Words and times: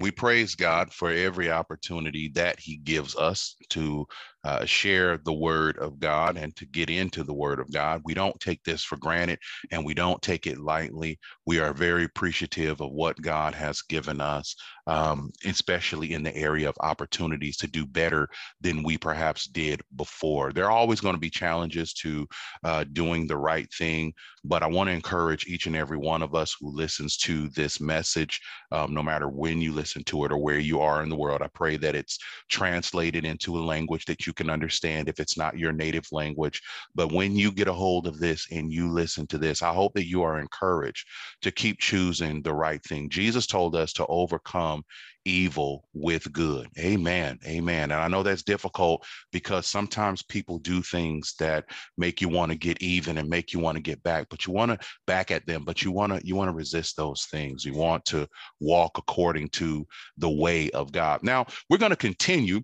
we 0.00 0.10
praise 0.10 0.54
God 0.54 0.92
for 0.92 1.10
every 1.10 1.50
opportunity 1.50 2.30
that 2.34 2.58
He 2.58 2.78
gives 2.78 3.14
us 3.16 3.54
to 3.70 4.06
uh, 4.44 4.64
share 4.64 5.18
the 5.18 5.32
Word 5.32 5.78
of 5.78 6.00
God 6.00 6.36
and 6.36 6.54
to 6.56 6.66
get 6.66 6.90
into 6.90 7.22
the 7.24 7.34
Word 7.34 7.60
of 7.60 7.72
God. 7.72 8.02
We 8.04 8.14
don't 8.14 8.38
take 8.40 8.62
this 8.64 8.82
for 8.82 8.96
granted 8.96 9.38
and 9.70 9.84
we 9.84 9.94
don't 9.94 10.20
take 10.22 10.46
it 10.46 10.58
lightly. 10.58 11.18
We 11.46 11.58
are 11.58 11.74
very 11.74 12.04
appreciative 12.04 12.80
of 12.80 12.92
what 12.92 13.20
God 13.20 13.54
has 13.54 13.82
given 13.82 14.20
us, 14.20 14.54
um, 14.86 15.30
especially 15.44 16.14
in 16.14 16.22
the 16.22 16.34
area 16.34 16.68
of 16.68 16.76
opportunities 16.80 17.56
to 17.58 17.66
do 17.66 17.84
better 17.84 18.28
than 18.60 18.82
we 18.82 18.96
perhaps 18.96 19.46
did 19.46 19.82
before. 19.96 20.52
There 20.52 20.64
are 20.64 20.70
always 20.70 21.00
going 21.00 21.14
to 21.14 21.20
be 21.20 21.30
challenges 21.30 21.92
to 21.94 22.26
uh, 22.64 22.84
doing 22.92 23.26
the 23.26 23.36
right 23.36 23.70
thing, 23.72 24.14
but 24.44 24.62
I 24.62 24.66
want 24.66 24.88
to 24.88 24.94
encourage 24.94 25.46
each 25.46 25.66
and 25.66 25.76
every 25.76 25.98
one 25.98 26.22
of 26.22 26.34
us 26.34 26.56
who 26.58 26.74
listens 26.74 27.16
to 27.18 27.48
this 27.50 27.80
message, 27.80 28.40
um, 28.72 28.94
no 28.94 29.02
matter 29.02 29.28
when 29.28 29.60
you 29.60 29.72
listen 29.72 30.02
to 30.04 30.24
it 30.24 30.32
or 30.32 30.38
where 30.38 30.58
you 30.58 30.80
are 30.80 31.02
in 31.02 31.08
the 31.08 31.16
world. 31.16 31.42
I 31.42 31.48
pray 31.48 31.76
that 31.78 31.94
it's 31.94 32.18
translated 32.48 33.24
into 33.24 33.58
a 33.58 33.60
language 33.60 34.04
that 34.06 34.26
you 34.26 34.29
can 34.32 34.50
understand 34.50 35.08
if 35.08 35.20
it's 35.20 35.36
not 35.36 35.58
your 35.58 35.72
native 35.72 36.06
language. 36.12 36.60
But 36.94 37.12
when 37.12 37.36
you 37.36 37.52
get 37.52 37.68
a 37.68 37.72
hold 37.72 38.06
of 38.06 38.18
this 38.18 38.46
and 38.50 38.72
you 38.72 38.90
listen 38.90 39.26
to 39.28 39.38
this, 39.38 39.62
I 39.62 39.72
hope 39.72 39.94
that 39.94 40.08
you 40.08 40.22
are 40.22 40.40
encouraged 40.40 41.06
to 41.42 41.50
keep 41.50 41.78
choosing 41.78 42.42
the 42.42 42.54
right 42.54 42.82
thing. 42.84 43.08
Jesus 43.08 43.46
told 43.46 43.76
us 43.76 43.92
to 43.94 44.06
overcome 44.06 44.82
evil 45.24 45.84
with 45.92 46.32
good. 46.32 46.68
Amen. 46.78 47.38
Amen. 47.46 47.90
And 47.90 48.00
I 48.00 48.08
know 48.08 48.22
that's 48.22 48.42
difficult 48.42 49.04
because 49.32 49.66
sometimes 49.66 50.22
people 50.22 50.58
do 50.58 50.82
things 50.82 51.34
that 51.38 51.66
make 51.98 52.20
you 52.20 52.28
want 52.28 52.52
to 52.52 52.58
get 52.58 52.80
even 52.82 53.18
and 53.18 53.28
make 53.28 53.52
you 53.52 53.58
want 53.58 53.76
to 53.76 53.82
get 53.82 54.02
back, 54.02 54.26
but 54.30 54.46
you 54.46 54.52
want 54.52 54.72
to 54.72 54.86
back 55.06 55.30
at 55.30 55.46
them, 55.46 55.64
but 55.64 55.82
you 55.82 55.92
want 55.92 56.12
to 56.12 56.26
you 56.26 56.36
want 56.36 56.48
to 56.48 56.56
resist 56.56 56.96
those 56.96 57.26
things. 57.30 57.64
You 57.64 57.74
want 57.74 58.04
to 58.06 58.26
walk 58.60 58.98
according 58.98 59.48
to 59.50 59.86
the 60.16 60.30
way 60.30 60.70
of 60.70 60.92
God. 60.92 61.22
Now, 61.22 61.46
we're 61.68 61.78
going 61.78 61.90
to 61.90 61.96
continue 61.96 62.60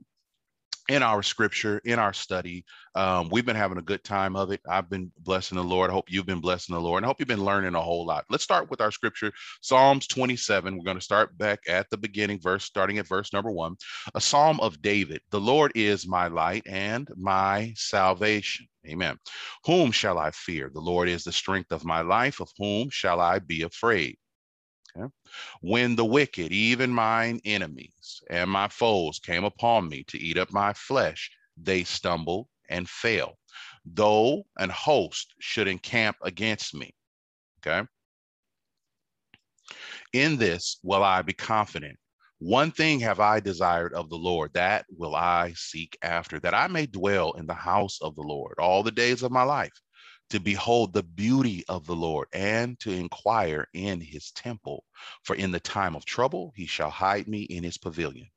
in 0.88 1.02
our 1.02 1.22
scripture, 1.22 1.80
in 1.84 1.98
our 1.98 2.12
study. 2.12 2.64
Um, 2.94 3.28
we've 3.30 3.44
been 3.44 3.56
having 3.56 3.78
a 3.78 3.82
good 3.82 4.04
time 4.04 4.36
of 4.36 4.50
it. 4.50 4.60
I've 4.68 4.88
been 4.88 5.10
blessing 5.18 5.56
the 5.56 5.64
Lord. 5.64 5.90
I 5.90 5.92
hope 5.92 6.10
you've 6.10 6.26
been 6.26 6.40
blessing 6.40 6.74
the 6.74 6.80
Lord. 6.80 6.98
And 6.98 7.06
I 7.06 7.08
hope 7.08 7.18
you've 7.18 7.28
been 7.28 7.44
learning 7.44 7.74
a 7.74 7.80
whole 7.80 8.06
lot. 8.06 8.24
Let's 8.30 8.44
start 8.44 8.70
with 8.70 8.80
our 8.80 8.90
scripture, 8.90 9.32
Psalms 9.60 10.06
27. 10.06 10.76
We're 10.76 10.84
going 10.84 10.96
to 10.96 11.02
start 11.02 11.36
back 11.36 11.60
at 11.68 11.90
the 11.90 11.96
beginning, 11.96 12.40
verse 12.40 12.64
starting 12.64 12.98
at 12.98 13.08
verse 13.08 13.32
number 13.32 13.50
one. 13.50 13.76
A 14.14 14.20
psalm 14.20 14.60
of 14.60 14.80
David. 14.80 15.20
The 15.30 15.40
Lord 15.40 15.72
is 15.74 16.06
my 16.06 16.28
light 16.28 16.62
and 16.66 17.08
my 17.16 17.72
salvation. 17.76 18.66
Amen. 18.86 19.18
Whom 19.64 19.90
shall 19.90 20.18
I 20.18 20.30
fear? 20.30 20.70
The 20.72 20.80
Lord 20.80 21.08
is 21.08 21.24
the 21.24 21.32
strength 21.32 21.72
of 21.72 21.84
my 21.84 22.02
life. 22.02 22.40
Of 22.40 22.50
whom 22.56 22.88
shall 22.90 23.20
I 23.20 23.40
be 23.40 23.62
afraid? 23.62 24.16
When 25.60 25.96
the 25.96 26.04
wicked, 26.04 26.52
even 26.52 26.90
mine 26.90 27.40
enemies 27.44 28.22
and 28.30 28.50
my 28.50 28.68
foes, 28.68 29.18
came 29.18 29.44
upon 29.44 29.88
me 29.88 30.04
to 30.04 30.18
eat 30.18 30.38
up 30.38 30.52
my 30.52 30.72
flesh, 30.72 31.30
they 31.56 31.84
stumbled 31.84 32.48
and 32.68 32.88
fell. 32.88 33.38
Though 33.84 34.46
an 34.58 34.70
host 34.70 35.34
should 35.38 35.68
encamp 35.68 36.16
against 36.22 36.74
me. 36.74 36.94
Okay. 37.58 37.86
In 40.12 40.36
this 40.36 40.78
will 40.82 41.02
I 41.02 41.22
be 41.22 41.32
confident. 41.32 41.98
One 42.38 42.70
thing 42.70 43.00
have 43.00 43.18
I 43.18 43.40
desired 43.40 43.94
of 43.94 44.10
the 44.10 44.18
Lord, 44.18 44.52
that 44.52 44.84
will 44.90 45.14
I 45.14 45.54
seek 45.56 45.96
after, 46.02 46.38
that 46.40 46.54
I 46.54 46.66
may 46.66 46.86
dwell 46.86 47.32
in 47.32 47.46
the 47.46 47.54
house 47.54 47.98
of 48.02 48.14
the 48.14 48.22
Lord 48.22 48.54
all 48.58 48.82
the 48.82 48.90
days 48.90 49.22
of 49.22 49.32
my 49.32 49.42
life 49.42 49.72
to 50.30 50.40
behold 50.40 50.92
the 50.92 51.02
beauty 51.02 51.64
of 51.68 51.86
the 51.86 51.94
Lord 51.94 52.28
and 52.32 52.78
to 52.80 52.90
inquire 52.90 53.68
in 53.72 54.00
his 54.00 54.32
temple. 54.32 54.84
For 55.22 55.36
in 55.36 55.52
the 55.52 55.60
time 55.60 55.94
of 55.94 56.04
trouble, 56.04 56.52
he 56.56 56.66
shall 56.66 56.90
hide 56.90 57.28
me 57.28 57.42
in 57.42 57.62
his 57.62 57.78
pavilion. 57.78 58.28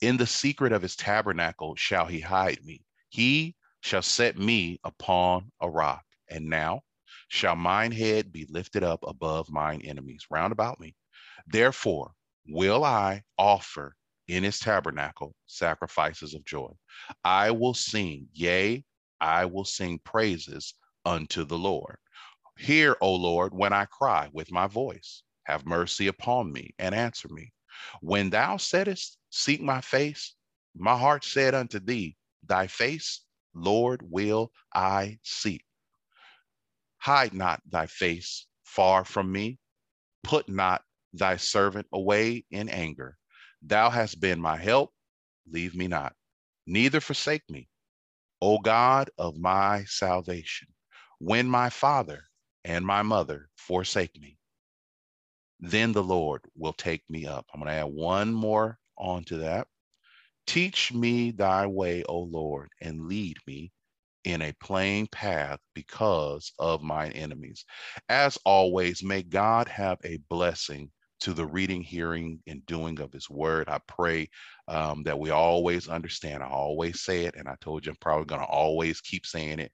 In 0.00 0.16
the 0.16 0.26
secret 0.26 0.72
of 0.72 0.82
his 0.82 0.96
tabernacle 0.96 1.74
shall 1.76 2.06
he 2.06 2.20
hide 2.20 2.64
me. 2.64 2.84
He 3.08 3.56
shall 3.80 4.02
set 4.02 4.38
me 4.38 4.78
upon 4.84 5.50
a 5.60 5.68
rock. 5.68 6.04
And 6.30 6.46
now 6.46 6.82
shall 7.28 7.56
mine 7.56 7.92
head 7.92 8.32
be 8.32 8.46
lifted 8.48 8.82
up 8.82 9.00
above 9.06 9.50
mine 9.50 9.82
enemies 9.82 10.26
round 10.30 10.52
about 10.52 10.80
me. 10.80 10.94
Therefore 11.46 12.12
will 12.46 12.84
I 12.84 13.22
offer 13.38 13.96
in 14.28 14.44
his 14.44 14.58
tabernacle 14.58 15.34
sacrifices 15.46 16.34
of 16.34 16.44
joy. 16.44 16.72
I 17.24 17.50
will 17.50 17.74
sing, 17.74 18.28
yea, 18.32 18.84
I 19.20 19.46
will 19.46 19.64
sing 19.64 19.98
praises 20.04 20.74
unto 21.04 21.44
the 21.44 21.58
Lord. 21.58 21.98
Hear, 22.56 22.96
O 23.00 23.14
Lord, 23.14 23.52
when 23.52 23.72
I 23.72 23.86
cry 23.86 24.28
with 24.32 24.52
my 24.52 24.66
voice. 24.66 25.22
Have 25.44 25.66
mercy 25.66 26.06
upon 26.06 26.52
me 26.52 26.74
and 26.78 26.94
answer 26.94 27.28
me. 27.28 27.52
When 28.00 28.30
thou 28.30 28.56
saidst, 28.56 29.18
Seek 29.30 29.60
my 29.60 29.80
face, 29.80 30.34
my 30.74 30.96
heart 30.96 31.24
said 31.24 31.54
unto 31.54 31.80
thee, 31.80 32.16
Thy 32.44 32.66
face, 32.68 33.22
Lord, 33.54 34.02
will 34.08 34.52
I 34.74 35.18
seek. 35.22 35.64
Hide 36.98 37.34
not 37.34 37.60
thy 37.66 37.86
face 37.86 38.46
far 38.62 39.04
from 39.04 39.32
me. 39.32 39.58
Put 40.22 40.48
not 40.48 40.84
thy 41.12 41.36
servant 41.36 41.86
away 41.92 42.44
in 42.50 42.68
anger. 42.68 43.18
Thou 43.62 43.90
hast 43.90 44.20
been 44.20 44.40
my 44.40 44.56
help. 44.56 44.92
Leave 45.50 45.74
me 45.74 45.88
not, 45.88 46.14
neither 46.66 47.00
forsake 47.00 47.48
me, 47.50 47.68
O 48.40 48.58
God 48.58 49.10
of 49.18 49.36
my 49.36 49.84
salvation 49.84 50.68
when 51.24 51.48
my 51.48 51.70
father 51.70 52.24
and 52.66 52.84
my 52.84 53.02
mother 53.02 53.48
forsake 53.56 54.20
me, 54.20 54.36
then 55.58 55.92
the 55.92 56.02
Lord 56.02 56.42
will 56.54 56.74
take 56.74 57.02
me 57.08 57.26
up. 57.26 57.46
I'm 57.54 57.60
going 57.60 57.72
to 57.72 57.80
add 57.80 57.84
one 57.84 58.34
more 58.34 58.78
onto 58.98 59.38
that. 59.38 59.68
Teach 60.46 60.92
me 60.92 61.30
thy 61.30 61.66
way, 61.66 62.04
O 62.04 62.18
Lord, 62.20 62.68
and 62.82 63.08
lead 63.08 63.38
me 63.46 63.72
in 64.24 64.42
a 64.42 64.52
plain 64.60 65.06
path 65.06 65.60
because 65.74 66.52
of 66.58 66.82
mine 66.82 67.12
enemies. 67.12 67.64
As 68.10 68.38
always, 68.44 69.02
may 69.02 69.22
God 69.22 69.68
have 69.68 69.98
a 70.04 70.18
blessing 70.28 70.90
to 71.20 71.32
the 71.32 71.46
reading, 71.46 71.82
hearing, 71.82 72.40
and 72.46 72.66
doing 72.66 73.00
of 73.00 73.12
his 73.12 73.30
word. 73.30 73.68
I 73.70 73.80
pray 73.88 74.28
um, 74.68 75.04
that 75.04 75.18
we 75.18 75.30
always 75.30 75.88
understand. 75.88 76.42
I 76.42 76.48
always 76.48 77.02
say 77.02 77.24
it, 77.24 77.36
and 77.36 77.48
I 77.48 77.56
told 77.62 77.86
you 77.86 77.92
I'm 77.92 77.96
probably 78.02 78.26
going 78.26 78.42
to 78.42 78.46
always 78.46 79.00
keep 79.00 79.24
saying 79.26 79.60
it 79.60 79.72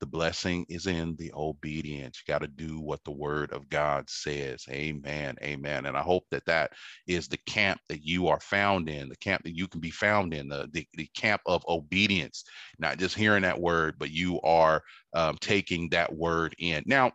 the 0.00 0.06
blessing 0.06 0.66
is 0.68 0.86
in 0.86 1.14
the 1.16 1.30
obedience. 1.34 2.22
You 2.26 2.32
got 2.32 2.40
to 2.40 2.48
do 2.48 2.80
what 2.80 3.04
the 3.04 3.10
word 3.10 3.52
of 3.52 3.68
God 3.68 4.08
says. 4.08 4.64
Amen. 4.70 5.36
Amen. 5.42 5.86
And 5.86 5.96
I 5.96 6.00
hope 6.00 6.24
that 6.30 6.44
that 6.46 6.72
is 7.06 7.28
the 7.28 7.38
camp 7.46 7.80
that 7.88 8.04
you 8.04 8.28
are 8.28 8.40
found 8.40 8.88
in, 8.88 9.08
the 9.08 9.16
camp 9.16 9.44
that 9.44 9.56
you 9.56 9.68
can 9.68 9.80
be 9.80 9.90
found 9.90 10.32
in, 10.34 10.48
the, 10.48 10.68
the, 10.72 10.86
the 10.94 11.08
camp 11.14 11.42
of 11.46 11.62
obedience, 11.68 12.44
not 12.78 12.98
just 12.98 13.14
hearing 13.14 13.42
that 13.42 13.60
word, 13.60 13.96
but 13.98 14.10
you 14.10 14.40
are 14.40 14.82
um, 15.14 15.36
taking 15.40 15.88
that 15.90 16.12
word 16.12 16.54
in. 16.58 16.82
Now, 16.86 17.12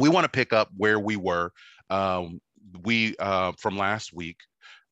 we 0.00 0.08
want 0.08 0.24
to 0.24 0.30
pick 0.30 0.52
up 0.52 0.70
where 0.76 0.98
we 0.98 1.16
were. 1.16 1.52
Um, 1.90 2.40
we, 2.84 3.14
uh, 3.18 3.52
from 3.58 3.76
last 3.76 4.14
week, 4.14 4.38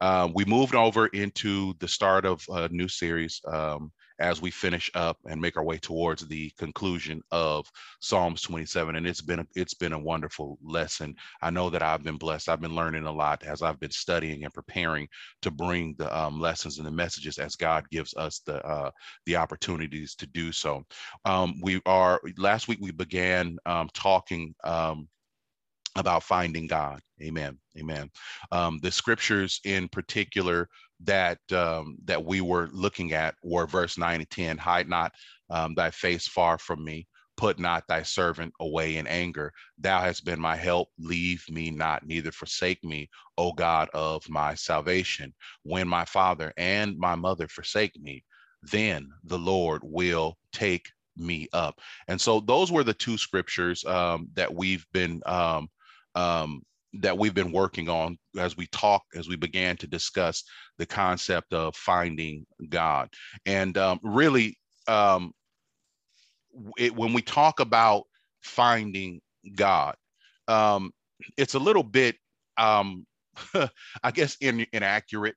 uh, 0.00 0.28
we 0.34 0.44
moved 0.44 0.74
over 0.74 1.06
into 1.08 1.74
the 1.78 1.88
start 1.88 2.26
of 2.26 2.44
a 2.50 2.68
new 2.68 2.88
series 2.88 3.40
um, 3.50 3.90
as 4.20 4.40
we 4.40 4.50
finish 4.50 4.90
up 4.94 5.18
and 5.28 5.40
make 5.40 5.56
our 5.56 5.64
way 5.64 5.78
towards 5.78 6.26
the 6.26 6.50
conclusion 6.58 7.22
of 7.30 7.70
Psalms 8.00 8.42
27. 8.42 8.96
And 8.96 9.06
it's 9.06 9.20
been 9.20 9.46
it's 9.54 9.74
been 9.74 9.92
a 9.92 9.98
wonderful 9.98 10.58
lesson. 10.62 11.14
I 11.42 11.50
know 11.50 11.70
that 11.70 11.82
I've 11.82 12.02
been 12.02 12.18
blessed. 12.18 12.48
I've 12.48 12.60
been 12.60 12.74
learning 12.74 13.04
a 13.04 13.12
lot 13.12 13.42
as 13.44 13.62
I've 13.62 13.80
been 13.80 13.90
studying 13.90 14.44
and 14.44 14.54
preparing 14.54 15.08
to 15.42 15.50
bring 15.50 15.94
the 15.98 16.16
um, 16.16 16.40
lessons 16.40 16.78
and 16.78 16.86
the 16.86 16.92
messages 16.92 17.38
as 17.38 17.56
God 17.56 17.88
gives 17.90 18.14
us 18.14 18.40
the 18.46 18.64
uh, 18.64 18.90
the 19.26 19.36
opportunities 19.36 20.14
to 20.16 20.26
do 20.26 20.52
so. 20.52 20.84
Um, 21.24 21.54
we 21.62 21.80
are 21.86 22.20
last 22.36 22.68
week 22.68 22.78
we 22.80 22.92
began 22.92 23.58
um, 23.66 23.88
talking 23.94 24.54
um, 24.64 25.08
about 25.96 26.22
finding 26.22 26.66
God. 26.66 27.00
Amen. 27.22 27.58
Amen. 27.78 28.10
Um, 28.52 28.78
the 28.82 28.90
scriptures 28.90 29.60
in 29.64 29.88
particular 29.88 30.68
that 31.04 31.38
um, 31.52 31.96
that 32.04 32.24
we 32.24 32.40
were 32.40 32.68
looking 32.72 33.12
at 33.12 33.34
were 33.42 33.66
verse 33.66 33.96
9 33.98 34.20
and 34.20 34.30
10 34.30 34.58
hide 34.58 34.88
not 34.88 35.12
um, 35.50 35.74
thy 35.74 35.90
face 35.90 36.26
far 36.26 36.58
from 36.58 36.84
me 36.84 37.06
put 37.36 37.58
not 37.58 37.84
thy 37.88 38.02
servant 38.02 38.52
away 38.60 38.96
in 38.96 39.06
anger 39.06 39.50
thou 39.78 40.00
hast 40.00 40.26
been 40.26 40.38
my 40.38 40.54
help 40.54 40.88
leave 40.98 41.42
me 41.48 41.70
not 41.70 42.06
neither 42.06 42.30
forsake 42.30 42.82
me 42.84 43.08
o 43.38 43.50
god 43.52 43.88
of 43.94 44.28
my 44.28 44.54
salvation 44.54 45.32
when 45.62 45.88
my 45.88 46.04
father 46.04 46.52
and 46.58 46.98
my 46.98 47.14
mother 47.14 47.48
forsake 47.48 47.98
me 47.98 48.22
then 48.62 49.08
the 49.24 49.38
lord 49.38 49.80
will 49.82 50.36
take 50.52 50.90
me 51.16 51.48
up 51.54 51.80
and 52.08 52.20
so 52.20 52.40
those 52.40 52.70
were 52.70 52.84
the 52.84 52.92
two 52.92 53.16
scriptures 53.16 53.84
um, 53.86 54.28
that 54.34 54.52
we've 54.54 54.86
been 54.92 55.22
um, 55.24 55.68
um, 56.14 56.62
that 56.94 57.16
we've 57.16 57.34
been 57.34 57.52
working 57.52 57.88
on 57.88 58.18
as 58.38 58.56
we 58.56 58.66
talk 58.68 59.02
as 59.14 59.28
we 59.28 59.36
began 59.36 59.76
to 59.76 59.86
discuss 59.86 60.42
the 60.78 60.86
concept 60.86 61.52
of 61.52 61.74
finding 61.76 62.44
god 62.68 63.08
and 63.46 63.78
um, 63.78 63.98
really 64.02 64.56
um, 64.88 65.32
it, 66.76 66.94
when 66.94 67.12
we 67.12 67.22
talk 67.22 67.60
about 67.60 68.04
finding 68.42 69.20
god 69.54 69.94
um, 70.48 70.90
it's 71.36 71.54
a 71.54 71.58
little 71.58 71.84
bit 71.84 72.16
um, 72.56 73.06
I 74.02 74.10
guess 74.12 74.36
in, 74.40 74.66
inaccurate 74.72 75.36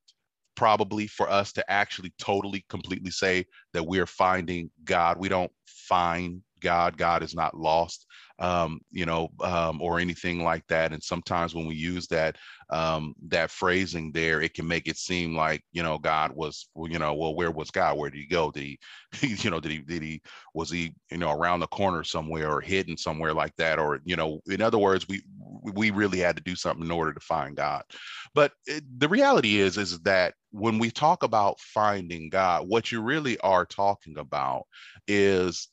probably 0.56 1.08
for 1.08 1.30
us 1.30 1.52
to 1.54 1.72
actually 1.72 2.14
totally 2.20 2.66
completely 2.70 3.12
say 3.12 3.46
that 3.74 3.86
we're 3.86 4.06
finding 4.06 4.70
God. 4.84 5.18
We 5.18 5.30
don't 5.30 5.52
find 5.66 6.42
God. 6.64 6.98
God 6.98 7.22
is 7.22 7.36
not 7.36 7.56
lost 7.56 8.08
um, 8.40 8.82
you 8.92 9.06
know, 9.06 9.30
um, 9.42 9.82
or 9.82 10.00
anything 10.00 10.44
like 10.44 10.66
that. 10.68 10.92
And 10.92 11.02
sometimes 11.04 11.54
when 11.54 11.68
we 11.68 11.76
use 11.76 12.08
that 12.08 12.38
um, 12.70 13.14
that 13.28 13.52
phrasing 13.52 14.12
there, 14.12 14.42
it 14.42 14.54
can 14.54 14.68
make 14.68 14.88
it 14.88 14.98
seem 14.98 15.36
like 15.36 15.64
you 15.72 15.84
know 15.84 15.98
God 15.98 16.32
was, 16.34 16.68
well, 16.74 16.92
you 16.92 17.00
know, 17.00 17.14
well, 17.14 17.36
where 17.36 17.52
was 17.52 17.70
God? 17.70 17.98
Where 17.98 18.10
did 18.10 18.20
he 18.20 18.26
go? 18.26 18.52
Did 18.52 18.64
he, 18.64 18.80
you 19.22 19.50
know, 19.50 19.60
did 19.60 19.72
he, 19.72 19.80
did 19.80 20.02
he, 20.02 20.22
was 20.54 20.72
he, 20.72 20.96
you 21.12 21.18
know, 21.18 21.32
around 21.32 21.60
the 21.60 21.68
corner 21.68 22.04
somewhere 22.04 22.52
or 22.52 22.62
hidden 22.62 22.98
somewhere 22.98 23.34
like 23.34 23.56
that? 23.58 23.80
Or 23.80 24.00
you 24.04 24.16
know, 24.16 24.42
in 24.48 24.62
other 24.62 24.80
words, 24.80 25.08
we 25.08 25.22
we 25.62 25.92
really 25.92 26.20
had 26.20 26.36
to 26.36 26.44
do 26.44 26.56
something 26.56 26.86
in 26.86 26.92
order 26.92 27.14
to 27.14 27.20
find 27.20 27.56
God. 27.56 27.84
But 28.34 28.54
it, 28.66 28.84
the 29.00 29.08
reality 29.08 29.60
is, 29.60 29.78
is 29.78 30.00
that 30.02 30.34
when 30.52 30.80
we 30.80 30.90
talk 30.92 31.24
about 31.24 31.60
finding 31.60 32.30
God, 32.30 32.68
what 32.68 32.92
you 32.92 33.02
really 33.02 33.38
are 33.40 33.66
talking 33.66 34.18
about 34.18 34.66
is 35.08 35.70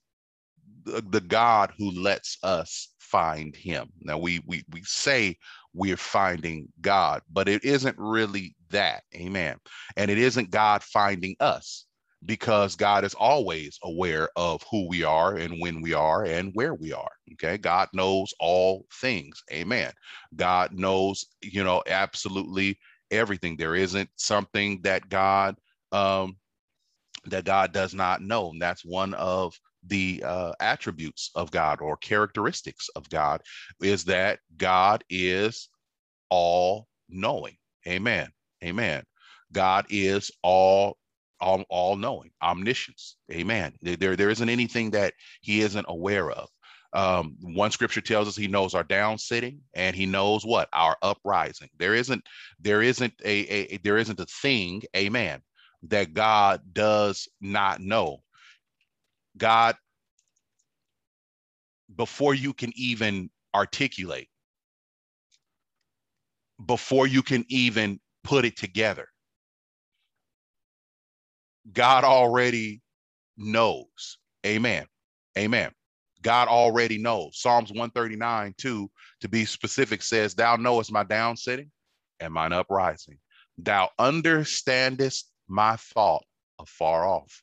the, 1.10 1.20
God 1.20 1.72
who 1.78 1.90
lets 1.90 2.38
us 2.42 2.88
find 2.98 3.54
him. 3.54 3.88
Now 4.00 4.18
we 4.18 4.40
we 4.46 4.64
we 4.70 4.82
say 4.84 5.36
we're 5.74 5.96
finding 5.96 6.68
God, 6.80 7.22
but 7.30 7.48
it 7.48 7.64
isn't 7.64 7.96
really 7.98 8.56
that. 8.70 9.02
Amen. 9.14 9.56
And 9.96 10.10
it 10.10 10.18
isn't 10.18 10.50
God 10.50 10.82
finding 10.82 11.36
us 11.40 11.86
because 12.26 12.76
God 12.76 13.04
is 13.04 13.14
always 13.14 13.78
aware 13.82 14.28
of 14.36 14.62
who 14.70 14.88
we 14.88 15.04
are 15.04 15.36
and 15.36 15.60
when 15.60 15.80
we 15.80 15.94
are 15.94 16.24
and 16.24 16.50
where 16.54 16.74
we 16.74 16.92
are. 16.92 17.10
Okay. 17.32 17.56
God 17.56 17.88
knows 17.92 18.34
all 18.40 18.86
things. 19.00 19.42
Amen. 19.52 19.92
God 20.36 20.72
knows, 20.72 21.24
you 21.40 21.64
know, 21.64 21.82
absolutely 21.86 22.78
everything. 23.10 23.56
There 23.56 23.74
isn't 23.74 24.10
something 24.16 24.80
that 24.82 25.08
God 25.08 25.56
um 25.92 26.36
that 27.26 27.44
God 27.44 27.72
does 27.72 27.94
not 27.94 28.22
know. 28.22 28.50
And 28.50 28.60
that's 28.60 28.84
one 28.84 29.14
of 29.14 29.54
the 29.86 30.22
uh, 30.24 30.52
attributes 30.60 31.30
of 31.34 31.50
God 31.50 31.80
or 31.80 31.96
characteristics 31.96 32.88
of 32.96 33.08
God 33.08 33.40
is 33.82 34.04
that 34.04 34.40
God 34.56 35.04
is 35.08 35.68
all 36.28 36.86
knowing. 37.08 37.56
Amen. 37.86 38.28
Amen. 38.62 39.02
God 39.52 39.86
is 39.90 40.30
all 40.42 40.96
all, 41.40 41.64
all 41.70 41.96
knowing, 41.96 42.30
omniscience. 42.42 43.16
Amen. 43.32 43.72
There, 43.80 44.14
there 44.14 44.30
isn't 44.30 44.48
anything 44.48 44.90
that 44.90 45.14
he 45.40 45.62
isn't 45.62 45.86
aware 45.88 46.30
of. 46.30 46.48
Um, 46.92 47.36
one 47.40 47.70
scripture 47.70 48.00
tells 48.00 48.26
us 48.28 48.36
he 48.36 48.48
knows 48.48 48.74
our 48.74 48.82
down 48.82 49.16
sitting 49.16 49.60
and 49.74 49.94
he 49.94 50.06
knows 50.06 50.44
what 50.44 50.68
our 50.72 50.96
uprising. 51.02 51.68
There 51.78 51.94
isn't, 51.94 52.22
there 52.60 52.82
isn't 52.82 53.14
a, 53.24 53.74
a 53.74 53.76
there 53.78 53.96
isn't 53.96 54.20
a 54.20 54.26
thing, 54.26 54.82
amen, 54.96 55.40
that 55.84 56.14
God 56.14 56.60
does 56.72 57.28
not 57.40 57.80
know. 57.80 58.18
God, 59.36 59.76
before 61.94 62.34
you 62.34 62.52
can 62.52 62.72
even 62.76 63.30
articulate, 63.54 64.28
before 66.64 67.06
you 67.06 67.22
can 67.22 67.44
even 67.48 68.00
put 68.22 68.44
it 68.44 68.56
together, 68.56 69.08
God 71.72 72.04
already 72.04 72.82
knows. 73.36 74.18
Amen. 74.46 74.86
Amen. 75.38 75.70
God 76.22 76.48
already 76.48 76.98
knows. 76.98 77.40
Psalms 77.40 77.70
139, 77.70 78.54
2, 78.58 78.90
to 79.20 79.28
be 79.28 79.44
specific, 79.44 80.02
says, 80.02 80.34
Thou 80.34 80.56
knowest 80.56 80.92
my 80.92 81.04
down 81.04 81.36
sitting 81.36 81.70
and 82.20 82.32
mine 82.32 82.52
uprising. 82.52 83.18
Thou 83.58 83.90
understandest 83.98 85.30
my 85.48 85.76
thought 85.76 86.24
afar 86.58 87.06
off. 87.06 87.42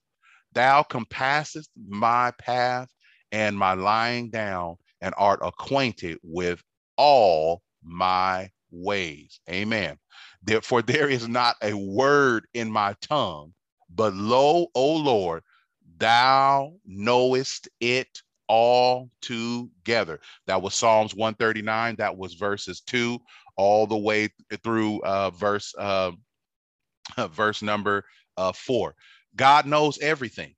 Thou 0.58 0.82
compassest 0.82 1.70
my 1.88 2.32
path 2.40 2.90
and 3.32 3.56
my 3.56 3.76
lying 3.76 4.32
down, 4.32 4.78
and 5.02 5.14
art 5.16 5.40
acquainted 5.44 6.18
with 6.24 6.64
all 6.98 7.62
my 7.84 8.50
ways. 8.72 9.40
Amen. 9.48 10.00
Therefore, 10.42 10.82
there 10.82 11.10
is 11.10 11.28
not 11.28 11.58
a 11.62 11.76
word 11.76 12.48
in 12.56 12.72
my 12.72 12.96
tongue, 13.02 13.54
but 13.94 14.16
lo, 14.16 14.66
O 14.74 14.96
Lord, 14.96 15.44
thou 16.00 16.74
knowest 16.88 17.70
it 17.80 18.20
all 18.48 19.12
together. 19.22 20.20
That 20.48 20.64
was 20.64 20.74
Psalms 20.74 21.14
139. 21.14 21.98
That 21.98 22.18
was 22.18 22.34
verses 22.34 22.82
two 22.82 23.20
all 23.58 23.86
the 23.86 23.96
way 23.96 24.30
through 24.64 25.04
uh, 25.04 25.30
verse 25.30 25.76
uh, 25.78 26.14
verse 27.30 27.62
number 27.62 28.06
uh, 28.38 28.54
four. 28.54 28.96
God 29.38 29.66
knows 29.66 30.00
everything. 30.00 30.56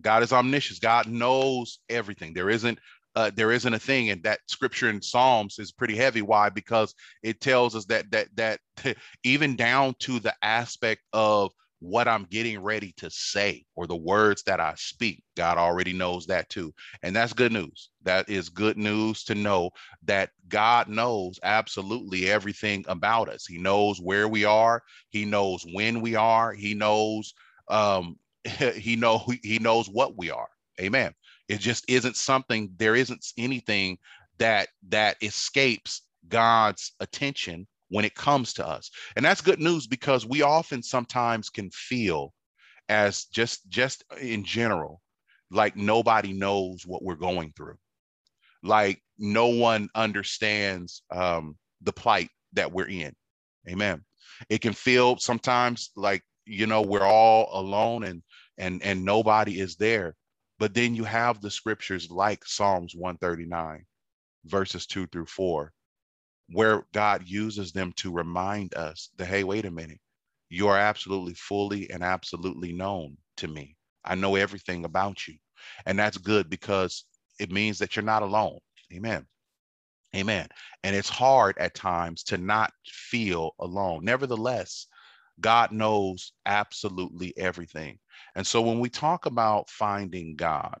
God 0.00 0.22
is 0.22 0.32
omniscient. 0.32 0.80
God 0.80 1.08
knows 1.08 1.78
everything. 1.88 2.34
There 2.34 2.50
isn't 2.50 2.78
uh, 3.14 3.30
there 3.34 3.52
isn't 3.52 3.74
a 3.74 3.78
thing, 3.78 4.08
and 4.08 4.22
that 4.22 4.40
scripture 4.46 4.88
in 4.88 5.02
Psalms 5.02 5.58
is 5.58 5.70
pretty 5.70 5.96
heavy. 5.96 6.22
Why? 6.22 6.48
Because 6.48 6.94
it 7.22 7.40
tells 7.40 7.76
us 7.76 7.84
that 7.86 8.10
that 8.10 8.28
that 8.36 8.60
even 9.24 9.56
down 9.56 9.94
to 10.00 10.18
the 10.18 10.34
aspect 10.42 11.02
of 11.12 11.52
what 11.82 12.06
I'm 12.06 12.24
getting 12.30 12.62
ready 12.62 12.92
to 12.98 13.10
say 13.10 13.64
or 13.74 13.88
the 13.88 13.96
words 13.96 14.44
that 14.44 14.60
I 14.60 14.74
speak. 14.76 15.24
God 15.36 15.58
already 15.58 15.92
knows 15.92 16.26
that 16.26 16.48
too. 16.48 16.72
And 17.02 17.14
that's 17.14 17.32
good 17.32 17.50
news. 17.50 17.90
That 18.04 18.28
is 18.28 18.48
good 18.48 18.78
news 18.78 19.24
to 19.24 19.34
know 19.34 19.70
that 20.04 20.30
God 20.48 20.86
knows 20.86 21.40
absolutely 21.42 22.30
everything 22.30 22.84
about 22.86 23.28
us. 23.28 23.46
He 23.46 23.58
knows 23.58 24.00
where 24.00 24.28
we 24.28 24.44
are, 24.44 24.80
he 25.10 25.24
knows 25.24 25.66
when 25.72 26.00
we 26.00 26.14
are, 26.14 26.52
he 26.52 26.72
knows 26.72 27.34
um 27.68 28.16
he 28.74 28.96
know 28.96 29.24
he 29.42 29.58
knows 29.58 29.88
what 29.88 30.16
we 30.16 30.30
are. 30.30 30.48
Amen. 30.80 31.12
It 31.48 31.60
just 31.60 31.84
isn't 31.88 32.16
something 32.16 32.72
there 32.76 32.96
isn't 32.96 33.24
anything 33.36 33.98
that 34.38 34.68
that 34.88 35.16
escapes 35.22 36.02
God's 36.28 36.92
attention 37.00 37.66
when 37.88 38.04
it 38.04 38.14
comes 38.14 38.54
to 38.54 38.66
us. 38.66 38.90
And 39.16 39.24
that's 39.24 39.40
good 39.42 39.60
news 39.60 39.86
because 39.86 40.26
we 40.26 40.42
often 40.42 40.82
sometimes 40.82 41.50
can 41.50 41.70
feel 41.70 42.32
as 42.88 43.26
just 43.26 43.68
just 43.68 44.04
in 44.20 44.44
general 44.44 45.00
like 45.50 45.76
nobody 45.76 46.32
knows 46.32 46.84
what 46.86 47.02
we're 47.02 47.14
going 47.14 47.52
through. 47.56 47.76
Like 48.62 49.00
no 49.18 49.48
one 49.48 49.88
understands 49.94 51.02
um 51.10 51.56
the 51.82 51.92
plight 51.92 52.30
that 52.54 52.72
we're 52.72 52.88
in. 52.88 53.14
Amen. 53.68 54.04
It 54.48 54.60
can 54.60 54.72
feel 54.72 55.18
sometimes 55.18 55.90
like 55.96 56.22
you 56.46 56.66
know 56.66 56.82
we're 56.82 57.06
all 57.06 57.48
alone 57.52 58.04
and 58.04 58.22
and 58.58 58.82
and 58.82 59.04
nobody 59.04 59.60
is 59.60 59.76
there. 59.76 60.16
But 60.58 60.74
then 60.74 60.94
you 60.94 61.04
have 61.04 61.40
the 61.40 61.50
scriptures 61.50 62.10
like 62.10 62.44
Psalms 62.44 62.94
139 62.94 63.84
verses 64.44 64.86
2 64.86 65.06
through 65.08 65.26
4 65.26 65.72
where 66.52 66.84
God 66.92 67.22
uses 67.26 67.72
them 67.72 67.92
to 67.96 68.12
remind 68.12 68.74
us 68.74 69.10
that, 69.16 69.26
hey, 69.26 69.44
wait 69.44 69.64
a 69.64 69.70
minute, 69.70 70.00
you 70.50 70.68
are 70.68 70.78
absolutely 70.78 71.34
fully 71.34 71.90
and 71.90 72.02
absolutely 72.02 72.72
known 72.72 73.16
to 73.38 73.48
me. 73.48 73.76
I 74.04 74.14
know 74.14 74.36
everything 74.36 74.84
about 74.84 75.26
you. 75.26 75.34
And 75.86 75.98
that's 75.98 76.18
good 76.18 76.50
because 76.50 77.04
it 77.38 77.50
means 77.50 77.78
that 77.78 77.96
you're 77.96 78.04
not 78.04 78.22
alone. 78.22 78.58
Amen. 78.92 79.26
Amen. 80.14 80.46
And 80.84 80.94
it's 80.94 81.08
hard 81.08 81.56
at 81.58 81.74
times 81.74 82.22
to 82.24 82.36
not 82.36 82.72
feel 82.84 83.52
alone. 83.60 84.04
Nevertheless, 84.04 84.86
God 85.42 85.72
knows 85.72 86.32
absolutely 86.46 87.36
everything. 87.36 87.98
And 88.34 88.46
so 88.46 88.62
when 88.62 88.80
we 88.80 88.88
talk 88.88 89.26
about 89.26 89.68
finding 89.68 90.36
God, 90.36 90.78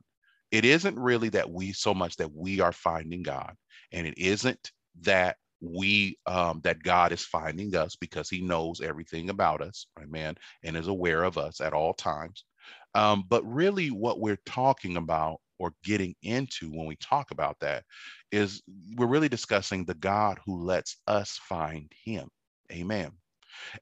it 0.50 0.64
isn't 0.64 0.98
really 0.98 1.30
that 1.30 1.50
we 1.50 1.72
so 1.72 1.94
much 1.94 2.16
that 2.16 2.32
we 2.34 2.60
are 2.60 2.72
finding 2.72 3.22
God, 3.22 3.54
and 3.92 4.06
it 4.06 4.18
isn't 4.18 4.70
that 5.02 5.36
we 5.60 6.18
um, 6.26 6.60
that 6.64 6.82
God 6.82 7.12
is 7.12 7.24
finding 7.24 7.74
us 7.74 7.96
because 7.96 8.28
He 8.28 8.42
knows 8.42 8.80
everything 8.80 9.30
about 9.30 9.62
us, 9.62 9.86
amen, 10.02 10.36
and 10.62 10.76
is 10.76 10.88
aware 10.88 11.24
of 11.24 11.38
us 11.38 11.60
at 11.60 11.72
all 11.72 11.94
times. 11.94 12.44
Um, 12.94 13.24
but 13.28 13.44
really, 13.44 13.90
what 13.90 14.20
we're 14.20 14.40
talking 14.44 14.96
about 14.96 15.38
or 15.58 15.72
getting 15.84 16.14
into 16.22 16.70
when 16.70 16.86
we 16.86 16.96
talk 16.96 17.30
about 17.30 17.58
that 17.60 17.84
is 18.32 18.62
we're 18.96 19.06
really 19.06 19.28
discussing 19.28 19.84
the 19.84 19.94
God 19.94 20.38
who 20.44 20.64
lets 20.64 20.98
us 21.06 21.40
find 21.48 21.90
Him, 22.04 22.28
amen. 22.70 23.12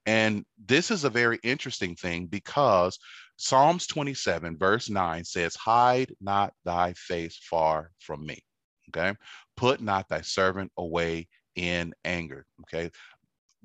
And 0.05 0.45
this 0.65 0.91
is 0.91 1.03
a 1.03 1.09
very 1.09 1.39
interesting 1.43 1.95
thing 1.95 2.27
because 2.27 2.97
Psalms 3.37 3.87
27, 3.87 4.57
verse 4.57 4.89
9 4.89 5.23
says, 5.25 5.55
Hide 5.55 6.13
not 6.21 6.53
thy 6.63 6.93
face 6.93 7.39
far 7.41 7.91
from 7.99 8.25
me. 8.25 8.43
Okay. 8.89 9.17
Put 9.57 9.81
not 9.81 10.07
thy 10.09 10.21
servant 10.21 10.71
away 10.77 11.27
in 11.55 11.93
anger. 12.05 12.45
Okay. 12.61 12.91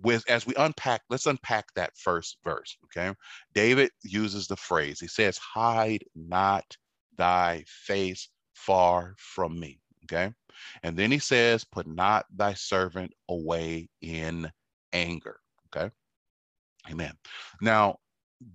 With 0.02 0.28
as 0.28 0.46
we 0.46 0.54
unpack, 0.56 1.02
let's 1.08 1.26
unpack 1.26 1.66
that 1.74 1.96
first 1.96 2.38
verse. 2.44 2.76
Okay. 2.84 3.14
David 3.54 3.90
uses 4.02 4.46
the 4.46 4.56
phrase, 4.56 5.00
he 5.00 5.08
says, 5.08 5.38
hide 5.38 6.04
not 6.14 6.64
thy 7.16 7.64
face 7.66 8.28
far 8.54 9.14
from 9.18 9.58
me. 9.58 9.80
Okay. 10.04 10.32
And 10.82 10.96
then 10.96 11.10
he 11.10 11.18
says, 11.18 11.64
put 11.64 11.86
not 11.86 12.26
thy 12.34 12.54
servant 12.54 13.12
away 13.28 13.88
in 14.00 14.50
anger. 14.92 15.38
Okay. 15.76 15.90
Amen. 16.90 17.12
Now, 17.60 17.96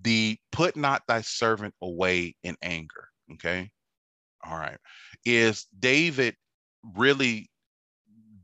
the 0.03 0.37
put 0.51 0.75
not 0.75 1.03
thy 1.07 1.21
servant 1.21 1.73
away 1.81 2.35
in 2.43 2.55
anger. 2.61 3.07
Okay. 3.33 3.69
All 4.43 4.57
right. 4.57 4.77
Is 5.25 5.67
David 5.79 6.35
really 6.95 7.49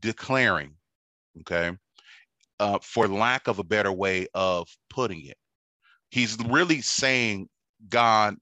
declaring, 0.00 0.74
okay, 1.40 1.76
uh, 2.60 2.78
for 2.82 3.08
lack 3.08 3.48
of 3.48 3.58
a 3.58 3.64
better 3.64 3.92
way 3.92 4.26
of 4.34 4.68
putting 4.90 5.24
it, 5.26 5.36
he's 6.10 6.36
really 6.46 6.80
saying, 6.80 7.48
God, 7.88 8.36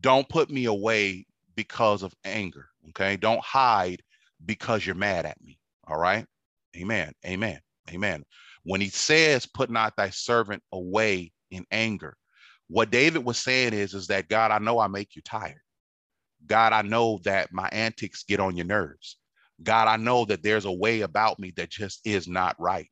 don't 0.00 0.28
put 0.28 0.50
me 0.50 0.66
away 0.66 1.26
because 1.54 2.02
of 2.02 2.14
anger. 2.24 2.68
Okay. 2.90 3.16
Don't 3.16 3.42
hide 3.42 4.02
because 4.44 4.84
you're 4.84 4.94
mad 4.94 5.26
at 5.26 5.40
me. 5.40 5.58
All 5.86 5.98
right. 5.98 6.26
Amen. 6.76 7.12
Amen. 7.26 7.60
Amen. 7.90 8.24
When 8.64 8.80
he 8.80 8.88
says, 8.88 9.46
put 9.46 9.70
not 9.70 9.96
thy 9.96 10.10
servant 10.10 10.62
away 10.72 11.32
in 11.50 11.66
anger, 11.70 12.16
what 12.68 12.90
David 12.90 13.24
was 13.24 13.38
saying 13.38 13.74
is, 13.74 13.94
is 13.94 14.06
that 14.06 14.28
God, 14.28 14.50
I 14.50 14.58
know 14.58 14.78
I 14.78 14.86
make 14.86 15.14
you 15.16 15.22
tired. 15.22 15.60
God, 16.46 16.72
I 16.72 16.82
know 16.82 17.20
that 17.24 17.52
my 17.52 17.68
antics 17.72 18.24
get 18.24 18.40
on 18.40 18.56
your 18.56 18.66
nerves. 18.66 19.18
God, 19.62 19.88
I 19.88 19.96
know 19.96 20.24
that 20.24 20.42
there's 20.42 20.64
a 20.64 20.72
way 20.72 21.02
about 21.02 21.38
me 21.38 21.52
that 21.56 21.70
just 21.70 22.00
is 22.04 22.26
not 22.26 22.56
right. 22.58 22.88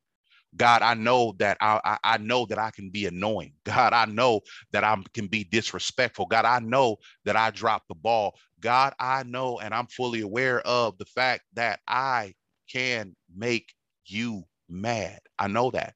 God, 0.56 0.82
I 0.82 0.94
know 0.94 1.34
that 1.38 1.56
I, 1.60 1.80
I, 1.84 1.98
I, 2.02 2.18
know 2.18 2.44
that 2.46 2.58
I 2.58 2.70
can 2.72 2.90
be 2.90 3.06
annoying. 3.06 3.54
God, 3.64 3.92
I 3.92 4.04
know 4.06 4.40
that 4.72 4.82
I 4.84 4.96
can 5.14 5.28
be 5.28 5.44
disrespectful. 5.44 6.26
God, 6.26 6.44
I 6.44 6.58
know 6.58 6.96
that 7.24 7.36
I 7.36 7.50
dropped 7.50 7.88
the 7.88 7.94
ball. 7.94 8.34
God, 8.60 8.92
I 8.98 9.22
know 9.22 9.60
and 9.60 9.72
I'm 9.72 9.86
fully 9.86 10.20
aware 10.20 10.60
of 10.60 10.98
the 10.98 11.04
fact 11.04 11.42
that 11.54 11.80
I 11.86 12.34
can 12.70 13.14
make 13.34 13.72
you 14.06 14.44
mad. 14.70 15.18
I 15.38 15.48
know 15.48 15.70
that 15.72 15.94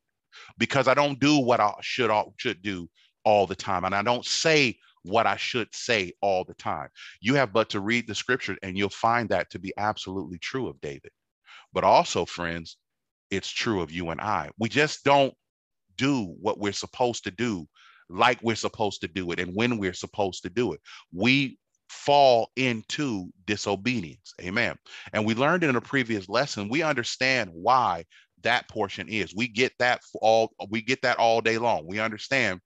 because 0.58 0.88
I 0.88 0.94
don't 0.94 1.20
do 1.20 1.38
what 1.38 1.60
I 1.60 1.72
should 1.80 2.10
should 2.36 2.62
do 2.62 2.88
all 3.24 3.46
the 3.46 3.56
time, 3.56 3.84
and 3.84 3.94
I 3.94 4.02
don't 4.02 4.24
say 4.24 4.78
what 5.02 5.26
I 5.26 5.36
should 5.36 5.68
say 5.72 6.12
all 6.20 6.44
the 6.44 6.54
time. 6.54 6.88
You 7.20 7.34
have 7.34 7.52
but 7.52 7.68
to 7.70 7.80
read 7.80 8.06
the 8.06 8.14
scripture, 8.14 8.56
and 8.62 8.76
you'll 8.76 8.88
find 8.88 9.28
that 9.28 9.50
to 9.50 9.58
be 9.58 9.72
absolutely 9.76 10.38
true 10.38 10.68
of 10.68 10.80
David. 10.80 11.10
But 11.72 11.84
also, 11.84 12.24
friends, 12.24 12.76
it's 13.30 13.50
true 13.50 13.80
of 13.82 13.90
you 13.90 14.10
and 14.10 14.20
I. 14.20 14.50
We 14.58 14.68
just 14.68 15.04
don't 15.04 15.34
do 15.96 16.34
what 16.40 16.58
we're 16.58 16.72
supposed 16.72 17.24
to 17.24 17.30
do 17.30 17.66
like 18.08 18.38
we're 18.42 18.54
supposed 18.54 19.00
to 19.00 19.08
do 19.08 19.32
it 19.32 19.40
and 19.40 19.54
when 19.54 19.78
we're 19.78 19.94
supposed 19.94 20.42
to 20.42 20.50
do 20.50 20.72
it. 20.72 20.80
We 21.12 21.58
fall 21.88 22.50
into 22.56 23.28
disobedience. 23.46 24.34
Amen. 24.42 24.76
And 25.12 25.24
we 25.24 25.34
learned 25.34 25.64
in 25.64 25.76
a 25.76 25.80
previous 25.80 26.28
lesson, 26.28 26.68
we 26.68 26.82
understand 26.82 27.50
why 27.52 28.04
that 28.44 28.68
portion 28.68 29.08
is. 29.08 29.34
We 29.34 29.48
get 29.48 29.72
that 29.78 30.02
all 30.20 30.52
we 30.70 30.80
get 30.80 31.02
that 31.02 31.18
all 31.18 31.40
day 31.40 31.58
long. 31.58 31.86
We 31.86 32.00
understand 32.00 32.60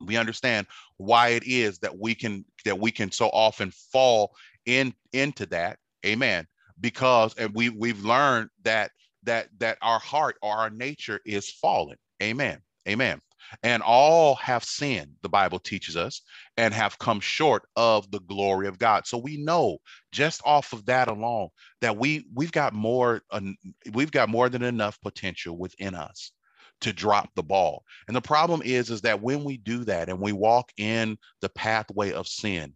we 0.00 0.16
understand 0.16 0.66
why 0.96 1.28
it 1.28 1.44
is 1.44 1.78
that 1.80 1.98
we 1.98 2.14
can 2.14 2.44
that 2.64 2.78
we 2.78 2.90
can 2.90 3.10
so 3.10 3.28
often 3.28 3.70
fall 3.70 4.34
in 4.66 4.94
into 5.12 5.46
that. 5.46 5.78
Amen. 6.06 6.46
Because 6.80 7.34
and 7.34 7.52
we 7.54 7.68
we've 7.68 8.04
learned 8.04 8.48
that 8.62 8.90
that 9.24 9.48
that 9.58 9.78
our 9.82 9.98
heart 9.98 10.36
or 10.42 10.52
our 10.54 10.70
nature 10.70 11.20
is 11.26 11.50
fallen. 11.50 11.96
Amen. 12.22 12.60
Amen. 12.88 13.20
And 13.62 13.82
all 13.82 14.34
have 14.36 14.64
sinned, 14.64 15.12
the 15.22 15.28
Bible 15.28 15.58
teaches 15.58 15.96
us, 15.96 16.22
and 16.56 16.72
have 16.74 16.98
come 16.98 17.20
short 17.20 17.62
of 17.76 18.10
the 18.10 18.20
glory 18.20 18.68
of 18.68 18.78
God. 18.78 19.06
So 19.06 19.18
we 19.18 19.36
know 19.36 19.78
just 20.12 20.40
off 20.44 20.72
of 20.72 20.86
that 20.86 21.08
alone 21.08 21.48
that 21.80 21.96
we 21.96 22.26
we've 22.34 22.52
got 22.52 22.72
more 22.72 23.22
we've 23.92 24.12
got 24.12 24.28
more 24.28 24.48
than 24.48 24.62
enough 24.62 25.00
potential 25.00 25.58
within 25.58 25.94
us 25.94 26.32
to 26.82 26.92
drop 26.92 27.30
the 27.34 27.42
ball. 27.42 27.84
And 28.08 28.16
the 28.16 28.20
problem 28.20 28.62
is 28.64 28.90
is 28.90 29.02
that 29.02 29.22
when 29.22 29.44
we 29.44 29.56
do 29.56 29.84
that 29.84 30.08
and 30.08 30.20
we 30.20 30.32
walk 30.32 30.70
in 30.76 31.16
the 31.40 31.48
pathway 31.50 32.12
of 32.12 32.26
sin, 32.26 32.74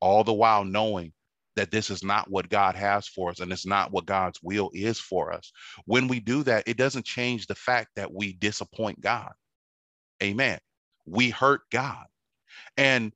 all 0.00 0.24
the 0.24 0.32
while 0.32 0.64
knowing 0.64 1.12
that 1.56 1.70
this 1.70 1.90
is 1.90 2.04
not 2.04 2.30
what 2.30 2.50
God 2.50 2.74
has 2.74 3.08
for 3.08 3.30
us 3.30 3.40
and 3.40 3.50
it's 3.50 3.66
not 3.66 3.90
what 3.90 4.06
God's 4.06 4.38
will 4.42 4.70
is 4.74 5.00
for 5.00 5.32
us. 5.32 5.50
When 5.86 6.06
we 6.06 6.20
do 6.20 6.42
that, 6.44 6.64
it 6.66 6.76
doesn't 6.76 7.06
change 7.06 7.46
the 7.46 7.54
fact 7.54 7.88
that 7.96 8.12
we 8.12 8.34
disappoint 8.34 9.00
God. 9.00 9.32
Amen. 10.22 10.58
We 11.06 11.30
hurt 11.30 11.62
God. 11.70 12.06
And 12.76 13.12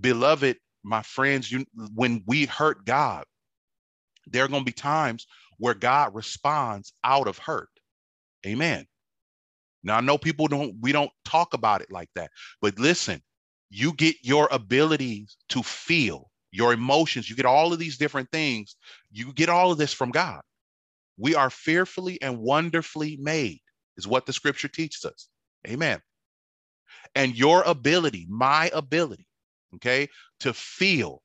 beloved, 0.00 0.56
my 0.82 1.02
friends, 1.02 1.50
you 1.50 1.64
when 1.94 2.22
we 2.26 2.46
hurt 2.46 2.84
God, 2.84 3.24
there 4.26 4.44
are 4.44 4.48
going 4.48 4.62
to 4.62 4.70
be 4.70 4.72
times 4.72 5.26
where 5.58 5.74
God 5.74 6.14
responds 6.14 6.92
out 7.04 7.28
of 7.28 7.38
hurt. 7.38 7.68
Amen. 8.46 8.86
Now 9.82 9.96
I 9.96 10.00
know 10.00 10.18
people 10.18 10.46
don't 10.48 10.74
we 10.80 10.92
don't 10.92 11.10
talk 11.24 11.54
about 11.54 11.80
it 11.82 11.90
like 11.90 12.10
that. 12.14 12.30
But 12.60 12.78
listen, 12.78 13.22
you 13.70 13.92
get 13.92 14.16
your 14.22 14.48
abilities 14.50 15.36
to 15.50 15.62
feel 15.62 16.30
your 16.52 16.72
emotions, 16.72 17.28
you 17.28 17.36
get 17.36 17.44
all 17.44 17.72
of 17.72 17.78
these 17.78 17.98
different 17.98 18.30
things. 18.32 18.76
You 19.12 19.32
get 19.32 19.50
all 19.50 19.72
of 19.72 19.78
this 19.78 19.92
from 19.92 20.10
God. 20.10 20.40
We 21.18 21.34
are 21.34 21.50
fearfully 21.50 22.20
and 22.22 22.38
wonderfully 22.38 23.18
made, 23.20 23.60
is 23.96 24.06
what 24.06 24.26
the 24.26 24.32
scripture 24.32 24.68
teaches 24.68 25.04
us. 25.04 25.28
Amen. 25.66 26.00
And 27.14 27.36
your 27.36 27.62
ability, 27.62 28.26
my 28.28 28.70
ability, 28.72 29.26
okay, 29.76 30.08
to 30.40 30.52
feel, 30.52 31.22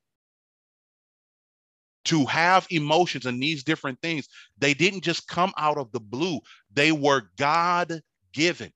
to 2.06 2.24
have 2.26 2.66
emotions 2.70 3.26
and 3.26 3.42
these 3.42 3.62
different 3.62 4.00
things, 4.02 4.28
they 4.58 4.74
didn't 4.74 5.04
just 5.04 5.28
come 5.28 5.52
out 5.56 5.78
of 5.78 5.92
the 5.92 6.00
blue, 6.00 6.40
they 6.72 6.92
were 6.92 7.30
God 7.38 8.00
given. 8.32 8.72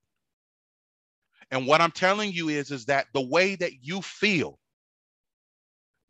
And 1.51 1.67
what 1.67 1.81
I'm 1.81 1.93
telling 1.93 2.33
you 2.33 2.49
is, 2.49 2.71
is 2.71 2.87
that 2.87 3.07
the 3.15 3.21
way 3.27 3.55
that 3.57 3.73
you 3.83 4.03
feel, 4.03 4.59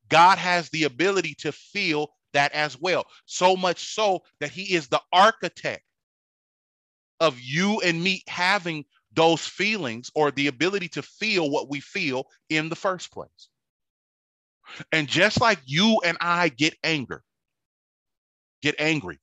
God 0.09 0.39
has 0.39 0.69
the 0.71 0.85
ability 0.85 1.35
to 1.41 1.53
feel 1.53 2.09
that 2.33 2.53
as 2.53 2.79
well. 2.81 3.07
So 3.27 3.57
much 3.57 3.95
so 3.95 4.23
that 4.41 4.51
he 4.51 4.75
is 4.75 4.89
the 4.89 5.01
architect 5.13 5.83
of 7.21 7.39
you 7.41 7.81
and 7.81 8.03
me 8.03 8.23
having 8.29 8.85
those 9.17 9.45
feelings 9.45 10.11
or 10.15 10.31
the 10.31 10.47
ability 10.47 10.89
to 10.89 11.03
feel 11.03 11.51
what 11.51 11.69
we 11.69 11.81
feel 11.81 12.27
in 12.51 12.69
the 12.69 12.77
first 12.77 13.11
place. 13.11 13.49
And 14.93 15.09
just 15.09 15.41
like 15.41 15.59
you 15.65 16.01
and 16.05 16.17
I 16.21 16.49
get 16.49 16.75
anger, 16.85 17.23
get 18.63 18.77
angry. 18.79 19.19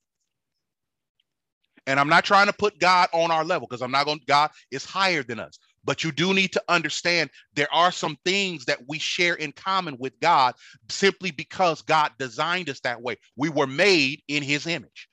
And 1.86 2.00
I'm 2.00 2.10
not 2.10 2.24
trying 2.24 2.48
to 2.48 2.54
put 2.54 2.80
God 2.80 3.10
on 3.12 3.30
our 3.30 3.44
level 3.44 3.68
because 3.68 3.82
I'm 3.82 3.92
not 3.92 4.06
going, 4.06 4.22
God 4.26 4.52
is 4.72 4.86
higher 4.86 5.22
than 5.22 5.40
us. 5.40 5.60
But 5.84 6.04
you 6.04 6.14
do 6.14 6.34
need 6.34 6.54
to 6.54 6.64
understand 6.70 7.30
there 7.56 7.72
are 7.74 7.92
some 7.92 8.18
things 8.24 8.64
that 8.66 8.80
we 8.88 9.00
share 9.00 9.34
in 9.36 9.52
common 9.52 9.98
with 10.00 10.18
God 10.22 10.56
simply 10.90 11.32
because 11.32 11.82
God 11.82 12.12
designed 12.18 12.70
us 12.70 12.80
that 12.82 13.02
way. 13.02 13.18
We 13.36 13.50
were 13.50 13.68
made 13.68 14.22
in 14.30 14.44
his 14.44 14.66
image. 14.66 15.10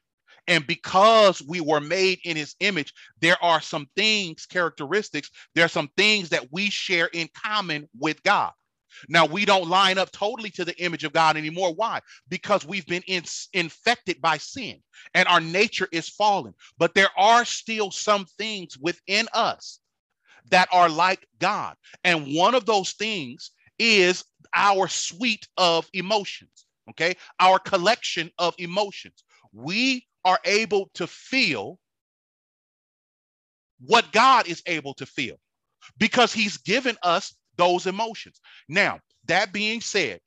And 0.50 0.66
because 0.66 1.40
we 1.40 1.60
were 1.60 1.80
made 1.80 2.18
in 2.24 2.36
his 2.36 2.56
image, 2.58 2.92
there 3.20 3.42
are 3.42 3.60
some 3.60 3.88
things, 3.94 4.46
characteristics, 4.46 5.30
there 5.54 5.64
are 5.64 5.68
some 5.68 5.88
things 5.96 6.28
that 6.30 6.48
we 6.50 6.70
share 6.70 7.06
in 7.12 7.28
common 7.32 7.88
with 7.96 8.20
God. 8.24 8.50
Now, 9.08 9.26
we 9.26 9.44
don't 9.44 9.68
line 9.68 9.96
up 9.96 10.10
totally 10.10 10.50
to 10.50 10.64
the 10.64 10.76
image 10.82 11.04
of 11.04 11.12
God 11.12 11.36
anymore. 11.36 11.72
Why? 11.72 12.00
Because 12.28 12.66
we've 12.66 12.84
been 12.86 13.04
in, 13.06 13.22
infected 13.52 14.20
by 14.20 14.38
sin 14.38 14.82
and 15.14 15.28
our 15.28 15.40
nature 15.40 15.88
is 15.92 16.08
fallen. 16.08 16.52
But 16.78 16.94
there 16.94 17.16
are 17.16 17.44
still 17.44 17.92
some 17.92 18.24
things 18.36 18.76
within 18.76 19.28
us 19.32 19.78
that 20.50 20.68
are 20.72 20.88
like 20.88 21.28
God. 21.38 21.76
And 22.02 22.34
one 22.34 22.56
of 22.56 22.66
those 22.66 22.94
things 22.94 23.52
is 23.78 24.24
our 24.52 24.88
suite 24.88 25.46
of 25.56 25.88
emotions, 25.92 26.66
okay? 26.90 27.14
Our 27.38 27.60
collection 27.60 28.32
of 28.36 28.56
emotions. 28.58 29.22
We 29.52 30.06
are 30.24 30.38
able 30.44 30.90
to 30.94 31.06
feel 31.06 31.78
what 33.80 34.12
God 34.12 34.48
is 34.48 34.62
able 34.66 34.94
to 34.94 35.06
feel 35.06 35.36
because 35.98 36.32
he's 36.32 36.58
given 36.58 36.96
us 37.02 37.34
those 37.56 37.86
emotions. 37.86 38.40
Now, 38.68 39.00
that 39.26 39.52
being 39.52 39.80
said, 39.80 40.20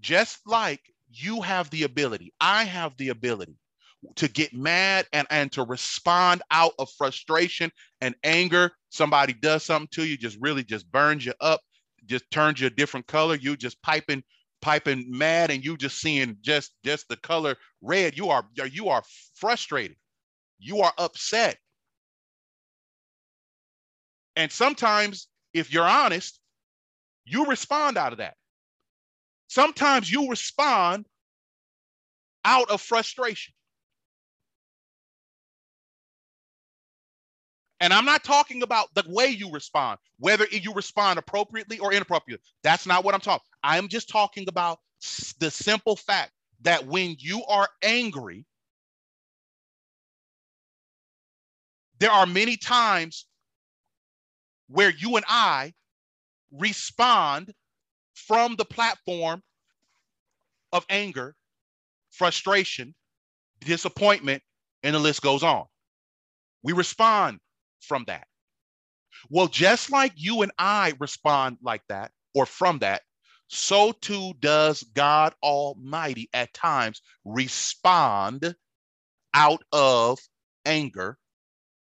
just 0.00 0.38
like 0.46 0.80
you 1.10 1.40
have 1.42 1.70
the 1.70 1.84
ability, 1.84 2.32
I 2.40 2.64
have 2.64 2.96
the 2.96 3.08
ability 3.10 3.56
to 4.16 4.28
get 4.28 4.54
mad 4.54 5.06
and, 5.12 5.26
and 5.30 5.50
to 5.52 5.64
respond 5.64 6.42
out 6.50 6.72
of 6.78 6.88
frustration 6.96 7.70
and 8.00 8.14
anger. 8.22 8.70
Somebody 8.90 9.32
does 9.32 9.64
something 9.64 9.88
to 9.92 10.04
you, 10.04 10.16
just 10.16 10.38
really 10.40 10.62
just 10.64 10.90
burns 10.90 11.26
you 11.26 11.34
up, 11.40 11.60
just 12.06 12.30
turns 12.30 12.60
you 12.60 12.68
a 12.68 12.70
different 12.70 13.06
color. 13.06 13.34
You 13.34 13.56
just 13.56 13.82
piping, 13.82 14.22
piping 14.60 15.06
mad, 15.08 15.50
and 15.50 15.64
you 15.64 15.76
just 15.76 16.00
seeing 16.00 16.36
just 16.40 16.72
just 16.84 17.08
the 17.08 17.16
color 17.16 17.56
red. 17.80 18.16
You 18.16 18.30
are 18.30 18.44
you 18.70 18.88
are 18.88 19.02
frustrated. 19.34 19.96
You 20.58 20.80
are 20.80 20.92
upset. 20.98 21.58
And 24.36 24.50
sometimes, 24.52 25.28
if 25.52 25.72
you're 25.72 25.88
honest, 25.88 26.40
you 27.24 27.46
respond 27.46 27.98
out 27.98 28.12
of 28.12 28.18
that. 28.18 28.34
Sometimes 29.48 30.10
you 30.10 30.28
respond 30.28 31.06
out 32.44 32.70
of 32.70 32.80
frustration. 32.80 33.52
And 37.80 37.92
I'm 37.92 38.04
not 38.04 38.24
talking 38.24 38.62
about 38.62 38.88
the 38.94 39.04
way 39.06 39.28
you 39.28 39.50
respond, 39.50 39.98
whether 40.18 40.46
you 40.50 40.72
respond 40.74 41.18
appropriately 41.18 41.78
or 41.78 41.92
inappropriately. 41.92 42.44
That's 42.62 42.86
not 42.86 43.04
what 43.04 43.14
I'm 43.14 43.20
talking. 43.20 43.46
I'm 43.62 43.88
just 43.88 44.08
talking 44.08 44.48
about 44.48 44.78
the 45.38 45.50
simple 45.50 45.94
fact 45.96 46.32
that 46.62 46.86
when 46.86 47.16
you 47.18 47.44
are 47.44 47.68
angry, 47.82 48.44
there 52.00 52.10
are 52.10 52.26
many 52.26 52.56
times 52.56 53.26
where 54.68 54.90
you 54.90 55.16
and 55.16 55.24
I 55.28 55.72
respond 56.52 57.54
from 58.14 58.56
the 58.56 58.64
platform 58.64 59.42
of 60.72 60.84
anger, 60.90 61.34
frustration, 62.10 62.94
disappointment, 63.60 64.42
and 64.82 64.94
the 64.94 64.98
list 64.98 65.22
goes 65.22 65.42
on. 65.42 65.64
We 66.62 66.72
respond 66.72 67.38
from 67.80 68.04
that. 68.06 68.26
Well, 69.30 69.48
just 69.48 69.90
like 69.90 70.12
you 70.16 70.42
and 70.42 70.52
I 70.58 70.94
respond 70.98 71.58
like 71.62 71.82
that 71.88 72.12
or 72.34 72.46
from 72.46 72.78
that, 72.80 73.02
so 73.48 73.92
too 73.92 74.34
does 74.40 74.82
God 74.94 75.34
Almighty 75.42 76.28
at 76.32 76.52
times 76.54 77.02
respond 77.24 78.54
out 79.34 79.62
of 79.72 80.18
anger, 80.66 81.18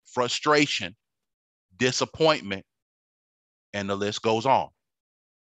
frustration, 0.05 0.95
disappointment, 1.77 2.65
and 3.73 3.89
the 3.89 3.95
list 3.95 4.21
goes 4.21 4.45
on. 4.45 4.69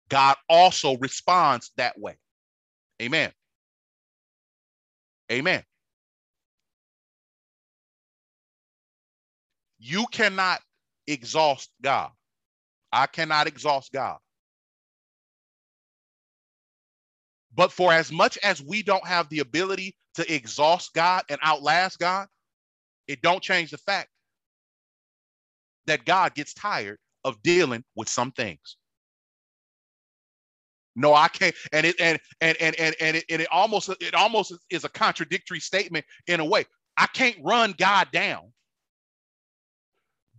God 0.09 0.37
also 0.49 0.97
responds 0.99 1.71
that 1.77 1.99
way. 1.99 2.17
Amen. 3.01 3.33
Amen. 5.31 5.63
You 9.85 10.07
cannot 10.13 10.61
exhaust 11.09 11.71
God. 11.83 12.11
I 12.93 13.07
cannot 13.09 13.49
exhaust 13.49 13.93
God. 13.93 14.19
But 17.55 17.73
for 17.73 17.93
as 17.93 18.13
much 18.13 18.39
as 18.45 18.63
we 18.63 18.83
don't 18.85 19.07
have 19.07 19.29
the 19.29 19.41
ability 19.41 19.97
to 20.15 20.35
exhaust 20.35 20.95
God 20.95 21.25
and 21.29 21.41
outlast 21.43 21.99
God, 21.99 22.29
it 23.09 23.23
don't 23.23 23.43
change 23.43 23.73
the 23.73 23.79
fact 23.79 24.09
that 25.87 26.05
God 26.05 26.35
gets 26.35 26.55
tired 26.55 26.99
of 27.25 27.43
dealing 27.43 27.85
with 27.97 28.09
some 28.09 28.31
things. 28.33 28.77
No, 30.95 31.15
I 31.15 31.29
can't. 31.29 31.55
And 31.73 31.87
it 31.87 31.97
and 32.01 32.21
and 32.41 32.57
and 32.61 32.77
and 32.79 32.97
and 33.01 33.17
it, 33.17 33.25
and 33.31 33.43
it 33.43 33.49
almost 33.51 33.91
it 34.01 34.15
almost 34.15 34.55
is 34.71 34.85
a 34.85 34.89
contradictory 34.91 35.61
statement 35.61 36.05
in 36.29 36.41
a 36.41 36.45
way. 36.45 36.67
I 36.97 37.07
can't 37.07 37.37
run 37.43 37.75
God 37.79 38.09
down. 38.13 38.52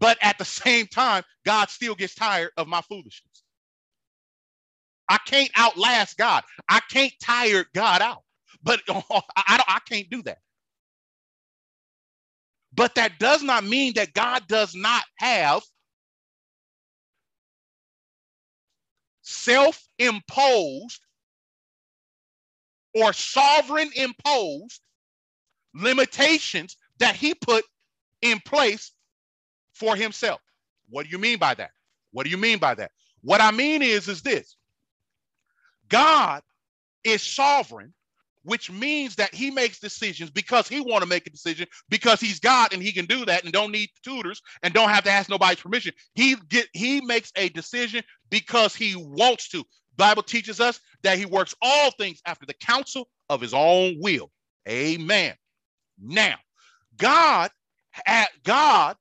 But 0.03 0.17
at 0.21 0.37
the 0.37 0.43
same 0.43 0.87
time, 0.87 1.23
God 1.45 1.69
still 1.69 1.95
gets 1.95 2.13
tired 2.13 2.51
of 2.57 2.67
my 2.67 2.81
foolishness. 2.81 3.41
I 5.07 5.17
can't 5.25 5.49
outlast 5.55 6.17
God. 6.17 6.43
I 6.67 6.81
can't 6.91 7.13
tire 7.23 7.63
God 7.73 8.01
out. 8.01 8.23
But 8.61 8.81
I 8.89 9.63
I 9.65 9.79
can't 9.87 10.09
do 10.09 10.21
that. 10.23 10.39
But 12.73 12.95
that 12.95 13.17
does 13.17 13.43
not 13.43 13.63
mean 13.63 13.93
that 13.93 14.13
God 14.13 14.45
does 14.49 14.75
not 14.75 15.05
have 15.19 15.63
self 19.21 19.81
imposed 19.99 20.99
or 22.93 23.13
sovereign 23.13 23.91
imposed 23.95 24.81
limitations 25.73 26.75
that 26.99 27.15
he 27.15 27.33
put 27.33 27.63
in 28.21 28.41
place 28.41 28.91
for 29.83 29.95
himself. 29.95 30.39
What 30.89 31.05
do 31.05 31.09
you 31.09 31.17
mean 31.17 31.39
by 31.39 31.53
that? 31.55 31.71
What 32.11 32.23
do 32.23 32.29
you 32.29 32.37
mean 32.37 32.57
by 32.57 32.75
that? 32.75 32.91
What 33.21 33.41
I 33.41 33.51
mean 33.51 33.81
is 33.81 34.07
is 34.07 34.21
this. 34.21 34.55
God 35.89 36.41
is 37.03 37.21
sovereign 37.21 37.93
which 38.45 38.69
means 38.69 39.15
that 39.15 39.33
he 39.33 39.49
makes 39.49 39.79
decisions 39.79 40.29
because 40.29 40.67
he 40.67 40.81
want 40.81 41.01
to 41.01 41.07
make 41.07 41.25
a 41.25 41.29
decision 41.29 41.65
because 41.89 42.19
he's 42.19 42.41
God 42.41 42.73
and 42.73 42.83
he 42.83 42.91
can 42.91 43.05
do 43.05 43.23
that 43.23 43.45
and 43.45 43.53
don't 43.53 43.71
need 43.71 43.89
tutors 44.03 44.41
and 44.63 44.73
don't 44.73 44.89
have 44.89 45.05
to 45.05 45.09
ask 45.09 45.29
nobody's 45.29 45.61
permission. 45.61 45.93
He 46.13 46.35
get 46.49 46.67
he 46.73 46.99
makes 46.99 47.31
a 47.37 47.47
decision 47.49 48.03
because 48.29 48.75
he 48.75 48.95
wants 48.97 49.47
to. 49.49 49.63
Bible 49.95 50.23
teaches 50.23 50.59
us 50.59 50.79
that 51.03 51.17
he 51.17 51.25
works 51.25 51.55
all 51.61 51.91
things 51.91 52.19
after 52.25 52.45
the 52.45 52.53
counsel 52.55 53.07
of 53.29 53.39
his 53.39 53.53
own 53.53 53.95
will. 54.01 54.29
Amen. 54.67 55.35
Now, 56.01 56.35
God 56.97 57.49
at 58.05 58.29
God 58.43 58.97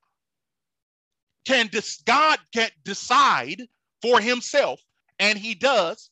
can 1.44 1.68
dis, 1.68 2.02
God 2.06 2.38
can 2.52 2.70
decide 2.84 3.62
for 4.00 4.20
himself 4.20 4.80
and 5.18 5.38
he 5.38 5.54
does 5.54 6.10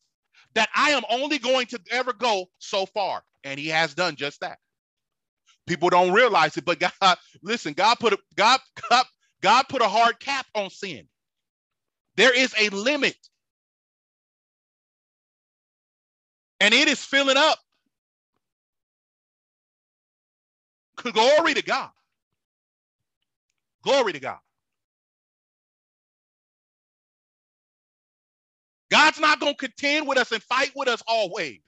that 0.54 0.68
I 0.74 0.90
am 0.90 1.02
only 1.10 1.38
going 1.38 1.66
to 1.66 1.80
ever 1.90 2.12
go 2.12 2.46
so 2.58 2.86
far. 2.86 3.22
And 3.44 3.58
he 3.58 3.68
has 3.68 3.94
done 3.94 4.16
just 4.16 4.40
that. 4.40 4.58
People 5.66 5.90
don't 5.90 6.12
realize 6.12 6.56
it, 6.56 6.64
but 6.64 6.78
God, 7.00 7.18
listen, 7.42 7.72
God 7.72 7.98
put 7.98 8.12
a 8.12 8.18
God, 8.34 8.60
God, 8.90 9.06
God 9.40 9.64
put 9.68 9.82
a 9.82 9.88
hard 9.88 10.18
cap 10.20 10.46
on 10.54 10.70
sin. 10.70 11.06
There 12.16 12.36
is 12.36 12.54
a 12.58 12.68
limit. 12.70 13.16
And 16.60 16.74
it 16.74 16.88
is 16.88 17.02
filling 17.02 17.38
up. 17.38 17.58
Glory 20.96 21.54
to 21.54 21.62
God. 21.62 21.88
Glory 23.82 24.12
to 24.12 24.20
God. 24.20 24.38
God's 28.90 29.20
not 29.20 29.40
going 29.40 29.54
to 29.54 29.58
contend 29.68 30.08
with 30.08 30.18
us 30.18 30.32
and 30.32 30.42
fight 30.42 30.72
with 30.76 30.88
us 30.88 31.02
always. 31.06 31.60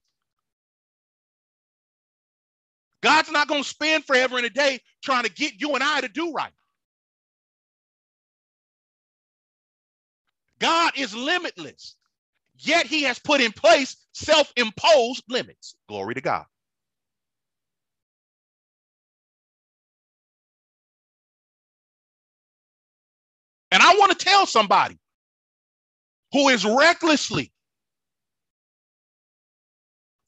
God's 3.03 3.31
not 3.31 3.49
going 3.49 3.63
to 3.63 3.69
spend 3.69 4.05
forever 4.05 4.37
and 4.37 4.47
a 4.47 4.51
day 4.51 4.81
trying 5.03 5.25
to 5.25 5.33
get 5.33 5.61
you 5.61 5.75
and 5.75 5.85
I 5.85 6.01
to 6.03 6.09
do 6.09 6.33
right. 6.33 6.53
God 10.61 10.93
is 10.97 11.15
limitless, 11.15 11.97
yet 12.59 12.87
he 12.87 13.05
has 13.05 13.19
put 13.19 13.41
in 13.41 13.53
place 13.53 13.97
self 14.13 14.53
imposed 14.57 15.25
limits. 15.29 15.77
Glory 15.89 16.15
to 16.15 16.21
God. 16.23 16.45
And 23.73 23.83
I 23.83 23.97
want 23.97 24.19
to 24.19 24.25
tell 24.25 24.47
somebody 24.47 24.99
who 26.33 26.49
is 26.49 26.64
recklessly 26.64 27.53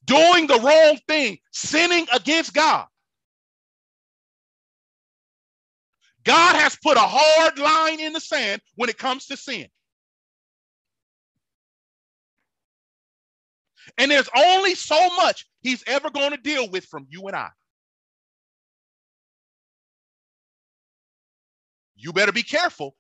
doing 0.05 0.47
the 0.47 0.61
wrong 0.61 0.99
thing, 1.09 1.39
sinning 1.53 2.07
against 2.15 2.55
God. 2.55 2.87
God 6.25 6.57
has 6.57 6.77
put 6.83 6.97
a 6.97 7.01
hard 7.01 7.59
line 7.59 8.01
in 8.01 8.13
the 8.13 8.21
sand 8.21 8.61
when 8.77 8.89
it 8.89 8.99
comes 8.99 9.27
to 9.27 9.37
sin. 9.37 9.67
And 13.99 14.11
there's 14.11 14.29
only 14.37 14.75
so 14.75 15.09
much 15.17 15.47
he's 15.61 15.85
ever 15.87 16.11
going 16.11 16.31
to 16.31 16.39
deal 16.39 16.69
with 16.71 16.85
from 16.87 17.07
you 17.11 17.27
and 17.27 17.37
I. 17.37 17.51
You 21.97 22.13
better 22.13 22.33
be 22.33 22.43
careful 22.43 22.97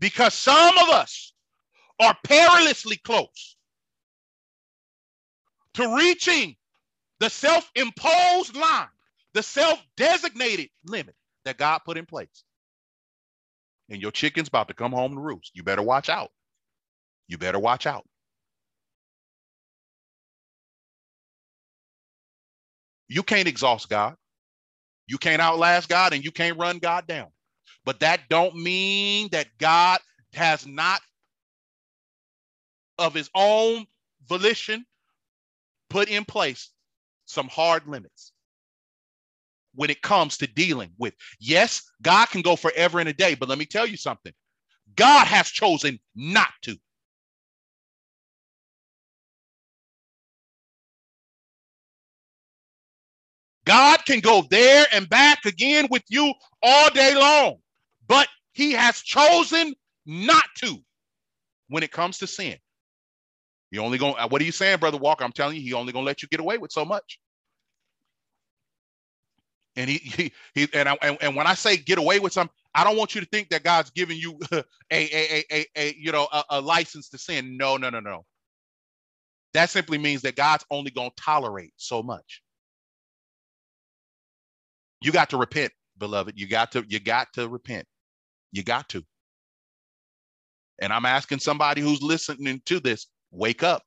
because 0.00 0.34
some 0.34 0.78
of 0.78 0.88
us 0.90 1.32
are 2.00 2.16
perilously 2.24 2.96
close 2.96 3.56
to 5.74 5.96
reaching 5.96 6.56
the 7.20 7.30
self 7.30 7.70
imposed 7.74 8.56
line, 8.56 8.88
the 9.34 9.42
self 9.42 9.80
designated 9.96 10.70
limit 10.86 11.14
that 11.44 11.58
God 11.58 11.80
put 11.84 11.98
in 11.98 12.06
place. 12.06 12.44
And 13.90 14.00
your 14.00 14.12
chicken's 14.12 14.48
about 14.48 14.68
to 14.68 14.74
come 14.74 14.92
home 14.92 15.14
to 15.14 15.20
roost. 15.20 15.52
You 15.54 15.62
better 15.62 15.82
watch 15.82 16.08
out. 16.08 16.30
You 17.28 17.38
better 17.38 17.58
watch 17.58 17.86
out. 17.86 18.04
You 23.08 23.22
can't 23.22 23.48
exhaust 23.48 23.88
God. 23.88 24.16
You 25.08 25.18
can't 25.18 25.42
outlast 25.42 25.88
God 25.88 26.12
and 26.12 26.24
you 26.24 26.30
can't 26.30 26.58
run 26.58 26.78
God 26.78 27.06
down. 27.06 27.28
But 27.90 27.98
that 27.98 28.28
don't 28.28 28.54
mean 28.54 29.30
that 29.32 29.48
God 29.58 29.98
has 30.34 30.64
not 30.64 31.00
of 33.00 33.14
his 33.14 33.28
own 33.34 33.84
volition 34.28 34.86
put 35.88 36.08
in 36.08 36.24
place 36.24 36.70
some 37.26 37.48
hard 37.48 37.88
limits 37.88 38.30
when 39.74 39.90
it 39.90 40.02
comes 40.02 40.36
to 40.36 40.46
dealing 40.46 40.92
with. 40.98 41.14
Yes, 41.40 41.82
God 42.00 42.26
can 42.26 42.42
go 42.42 42.54
forever 42.54 43.00
and 43.00 43.08
a 43.08 43.12
day, 43.12 43.34
but 43.34 43.48
let 43.48 43.58
me 43.58 43.66
tell 43.66 43.86
you 43.88 43.96
something. 43.96 44.32
God 44.94 45.26
has 45.26 45.48
chosen 45.48 45.98
not 46.14 46.52
to. 46.62 46.76
God 53.64 54.04
can 54.06 54.20
go 54.20 54.46
there 54.48 54.86
and 54.92 55.10
back 55.10 55.44
again 55.44 55.88
with 55.90 56.04
you 56.08 56.32
all 56.62 56.90
day 56.90 57.16
long, 57.16 57.56
but 58.10 58.26
he 58.52 58.72
has 58.72 58.96
chosen 58.96 59.72
not 60.04 60.44
to 60.56 60.78
when 61.68 61.84
it 61.84 61.92
comes 61.92 62.18
to 62.18 62.26
sin. 62.26 62.56
He 63.70 63.78
only 63.78 63.98
going 63.98 64.16
uh, 64.18 64.26
what 64.26 64.42
are 64.42 64.44
you 64.44 64.50
saying, 64.52 64.80
brother 64.80 64.98
Walker? 64.98 65.24
I'm 65.24 65.30
telling 65.30 65.56
you, 65.56 65.62
he 65.62 65.72
only 65.74 65.92
gonna 65.92 66.04
let 66.04 66.20
you 66.20 66.28
get 66.28 66.40
away 66.40 66.58
with 66.58 66.72
so 66.72 66.84
much. 66.84 67.20
And 69.76 69.88
he 69.88 69.98
he, 69.98 70.32
he 70.54 70.68
and, 70.74 70.88
I, 70.88 70.98
and 71.02 71.18
and 71.20 71.36
when 71.36 71.46
I 71.46 71.54
say 71.54 71.76
get 71.76 71.98
away 71.98 72.18
with 72.18 72.32
some, 72.32 72.50
I 72.74 72.82
don't 72.82 72.96
want 72.96 73.14
you 73.14 73.20
to 73.20 73.26
think 73.28 73.50
that 73.50 73.62
God's 73.62 73.90
giving 73.90 74.18
you 74.18 74.40
a 74.52 74.64
a 74.90 75.44
a, 75.52 75.66
a, 75.76 75.94
you 75.96 76.10
know 76.10 76.26
a, 76.50 76.60
license 76.60 77.10
to 77.10 77.18
sin. 77.18 77.56
No, 77.56 77.76
no, 77.76 77.90
no, 77.90 78.00
no. 78.00 78.24
That 79.54 79.70
simply 79.70 79.98
means 79.98 80.22
that 80.22 80.34
God's 80.34 80.64
only 80.72 80.90
gonna 80.90 81.10
tolerate 81.16 81.74
so 81.76 82.02
much. 82.02 82.42
You 85.00 85.12
got 85.12 85.30
to 85.30 85.36
repent, 85.36 85.72
beloved. 85.96 86.34
You 86.36 86.48
got 86.48 86.72
to 86.72 86.84
you 86.88 86.98
got 86.98 87.32
to 87.34 87.48
repent. 87.48 87.86
You 88.52 88.62
got 88.62 88.88
to. 88.90 89.04
And 90.80 90.92
I'm 90.92 91.04
asking 91.06 91.40
somebody 91.40 91.80
who's 91.80 92.02
listening 92.02 92.62
to 92.66 92.80
this, 92.80 93.06
wake 93.30 93.62
up. 93.62 93.82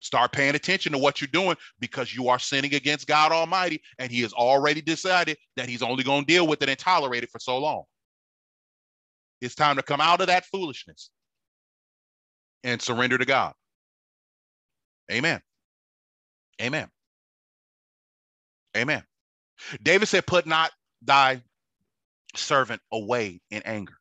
Start 0.00 0.32
paying 0.32 0.54
attention 0.54 0.92
to 0.92 0.98
what 0.98 1.20
you're 1.20 1.28
doing 1.28 1.56
because 1.80 2.14
you 2.14 2.28
are 2.28 2.38
sinning 2.38 2.74
against 2.74 3.08
God 3.08 3.32
Almighty, 3.32 3.82
and 3.98 4.12
He 4.12 4.20
has 4.22 4.32
already 4.32 4.80
decided 4.80 5.36
that 5.56 5.68
He's 5.68 5.82
only 5.82 6.04
going 6.04 6.22
to 6.22 6.26
deal 6.26 6.46
with 6.46 6.62
it 6.62 6.68
and 6.68 6.78
tolerate 6.78 7.24
it 7.24 7.30
for 7.30 7.40
so 7.40 7.58
long. 7.58 7.82
It's 9.40 9.54
time 9.54 9.76
to 9.76 9.82
come 9.82 10.00
out 10.00 10.20
of 10.20 10.28
that 10.28 10.46
foolishness 10.46 11.10
and 12.64 12.80
surrender 12.80 13.18
to 13.18 13.24
God. 13.24 13.54
Amen. 15.10 15.40
Amen. 16.60 16.88
Amen. 18.76 19.02
David 19.82 20.06
said, 20.06 20.26
Put 20.26 20.46
not 20.46 20.70
thy 21.02 21.42
servant 22.34 22.82
away 22.92 23.40
in 23.50 23.62
anger. 23.64 23.96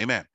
Amen. 0.00 0.26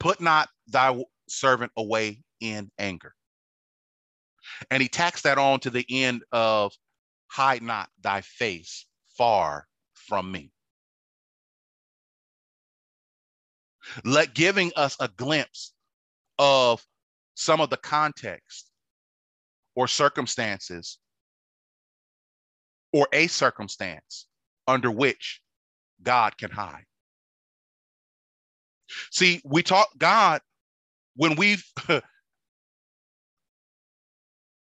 Put 0.00 0.20
not 0.20 0.48
thy 0.66 1.02
servant 1.28 1.72
away 1.76 2.22
in 2.40 2.70
anger. 2.78 3.14
And 4.70 4.82
he 4.82 4.88
tacks 4.88 5.22
that 5.22 5.38
on 5.38 5.60
to 5.60 5.70
the 5.70 5.84
end 5.88 6.22
of 6.32 6.72
hide 7.26 7.62
not 7.62 7.90
thy 8.00 8.22
face 8.22 8.86
far 9.16 9.66
from 9.94 10.30
me. 10.32 10.50
Let 14.04 14.34
giving 14.34 14.72
us 14.76 14.96
a 15.00 15.08
glimpse 15.08 15.72
of 16.38 16.84
some 17.34 17.60
of 17.60 17.70
the 17.70 17.76
context 17.76 18.70
or 19.74 19.88
circumstances 19.88 20.98
or 22.92 23.08
a 23.12 23.26
circumstance 23.26 24.26
under 24.66 24.90
which 24.90 25.40
God 26.02 26.36
can 26.38 26.50
hide. 26.50 26.84
See, 29.10 29.40
we 29.44 29.62
talk 29.62 29.88
God 29.98 30.40
when 31.16 31.36
we've 31.36 31.64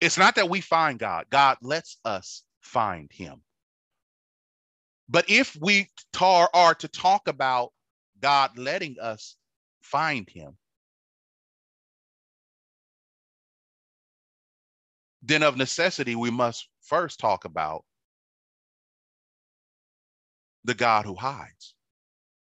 it's 0.01 0.18
not 0.18 0.35
that 0.35 0.51
we 0.51 0.61
find 0.61 0.98
God, 0.98 1.27
God 1.31 1.57
lets 1.62 1.96
us 2.05 2.42
find 2.61 3.11
him. 3.12 3.42
But 5.09 5.29
if 5.29 5.57
we 5.61 5.88
tar, 6.12 6.51
are 6.53 6.75
to 6.77 6.88
talk 6.88 7.29
about 7.29 7.72
God 8.20 8.57
letting 8.59 8.96
us 9.01 9.37
find 9.83 10.29
him, 10.29 10.57
then 15.22 15.42
of 15.42 15.57
necessity, 15.57 16.16
we 16.16 16.31
must 16.31 16.68
first 16.83 17.20
talk 17.20 17.44
about 17.44 17.85
the 20.64 20.75
God 20.75 21.05
who 21.05 21.14
hides 21.14 21.75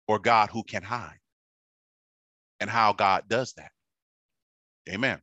or 0.06 0.18
God 0.18 0.50
who 0.50 0.62
can 0.62 0.82
hide 0.82 1.18
and 2.60 2.68
how 2.68 2.92
God 2.92 3.24
does 3.28 3.52
that. 3.54 3.70
Amen. 4.88 5.20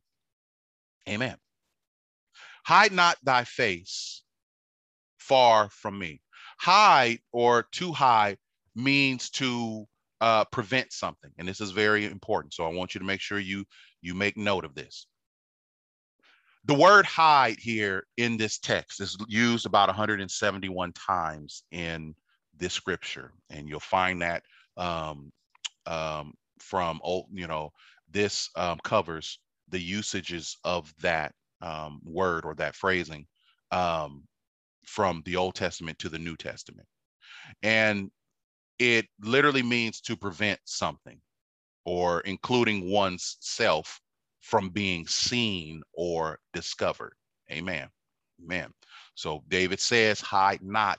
Amen. 1.08 1.36
Hide 2.64 2.92
not 2.92 3.16
thy 3.22 3.44
face 3.44 4.22
far 5.18 5.68
from 5.70 5.98
me. 5.98 6.20
Hide 6.58 7.18
or 7.32 7.66
to 7.72 7.92
hide 7.92 8.38
means 8.74 9.30
to 9.30 9.86
uh, 10.20 10.44
prevent 10.46 10.92
something, 10.92 11.30
and 11.38 11.46
this 11.46 11.60
is 11.60 11.72
very 11.72 12.06
important. 12.06 12.54
So 12.54 12.64
I 12.64 12.72
want 12.72 12.94
you 12.94 13.00
to 13.00 13.04
make 13.04 13.20
sure 13.20 13.38
you 13.38 13.64
you 14.00 14.14
make 14.14 14.36
note 14.36 14.64
of 14.64 14.74
this. 14.74 15.06
The 16.64 16.74
word 16.74 17.06
hide 17.06 17.58
here 17.60 18.06
in 18.16 18.36
this 18.36 18.58
text 18.58 19.00
is 19.00 19.16
used 19.28 19.66
about 19.66 19.88
171 19.88 20.92
times 20.92 21.62
in 21.70 22.14
this 22.58 22.74
scripture, 22.74 23.32
and 23.50 23.68
you'll 23.68 23.80
find 23.80 24.20
that 24.22 24.42
um, 24.76 25.30
um, 25.86 26.34
from 26.58 27.00
old, 27.02 27.26
you 27.32 27.46
know, 27.46 27.70
this 28.10 28.50
um, 28.56 28.78
covers 28.84 29.38
the 29.68 29.80
usages 29.80 30.56
of 30.64 30.92
that 31.00 31.32
um, 31.60 32.00
word 32.04 32.44
or 32.44 32.54
that 32.54 32.74
phrasing 32.74 33.26
um, 33.70 34.22
from 34.84 35.22
the 35.24 35.36
Old 35.36 35.54
Testament 35.54 35.98
to 35.98 36.08
the 36.08 36.18
New 36.18 36.36
Testament, 36.36 36.86
and 37.62 38.10
it 38.78 39.06
literally 39.20 39.62
means 39.62 40.00
to 40.02 40.16
prevent 40.16 40.60
something, 40.64 41.20
or 41.84 42.20
including 42.20 42.90
one's 42.90 43.36
self 43.40 44.00
from 44.40 44.68
being 44.68 45.06
seen 45.06 45.82
or 45.92 46.38
discovered. 46.52 47.14
Amen. 47.50 47.88
Amen. 48.44 48.70
So 49.14 49.42
David 49.48 49.80
says, 49.80 50.20
"Hide 50.20 50.62
not 50.62 50.98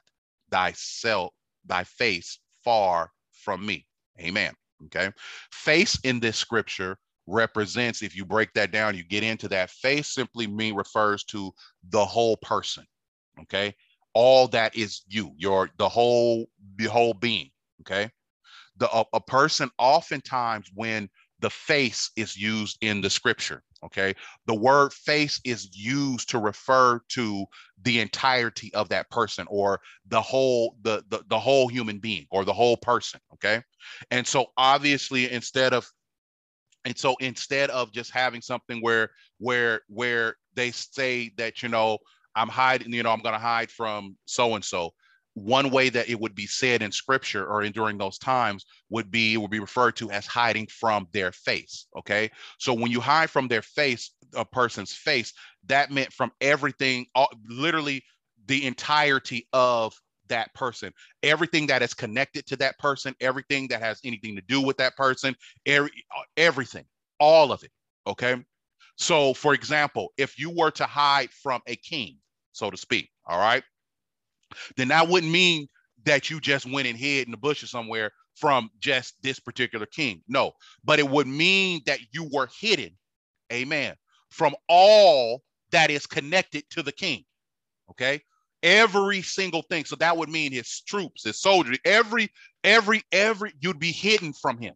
thyself 0.49 1.33
thy 1.67 1.83
face 1.83 2.39
far 2.63 3.11
from 3.31 3.65
me. 3.65 3.85
Amen. 4.19 4.53
Okay. 4.85 5.11
Face 5.51 5.99
in 6.03 6.19
this 6.19 6.37
scripture 6.37 6.97
represents, 7.27 8.01
if 8.01 8.15
you 8.15 8.25
break 8.25 8.53
that 8.53 8.71
down, 8.71 8.95
you 8.95 9.03
get 9.03 9.23
into 9.23 9.47
that 9.49 9.69
face 9.69 10.07
simply 10.07 10.47
mean 10.47 10.75
refers 10.75 11.23
to 11.25 11.51
the 11.89 12.05
whole 12.05 12.37
person. 12.37 12.85
Okay. 13.41 13.75
All 14.13 14.47
that 14.49 14.75
is 14.75 15.03
you, 15.07 15.33
your 15.37 15.69
the 15.77 15.89
whole, 15.89 16.47
the 16.77 16.85
whole 16.85 17.13
being. 17.13 17.49
Okay. 17.81 18.09
The 18.77 18.89
a, 18.95 19.05
a 19.13 19.21
person 19.21 19.69
oftentimes 19.77 20.69
when 20.73 21.09
the 21.39 21.49
face 21.49 22.11
is 22.15 22.35
used 22.35 22.77
in 22.81 23.01
the 23.01 23.09
scripture. 23.09 23.63
Okay. 23.83 24.15
The 24.45 24.55
word 24.55 24.93
face 24.93 25.39
is 25.43 25.75
used 25.77 26.29
to 26.29 26.39
refer 26.39 26.99
to 27.09 27.45
the 27.83 27.99
entirety 27.99 28.73
of 28.73 28.89
that 28.89 29.09
person 29.09 29.45
or 29.49 29.79
the 30.07 30.21
whole, 30.21 30.75
the, 30.81 31.03
the, 31.09 31.23
the 31.27 31.39
whole 31.39 31.67
human 31.67 31.99
being 31.99 32.25
or 32.31 32.43
the 32.43 32.53
whole 32.53 32.77
person. 32.77 33.19
Okay. 33.33 33.61
And 34.11 34.25
so 34.25 34.47
obviously 34.57 35.31
instead 35.31 35.73
of 35.73 35.87
and 36.87 36.97
so 36.97 37.15
instead 37.19 37.69
of 37.71 37.91
just 37.91 38.11
having 38.11 38.41
something 38.41 38.81
where 38.81 39.11
where 39.39 39.81
where 39.89 40.35
they 40.55 40.71
say 40.71 41.31
that 41.37 41.61
you 41.61 41.67
know 41.67 41.97
i'm 42.35 42.47
hiding 42.47 42.93
you 42.93 43.03
know 43.03 43.11
i'm 43.11 43.19
going 43.19 43.33
to 43.33 43.39
hide 43.39 43.69
from 43.69 44.15
so 44.25 44.55
and 44.55 44.63
so 44.63 44.91
one 45.37 45.69
way 45.69 45.87
that 45.87 46.09
it 46.09 46.19
would 46.19 46.33
be 46.33 46.47
said 46.47 46.81
in 46.81 46.91
scripture 46.91 47.45
or 47.45 47.61
in 47.61 47.71
during 47.71 47.95
those 47.95 48.17
times 48.17 48.65
would 48.89 49.11
be 49.11 49.37
would 49.37 49.51
be 49.51 49.59
referred 49.59 49.95
to 49.95 50.09
as 50.09 50.25
hiding 50.25 50.65
from 50.65 51.07
their 51.13 51.31
face 51.31 51.85
okay? 51.95 52.31
So 52.57 52.73
when 52.73 52.91
you 52.91 52.99
hide 52.99 53.29
from 53.29 53.47
their 53.47 53.61
face 53.61 54.11
a 54.33 54.43
person's 54.43 54.93
face 54.93 55.33
that 55.67 55.91
meant 55.91 56.11
from 56.11 56.31
everything 56.41 57.05
all, 57.13 57.29
literally 57.47 58.03
the 58.47 58.65
entirety 58.65 59.47
of 59.53 59.93
that 60.29 60.53
person. 60.53 60.91
Everything 61.21 61.67
that 61.67 61.83
is 61.83 61.93
connected 61.93 62.47
to 62.47 62.55
that 62.57 62.79
person 62.79 63.13
everything 63.21 63.67
that 63.67 63.81
has 63.81 63.99
anything 64.03 64.35
to 64.35 64.41
do 64.41 64.59
with 64.59 64.77
that 64.77 64.97
person 64.97 65.35
every, 65.67 65.91
uh, 66.17 66.23
everything 66.35 66.85
all 67.19 67.51
of 67.51 67.63
it 67.63 67.71
okay? 68.07 68.43
So 68.95 69.35
for 69.35 69.53
example 69.53 70.13
if 70.17 70.39
you 70.39 70.49
were 70.49 70.71
to 70.71 70.85
hide 70.85 71.29
from 71.29 71.61
a 71.67 71.75
king 71.75 72.17
so 72.53 72.71
to 72.71 72.77
speak 72.77 73.11
all 73.27 73.37
right 73.37 73.63
then 74.75 74.89
that 74.89 75.07
wouldn't 75.07 75.31
mean 75.31 75.67
that 76.05 76.29
you 76.29 76.39
just 76.39 76.65
went 76.65 76.87
and 76.87 76.97
hid 76.97 77.27
in 77.27 77.31
the 77.31 77.37
bushes 77.37 77.71
somewhere 77.71 78.11
from 78.35 78.69
just 78.79 79.15
this 79.21 79.39
particular 79.39 79.85
king. 79.85 80.21
No, 80.27 80.53
but 80.83 80.99
it 80.99 81.09
would 81.09 81.27
mean 81.27 81.81
that 81.85 81.99
you 82.11 82.29
were 82.31 82.49
hidden, 82.59 82.91
amen, 83.51 83.95
from 84.29 84.55
all 84.69 85.43
that 85.71 85.89
is 85.89 86.05
connected 86.05 86.63
to 86.71 86.83
the 86.83 86.91
king. 86.91 87.23
Okay. 87.91 88.21
Every 88.63 89.21
single 89.21 89.61
thing. 89.61 89.85
So 89.85 89.95
that 89.97 90.17
would 90.17 90.29
mean 90.29 90.51
his 90.51 90.81
troops, 90.81 91.23
his 91.23 91.39
soldiers, 91.39 91.77
every, 91.85 92.29
every, 92.63 93.03
every, 93.11 93.53
you'd 93.59 93.79
be 93.79 93.91
hidden 93.91 94.33
from 94.33 94.57
him. 94.57 94.73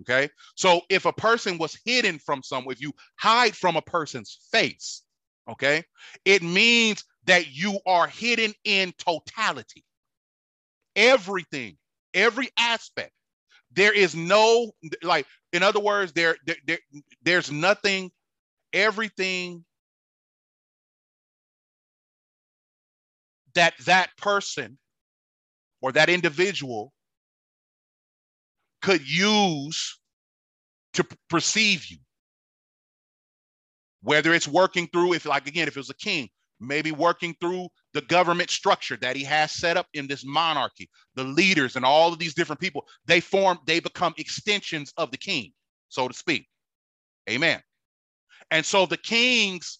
Okay. 0.00 0.28
So 0.56 0.80
if 0.88 1.04
a 1.06 1.12
person 1.12 1.58
was 1.58 1.78
hidden 1.84 2.18
from 2.18 2.42
someone, 2.42 2.72
if 2.72 2.80
you 2.80 2.92
hide 3.16 3.54
from 3.54 3.76
a 3.76 3.82
person's 3.82 4.48
face, 4.50 5.02
okay, 5.48 5.84
it 6.24 6.42
means 6.42 7.04
that 7.26 7.52
you 7.54 7.78
are 7.86 8.06
hidden 8.06 8.52
in 8.64 8.92
totality. 8.98 9.84
Everything, 10.96 11.76
every 12.12 12.50
aspect. 12.58 13.12
There 13.72 13.92
is 13.92 14.14
no, 14.14 14.72
like, 15.02 15.26
in 15.52 15.62
other 15.62 15.80
words, 15.80 16.12
there, 16.12 16.36
there, 16.46 16.56
there 16.66 16.78
there's 17.22 17.50
nothing, 17.50 18.12
everything 18.72 19.64
that 23.54 23.74
that 23.86 24.10
person 24.16 24.78
or 25.80 25.92
that 25.92 26.08
individual 26.08 26.92
could 28.82 29.08
use 29.08 29.98
to 30.92 31.04
perceive 31.28 31.86
you. 31.86 31.98
Whether 34.02 34.34
it's 34.34 34.46
working 34.46 34.88
through, 34.88 35.14
if 35.14 35.24
like 35.24 35.48
again, 35.48 35.66
if 35.66 35.76
it 35.76 35.80
was 35.80 35.90
a 35.90 35.94
king, 35.94 36.28
maybe 36.60 36.92
working 36.92 37.34
through 37.40 37.68
the 37.92 38.02
government 38.02 38.50
structure 38.50 38.96
that 39.00 39.16
he 39.16 39.24
has 39.24 39.52
set 39.52 39.76
up 39.76 39.86
in 39.94 40.06
this 40.06 40.24
monarchy, 40.24 40.88
the 41.14 41.24
leaders 41.24 41.76
and 41.76 41.84
all 41.84 42.12
of 42.12 42.18
these 42.18 42.34
different 42.34 42.60
people, 42.60 42.86
they 43.06 43.20
form, 43.20 43.58
they 43.66 43.80
become 43.80 44.14
extensions 44.18 44.92
of 44.96 45.10
the 45.10 45.18
king, 45.18 45.52
so 45.88 46.08
to 46.08 46.14
speak. 46.14 46.46
Amen. 47.28 47.60
And 48.50 48.64
so 48.64 48.86
the 48.86 48.96
king's 48.96 49.78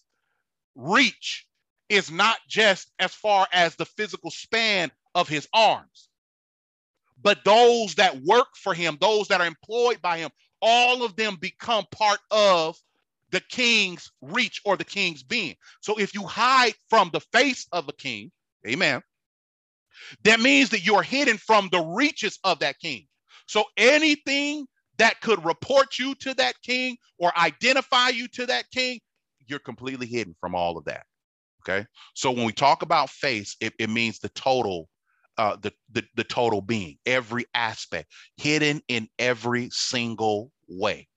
reach 0.75 1.45
is 1.89 2.11
not 2.11 2.37
just 2.49 2.91
as 2.99 3.13
far 3.13 3.47
as 3.53 3.75
the 3.75 3.85
physical 3.85 4.31
span 4.31 4.91
of 5.13 5.27
his 5.27 5.47
arms, 5.53 6.09
but 7.21 7.43
those 7.45 7.95
that 7.95 8.21
work 8.23 8.47
for 8.55 8.73
him, 8.73 8.97
those 8.99 9.27
that 9.27 9.41
are 9.41 9.47
employed 9.47 10.01
by 10.01 10.17
him, 10.17 10.29
all 10.61 11.03
of 11.03 11.15
them 11.15 11.37
become 11.39 11.85
part 11.91 12.19
of 12.31 12.75
the 13.31 13.41
king's 13.49 14.11
reach 14.21 14.61
or 14.65 14.77
the 14.77 14.83
king's 14.85 15.23
being. 15.23 15.55
So 15.81 15.99
if 15.99 16.13
you 16.13 16.23
hide 16.23 16.73
from 16.89 17.09
the 17.11 17.19
face 17.19 17.67
of 17.71 17.87
a 17.89 17.93
king, 17.93 18.31
amen, 18.67 19.01
that 20.23 20.39
means 20.39 20.69
that 20.69 20.85
you're 20.85 21.03
hidden 21.03 21.37
from 21.37 21.69
the 21.71 21.81
reaches 21.81 22.39
of 22.43 22.59
that 22.59 22.79
king. 22.79 23.07
So 23.47 23.65
anything 23.77 24.65
that 24.97 25.21
could 25.21 25.43
report 25.45 25.99
you 25.99 26.15
to 26.15 26.33
that 26.35 26.55
king 26.63 26.97
or 27.19 27.37
identify 27.37 28.09
you 28.09 28.27
to 28.29 28.45
that 28.45 28.69
king, 28.71 28.99
you're 29.47 29.59
completely 29.59 30.07
hidden 30.07 30.35
from 30.39 30.55
all 30.55 30.77
of 30.77 30.85
that. 30.85 31.05
Okay. 31.67 31.85
So 32.13 32.31
when 32.31 32.45
we 32.45 32.53
talk 32.53 32.83
about 32.83 33.09
face, 33.09 33.55
it, 33.59 33.73
it 33.79 33.89
means 33.89 34.19
the 34.19 34.29
total, 34.29 34.87
uh, 35.37 35.57
the, 35.61 35.73
the, 35.91 36.03
the 36.15 36.23
total 36.23 36.61
being, 36.61 36.97
every 37.05 37.45
aspect, 37.53 38.11
hidden 38.37 38.81
in 38.87 39.07
every 39.19 39.69
single 39.71 40.51
way. 40.67 41.07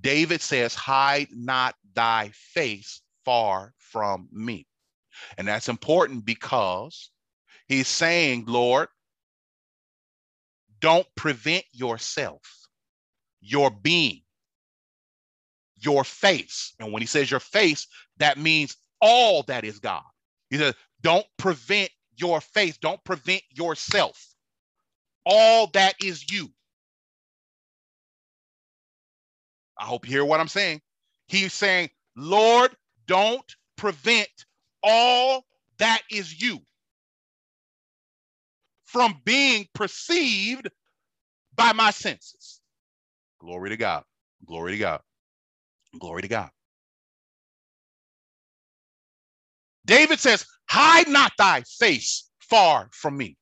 David 0.00 0.40
says, 0.40 0.74
Hide 0.74 1.28
not 1.32 1.74
thy 1.94 2.30
face 2.34 3.00
far 3.24 3.72
from 3.78 4.28
me. 4.32 4.66
And 5.38 5.46
that's 5.46 5.68
important 5.68 6.24
because 6.24 7.10
he's 7.68 7.88
saying, 7.88 8.44
Lord, 8.46 8.88
don't 10.80 11.06
prevent 11.16 11.64
yourself, 11.72 12.42
your 13.40 13.70
being, 13.70 14.22
your 15.76 16.04
face. 16.04 16.74
And 16.80 16.92
when 16.92 17.02
he 17.02 17.06
says 17.06 17.30
your 17.30 17.40
face, 17.40 17.86
that 18.18 18.38
means 18.38 18.76
all 19.00 19.42
that 19.44 19.64
is 19.64 19.78
God. 19.78 20.02
He 20.50 20.58
says, 20.58 20.74
don't 21.02 21.26
prevent 21.36 21.90
your 22.16 22.40
face, 22.40 22.78
don't 22.78 23.02
prevent 23.04 23.42
yourself. 23.50 24.20
All 25.24 25.68
that 25.68 25.94
is 26.02 26.30
you. 26.30 26.48
I 29.82 29.86
hope 29.86 30.06
you 30.06 30.12
hear 30.12 30.26
what 30.26 30.40
I'm 30.40 30.48
saying. 30.48 30.82
He's 31.28 31.54
saying, 31.54 31.90
Lord, 32.16 32.76
don't 33.08 33.56
prevent 33.76 34.30
all 34.84 35.44
that 35.78 36.02
is 36.10 36.40
you 36.40 36.60
from 38.86 39.20
being 39.24 39.68
perceived 39.74 40.70
by 41.56 41.72
my 41.72 41.90
senses. 41.90 42.60
Glory 43.40 43.70
to 43.70 43.78
God. 43.78 44.04
Glory 44.46 44.72
to 44.72 44.78
God. 44.78 45.00
Glory 45.98 46.22
to 46.22 46.28
God. 46.28 46.50
David 49.86 50.20
says, 50.20 50.46
Hide 50.68 51.08
not 51.08 51.32
thy 51.38 51.62
face 51.62 52.30
far 52.40 52.88
from 52.92 53.16
me. 53.16 53.36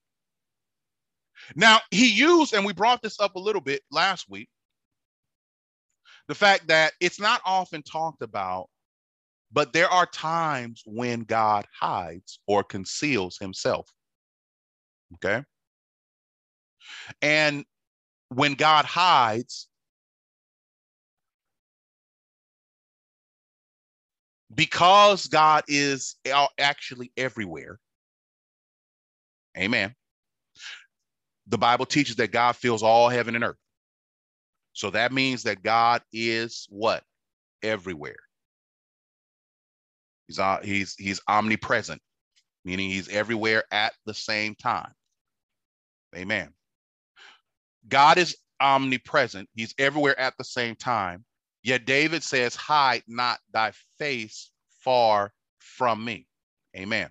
Now, 1.57 1.81
he 1.91 2.13
used, 2.13 2.55
and 2.55 2.65
we 2.67 2.73
brought 2.73 3.03
this 3.03 3.21
up 3.21 3.37
a 3.37 3.41
little 3.41 3.61
bit 3.61 3.83
last 3.91 4.31
week, 4.31 4.49
the 6.31 6.35
fact 6.37 6.69
that 6.69 6.93
it's 7.01 7.19
not 7.19 7.41
often 7.45 7.83
talked 7.83 8.23
about, 8.23 8.69
but 9.51 9.73
there 9.73 9.89
are 9.89 10.07
times 10.07 10.81
when 10.87 11.23
God 11.23 11.67
hides 11.77 12.39
or 12.47 12.63
conceals 12.63 13.37
himself. 13.37 13.93
Okay. 15.15 15.45
And 17.21 17.65
when 18.29 18.55
God 18.55 18.85
hides, 18.85 19.67
because 24.55 25.27
God 25.27 25.65
is 25.67 26.15
actually 26.61 27.11
everywhere, 27.17 27.81
amen. 29.59 29.97
The 31.49 31.59
Bible 31.59 31.87
teaches 31.87 32.15
that 32.17 32.31
God 32.31 32.55
fills 32.55 32.85
all 32.85 33.09
heaven 33.09 33.35
and 33.35 33.43
earth. 33.43 33.57
So 34.81 34.89
that 34.93 35.13
means 35.13 35.43
that 35.43 35.63
God 35.63 36.01
is 36.11 36.67
what? 36.71 37.05
Everywhere. 37.63 38.17
He's, 40.27 40.39
uh, 40.39 40.61
he's, 40.65 40.95
he's 40.95 41.21
omnipresent, 41.29 42.01
meaning 42.65 42.89
he's 42.89 43.11
everywhere 43.11 43.65
at 43.71 43.93
the 44.07 44.15
same 44.15 44.55
time. 44.55 44.91
Amen. 46.17 46.55
God 47.89 48.17
is 48.17 48.39
omnipresent. 48.59 49.51
He's 49.55 49.75
everywhere 49.77 50.19
at 50.19 50.33
the 50.39 50.45
same 50.45 50.77
time. 50.77 51.27
Yet 51.63 51.85
David 51.85 52.23
says, 52.23 52.55
hide 52.55 53.03
not 53.07 53.39
thy 53.53 53.73
face 53.99 54.51
far 54.83 55.31
from 55.59 56.03
me. 56.03 56.27
Amen. 56.75 57.11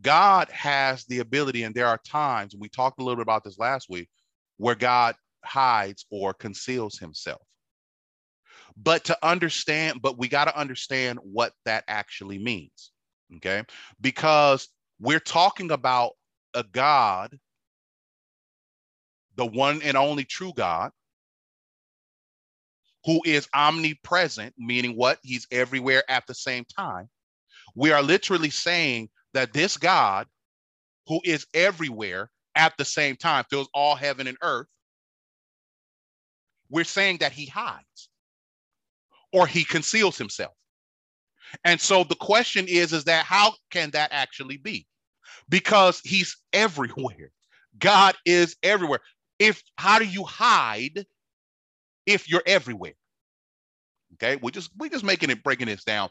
God 0.00 0.48
has 0.50 1.04
the 1.04 1.20
ability, 1.20 1.62
and 1.62 1.72
there 1.72 1.86
are 1.86 2.00
times, 2.04 2.54
and 2.54 2.60
we 2.60 2.68
talked 2.68 2.98
a 2.98 3.04
little 3.04 3.14
bit 3.14 3.22
about 3.22 3.44
this 3.44 3.60
last 3.60 3.88
week, 3.88 4.08
where 4.56 4.74
God 4.74 5.14
hides 5.44 6.06
or 6.10 6.34
conceals 6.34 6.98
himself. 6.98 7.42
But 8.76 9.04
to 9.04 9.18
understand, 9.26 10.00
but 10.02 10.18
we 10.18 10.28
got 10.28 10.44
to 10.44 10.58
understand 10.58 11.18
what 11.22 11.52
that 11.64 11.84
actually 11.88 12.38
means. 12.38 12.92
Okay. 13.36 13.64
Because 14.00 14.68
we're 15.00 15.20
talking 15.20 15.70
about 15.70 16.12
a 16.54 16.62
God, 16.62 17.38
the 19.36 19.46
one 19.46 19.82
and 19.82 19.96
only 19.96 20.24
true 20.24 20.52
God, 20.54 20.90
who 23.04 23.20
is 23.24 23.48
omnipresent, 23.54 24.54
meaning 24.58 24.96
what? 24.96 25.18
He's 25.22 25.46
everywhere 25.50 26.02
at 26.10 26.26
the 26.26 26.34
same 26.34 26.64
time. 26.76 27.08
We 27.74 27.92
are 27.92 28.02
literally 28.02 28.50
saying 28.50 29.08
that 29.34 29.52
this 29.52 29.76
God, 29.76 30.26
who 31.06 31.20
is 31.24 31.46
everywhere 31.54 32.30
at 32.54 32.76
the 32.76 32.84
same 32.84 33.16
time, 33.16 33.44
fills 33.48 33.68
all 33.72 33.94
heaven 33.94 34.26
and 34.26 34.36
earth, 34.42 34.66
we're 36.70 36.84
saying 36.84 37.18
that 37.18 37.32
he 37.32 37.46
hides 37.46 38.08
or 39.32 39.46
he 39.46 39.64
conceals 39.64 40.16
himself. 40.18 40.52
And 41.64 41.80
so 41.80 42.04
the 42.04 42.14
question 42.14 42.66
is, 42.68 42.92
is 42.92 43.04
that 43.04 43.24
how 43.24 43.54
can 43.70 43.90
that 43.92 44.10
actually 44.12 44.58
be? 44.58 44.86
Because 45.48 46.00
he's 46.00 46.36
everywhere. 46.52 47.30
God 47.78 48.16
is 48.26 48.56
everywhere. 48.62 49.00
If 49.38 49.62
how 49.76 49.98
do 49.98 50.04
you 50.04 50.24
hide 50.24 51.06
if 52.06 52.28
you're 52.28 52.42
everywhere? 52.46 52.94
Okay, 54.14 54.36
we're 54.42 54.50
just 54.50 54.70
we're 54.76 54.90
just 54.90 55.04
making 55.04 55.30
it 55.30 55.42
breaking 55.42 55.66
this 55.66 55.84
down, 55.84 56.08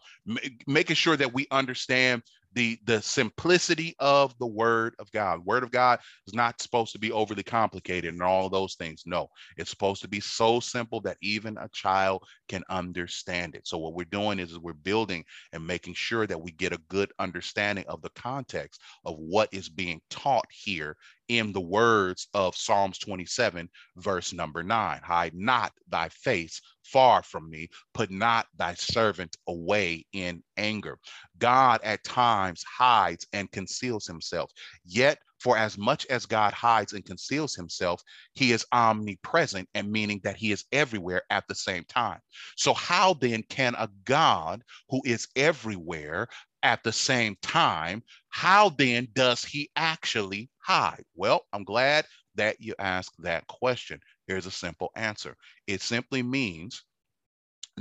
making 0.65 0.95
sure 0.95 1.17
that 1.17 1.33
we 1.33 1.47
understand 1.51 2.23
the 2.57 2.79
the 2.85 2.99
simplicity 3.03 3.95
of 3.99 4.35
the 4.39 4.47
word 4.47 4.95
of 4.97 5.11
god. 5.11 5.45
Word 5.45 5.61
of 5.61 5.69
god 5.69 5.99
is 6.25 6.33
not 6.33 6.59
supposed 6.59 6.91
to 6.93 6.99
be 6.99 7.11
overly 7.11 7.43
complicated 7.43 8.11
and 8.11 8.23
all 8.23 8.49
those 8.49 8.73
things. 8.75 9.03
No 9.05 9.29
it's 9.57 9.69
supposed 9.69 10.01
to 10.01 10.07
be 10.07 10.19
so 10.19 10.59
simple 10.59 10.99
that 11.01 11.17
even 11.21 11.57
a 11.59 11.69
child 11.69 12.23
can 12.49 12.63
understand 12.69 13.53
it. 13.55 13.67
So 13.67 13.77
what 13.77 13.93
we're 13.93 14.05
doing 14.05 14.39
is, 14.39 14.51
is 14.51 14.57
we're 14.57 14.73
building 14.73 15.23
and 15.53 15.65
making 15.65 15.93
sure 15.93 16.25
that 16.25 16.41
we 16.41 16.51
get 16.51 16.73
a 16.73 16.81
good 16.89 17.11
understanding 17.19 17.85
of 17.87 18.01
the 18.01 18.09
context 18.11 18.81
of 19.05 19.17
what 19.17 19.49
is 19.51 19.69
being 19.69 20.01
taught 20.09 20.47
here 20.49 20.97
in 21.27 21.51
the 21.51 21.61
words 21.61 22.27
of 22.33 22.55
Psalms 22.55 22.97
27, 22.99 23.69
verse 23.97 24.33
number 24.33 24.63
nine 24.63 25.01
hide 25.03 25.33
not 25.33 25.73
thy 25.89 26.09
face 26.09 26.61
far 26.83 27.21
from 27.21 27.49
me, 27.49 27.67
put 27.93 28.09
not 28.09 28.47
thy 28.55 28.73
servant 28.73 29.35
away 29.47 30.05
in 30.13 30.41
anger. 30.55 30.97
God 31.37 31.81
at 31.83 32.03
times 32.03 32.63
hides 32.63 33.27
and 33.33 33.51
conceals 33.51 34.07
himself. 34.07 34.51
Yet, 34.85 35.19
for 35.39 35.57
as 35.57 35.77
much 35.77 36.05
as 36.07 36.25
God 36.25 36.53
hides 36.53 36.93
and 36.93 37.05
conceals 37.05 37.53
himself, 37.53 38.01
he 38.33 38.51
is 38.51 38.65
omnipresent 38.71 39.69
and 39.75 39.91
meaning 39.91 40.19
that 40.23 40.35
he 40.35 40.51
is 40.51 40.65
everywhere 40.71 41.21
at 41.29 41.47
the 41.47 41.55
same 41.55 41.83
time. 41.85 42.19
So, 42.55 42.73
how 42.73 43.13
then 43.13 43.43
can 43.43 43.75
a 43.75 43.89
God 44.03 44.63
who 44.89 45.01
is 45.05 45.27
everywhere 45.35 46.27
at 46.67 46.83
the 46.83 46.91
same 46.91 47.37
time, 47.41 48.03
how 48.27 48.67
then 48.67 49.07
does 49.13 49.45
he 49.45 49.69
actually 49.77 50.49
hide? 50.59 51.05
Well, 51.15 51.45
I'm 51.53 51.63
glad 51.63 52.05
that 52.35 52.59
you 52.59 52.75
asked 52.77 53.15
that 53.19 53.47
question. 53.47 54.01
Here's 54.27 54.45
a 54.45 54.51
simple 54.51 54.91
answer 54.97 55.37
it 55.65 55.81
simply 55.81 56.21
means 56.21 56.83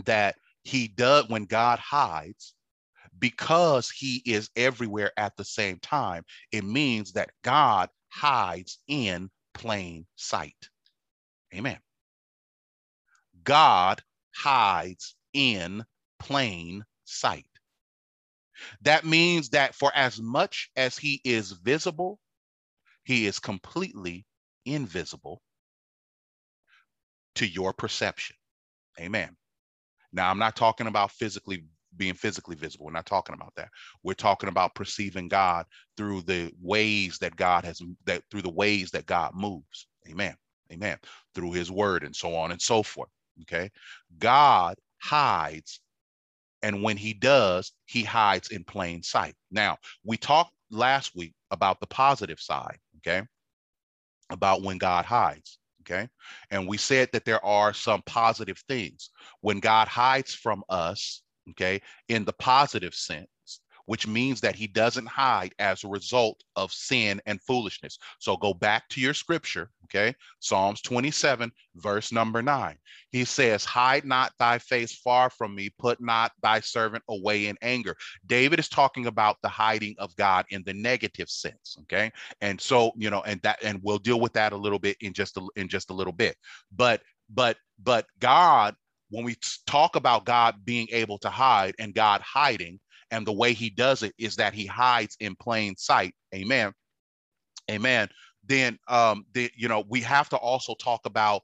that 0.04 0.36
he 0.62 0.86
does, 0.86 1.28
when 1.28 1.46
God 1.46 1.80
hides, 1.80 2.54
because 3.18 3.90
he 3.90 4.22
is 4.24 4.50
everywhere 4.54 5.10
at 5.16 5.36
the 5.36 5.44
same 5.44 5.80
time, 5.80 6.22
it 6.52 6.62
means 6.62 7.12
that 7.14 7.30
God 7.42 7.90
hides 8.08 8.78
in 8.86 9.28
plain 9.52 10.06
sight. 10.14 10.70
Amen. 11.52 11.78
God 13.42 14.00
hides 14.32 15.16
in 15.32 15.84
plain 16.20 16.84
sight. 17.04 17.55
That 18.82 19.04
means 19.04 19.50
that 19.50 19.74
for 19.74 19.92
as 19.94 20.20
much 20.20 20.70
as 20.76 20.96
he 20.98 21.20
is 21.24 21.52
visible, 21.52 22.18
he 23.04 23.26
is 23.26 23.38
completely 23.38 24.26
invisible 24.64 25.40
to 27.36 27.46
your 27.46 27.72
perception. 27.72 28.36
Amen. 29.00 29.36
Now, 30.12 30.30
I'm 30.30 30.38
not 30.38 30.56
talking 30.56 30.86
about 30.86 31.12
physically 31.12 31.64
being 31.96 32.14
physically 32.14 32.56
visible. 32.56 32.86
We're 32.86 32.92
not 32.92 33.06
talking 33.06 33.34
about 33.34 33.54
that. 33.56 33.68
We're 34.02 34.14
talking 34.14 34.48
about 34.48 34.74
perceiving 34.74 35.28
God 35.28 35.66
through 35.96 36.22
the 36.22 36.52
ways 36.60 37.18
that 37.18 37.36
God 37.36 37.64
has 37.64 37.80
that 38.04 38.22
through 38.30 38.42
the 38.42 38.50
ways 38.50 38.90
that 38.90 39.06
God 39.06 39.32
moves. 39.34 39.86
Amen. 40.08 40.34
Amen. 40.72 40.98
Through 41.34 41.52
his 41.52 41.70
word 41.70 42.02
and 42.04 42.14
so 42.14 42.34
on 42.34 42.52
and 42.52 42.60
so 42.60 42.82
forth. 42.82 43.08
Okay. 43.42 43.70
God 44.18 44.76
hides. 45.00 45.80
And 46.66 46.82
when 46.82 46.96
he 46.96 47.12
does, 47.12 47.70
he 47.84 48.02
hides 48.02 48.48
in 48.50 48.64
plain 48.64 49.00
sight. 49.00 49.36
Now, 49.52 49.78
we 50.02 50.16
talked 50.16 50.52
last 50.68 51.14
week 51.14 51.32
about 51.52 51.78
the 51.78 51.86
positive 51.86 52.40
side. 52.40 52.78
Okay. 52.96 53.22
About 54.30 54.62
when 54.62 54.76
God 54.76 55.04
hides. 55.04 55.60
Okay. 55.82 56.08
And 56.50 56.66
we 56.66 56.76
said 56.76 57.08
that 57.12 57.24
there 57.24 57.44
are 57.44 57.72
some 57.72 58.02
positive 58.02 58.58
things. 58.66 59.10
When 59.42 59.60
God 59.60 59.86
hides 59.86 60.34
from 60.34 60.64
us, 60.68 61.22
okay, 61.50 61.80
in 62.08 62.24
the 62.24 62.32
positive 62.32 62.96
sense, 62.96 63.28
which 63.86 64.06
means 64.06 64.40
that 64.40 64.54
he 64.54 64.66
doesn't 64.66 65.06
hide 65.06 65.54
as 65.58 65.82
a 65.82 65.88
result 65.88 66.42
of 66.56 66.72
sin 66.72 67.20
and 67.26 67.40
foolishness. 67.42 67.98
So 68.18 68.36
go 68.36 68.52
back 68.52 68.88
to 68.90 69.00
your 69.00 69.14
scripture, 69.14 69.70
okay? 69.84 70.14
Psalms 70.40 70.80
27, 70.82 71.50
verse 71.76 72.12
number 72.12 72.42
nine. 72.42 72.76
He 73.10 73.24
says, 73.24 73.64
Hide 73.64 74.04
not 74.04 74.32
thy 74.38 74.58
face 74.58 74.94
far 74.94 75.30
from 75.30 75.54
me, 75.54 75.70
put 75.78 76.00
not 76.00 76.32
thy 76.42 76.60
servant 76.60 77.04
away 77.08 77.46
in 77.46 77.56
anger. 77.62 77.96
David 78.26 78.58
is 78.58 78.68
talking 78.68 79.06
about 79.06 79.36
the 79.42 79.48
hiding 79.48 79.94
of 79.98 80.14
God 80.16 80.44
in 80.50 80.62
the 80.64 80.74
negative 80.74 81.30
sense, 81.30 81.76
okay? 81.82 82.10
And 82.40 82.60
so, 82.60 82.92
you 82.96 83.10
know, 83.10 83.22
and 83.22 83.40
that, 83.42 83.62
and 83.62 83.80
we'll 83.82 83.98
deal 83.98 84.20
with 84.20 84.32
that 84.34 84.52
a 84.52 84.56
little 84.56 84.78
bit 84.78 84.96
in 85.00 85.12
just 85.12 85.36
a, 85.36 85.46
in 85.56 85.68
just 85.68 85.90
a 85.90 85.94
little 85.94 86.12
bit. 86.12 86.36
But, 86.74 87.02
but, 87.30 87.56
but 87.82 88.06
God 88.18 88.74
when 89.10 89.24
we 89.24 89.36
talk 89.66 89.96
about 89.96 90.24
God 90.24 90.64
being 90.64 90.88
able 90.90 91.18
to 91.18 91.30
hide 91.30 91.74
and 91.78 91.94
God 91.94 92.20
hiding, 92.22 92.80
and 93.16 93.26
the 93.26 93.32
way 93.32 93.54
he 93.54 93.70
does 93.70 94.02
it 94.02 94.14
is 94.18 94.36
that 94.36 94.52
he 94.52 94.66
hides 94.66 95.16
in 95.20 95.34
plain 95.36 95.74
sight. 95.78 96.14
Amen. 96.34 96.70
Amen. 97.70 98.08
Then, 98.46 98.78
um, 98.88 99.24
the, 99.32 99.50
you 99.56 99.68
know, 99.68 99.84
we 99.88 100.02
have 100.02 100.28
to 100.28 100.36
also 100.36 100.74
talk 100.74 101.00
about 101.06 101.40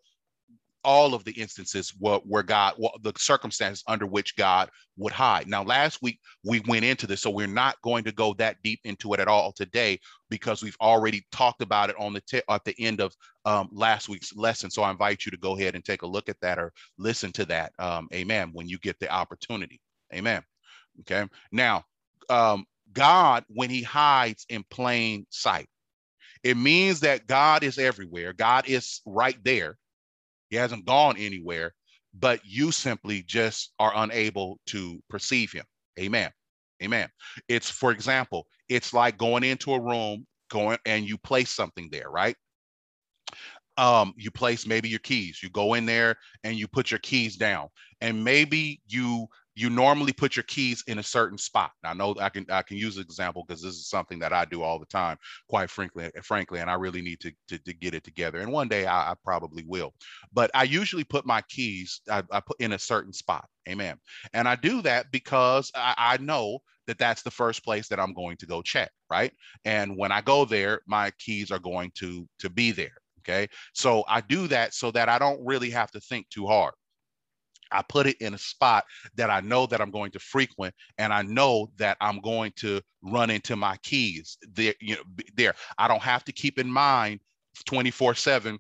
all 0.85 1.15
of 1.15 1.25
the 1.25 1.33
instances 1.33 1.95
where, 1.99 2.19
where 2.19 2.43
God, 2.43 2.75
well, 2.77 2.93
the 3.01 3.15
circumstances 3.17 3.83
under 3.89 4.05
which 4.05 4.37
God 4.37 4.69
would 4.99 5.15
hide. 5.15 5.49
Now, 5.49 5.63
last 5.63 6.03
week 6.03 6.21
we 6.45 6.61
went 6.69 6.85
into 6.85 7.07
this, 7.07 7.23
so 7.23 7.31
we're 7.31 7.47
not 7.47 7.81
going 7.81 8.05
to 8.05 8.13
go 8.13 8.35
that 8.35 8.63
deep 8.63 8.81
into 8.85 9.15
it 9.15 9.21
at 9.21 9.29
all 9.29 9.53
today 9.53 9.99
because 10.29 10.63
we've 10.63 10.77
already 10.79 11.25
talked 11.33 11.63
about 11.63 11.89
it 11.89 11.97
on 11.99 12.13
the 12.13 12.21
t- 12.21 12.43
at 12.51 12.65
the 12.65 12.75
end 12.81 13.01
of 13.01 13.15
um, 13.47 13.71
last 13.73 14.11
week's 14.11 14.37
lesson. 14.37 14.71
So 14.71 14.83
I 14.83 14.91
invite 14.91 15.25
you 15.25 15.31
to 15.31 15.39
go 15.39 15.57
ahead 15.57 15.75
and 15.75 15.83
take 15.83 16.03
a 16.03 16.07
look 16.07 16.29
at 16.29 16.41
that 16.43 16.59
or 16.59 16.71
listen 16.99 17.33
to 17.33 17.47
that. 17.47 17.73
Um, 17.79 18.09
amen. 18.13 18.51
When 18.53 18.69
you 18.69 18.79
get 18.79 19.01
the 19.01 19.11
opportunity. 19.11 19.81
Amen. 20.13 20.43
Okay. 21.01 21.27
Now, 21.51 21.85
um, 22.29 22.65
God, 22.93 23.45
when 23.49 23.71
he 23.71 23.83
hides 23.83 24.45
in 24.49 24.65
plain 24.71 25.27
sight, 25.31 25.69
it 26.43 26.57
means 26.57 27.01
that 27.01 27.27
God 27.27 27.63
is 27.63 27.79
everywhere. 27.79 28.33
God 28.33 28.69
is 28.69 29.01
right 29.07 29.39
there. 29.45 29.79
He 30.51 30.57
hasn't 30.57 30.85
gone 30.85 31.17
anywhere, 31.17 31.73
but 32.13 32.41
you 32.45 32.73
simply 32.73 33.23
just 33.23 33.73
are 33.79 33.93
unable 33.95 34.59
to 34.67 35.01
perceive 35.09 35.53
him. 35.53 35.65
Amen. 35.99 36.31
Amen. 36.83 37.09
It's, 37.49 37.71
for 37.71 37.93
example, 37.93 38.47
it's 38.69 38.93
like 38.93 39.17
going 39.17 39.45
into 39.45 39.73
a 39.73 39.81
room, 39.81 40.27
going 40.51 40.79
and 40.85 41.07
you 41.07 41.17
place 41.17 41.51
something 41.51 41.89
there, 41.91 42.11
right? 42.11 42.37
Um, 43.79 44.13
you 44.17 44.31
place 44.31 44.67
maybe 44.67 44.89
your 44.89 44.99
keys. 44.99 45.41
You 45.43 45.49
go 45.49 45.75
in 45.75 45.87
there 45.87 46.17
and 46.45 46.57
you 46.57 46.69
put 46.69 46.91
your 46.91 47.01
keys 47.01 47.37
down, 47.37 47.69
and 48.01 48.23
maybe 48.23 48.83
you 48.87 49.29
you 49.55 49.69
normally 49.69 50.13
put 50.13 50.37
your 50.37 50.45
keys 50.45 50.83
in 50.87 50.99
a 50.99 51.03
certain 51.03 51.39
spot. 51.39 51.73
Now, 51.83 51.91
I 51.91 51.95
know 51.95 52.17
I 52.21 52.29
can 52.29 52.47
I 52.51 52.63
can 52.63 52.77
use 52.77 52.97
an 52.97 53.03
example 53.03 53.45
because 53.47 53.63
this 53.63 53.75
is 53.75 53.89
something 53.89 54.19
that 54.21 54.33
I 54.33 54.45
do 54.45 54.63
all 54.63 54.79
the 54.79 54.87
time, 54.87 55.19
quite 55.49 55.71
frankly, 55.71 56.11
frankly, 56.23 56.61
and 56.61 56.71
I 56.71 56.75
really 56.75 57.03
need 57.03 57.21
to 57.21 57.33
to, 57.49 57.59
to 57.59 57.73
get 57.75 57.95
it 57.95 58.05
together. 58.05 58.41
And 58.41 58.51
one 58.51 58.69
day 58.69 58.87
I, 58.87 59.13
I, 59.13 59.15
probably 59.23 59.65
will. 59.67 59.93
But 60.33 60.51
I 60.55 60.65
usually 60.65 61.05
put 61.05 61.27
my 61.27 61.43
keys 61.43 62.01
I, 62.11 62.23
I, 62.31 62.41
put 62.41 62.61
in 62.61 62.73
a 62.73 62.79
certain 62.79 63.13
spot. 63.13 63.47
Amen. 63.69 63.99
And 64.33 64.49
I 64.49 64.57
do 64.57 64.83
that 64.83 65.13
because 65.13 65.71
I, 65.75 65.95
I 65.97 66.17
know 66.19 66.61
that 66.87 66.99
that's 66.99 67.23
the 67.23 67.31
first 67.31 67.63
place 67.65 67.89
that 67.89 68.01
I'm 68.01 68.13
going 68.15 68.37
to 68.39 68.47
go 68.47 68.63
check, 68.63 68.91
right? 69.11 69.33
And 69.65 69.97
when 69.97 70.11
I 70.11 70.21
go 70.21 70.45
there, 70.45 70.81
my 70.87 71.13
keys 71.19 71.51
are 71.51 71.59
going 71.59 71.93
to 71.97 72.27
to 72.39 72.51
be 72.51 72.73
there. 72.73 72.97
Okay. 73.21 73.49
So 73.73 74.05
I 74.09 74.21
do 74.21 74.49
that 74.49 74.75
so 74.75 74.91
that 74.93 75.09
I 75.09 75.19
don't 75.19 75.45
really 75.45 75.71
have 75.71 75.93
to 75.93 76.01
think 76.01 76.29
too 76.29 76.47
hard. 76.47 76.75
I 77.73 77.83
put 77.83 78.07
it 78.07 78.17
in 78.21 78.35
a 78.35 78.39
spot 78.39 78.85
that 79.17 79.31
I 79.31 79.41
know 79.41 79.67
that 79.67 79.81
I'm 79.81 79.91
going 79.91 80.11
to 80.13 80.19
frequent, 80.19 80.75
and 80.99 81.13
I 81.13 81.23
know 81.23 81.71
that 81.77 81.97
I'm 82.01 82.21
going 82.21 82.53
to 82.57 82.81
run 83.03 83.31
into 83.31 83.57
my 83.57 83.77
keys 83.79 84.39
there. 84.53 84.75
You 84.81 84.97
know, 84.97 85.03
there. 85.35 85.55
I 85.79 85.89
don't 85.89 86.03
have 86.03 86.25
to 86.25 86.33
keep 86.33 86.59
in 86.59 86.71
mind 86.71 87.21
24 87.67 88.15
seven. 88.15 88.59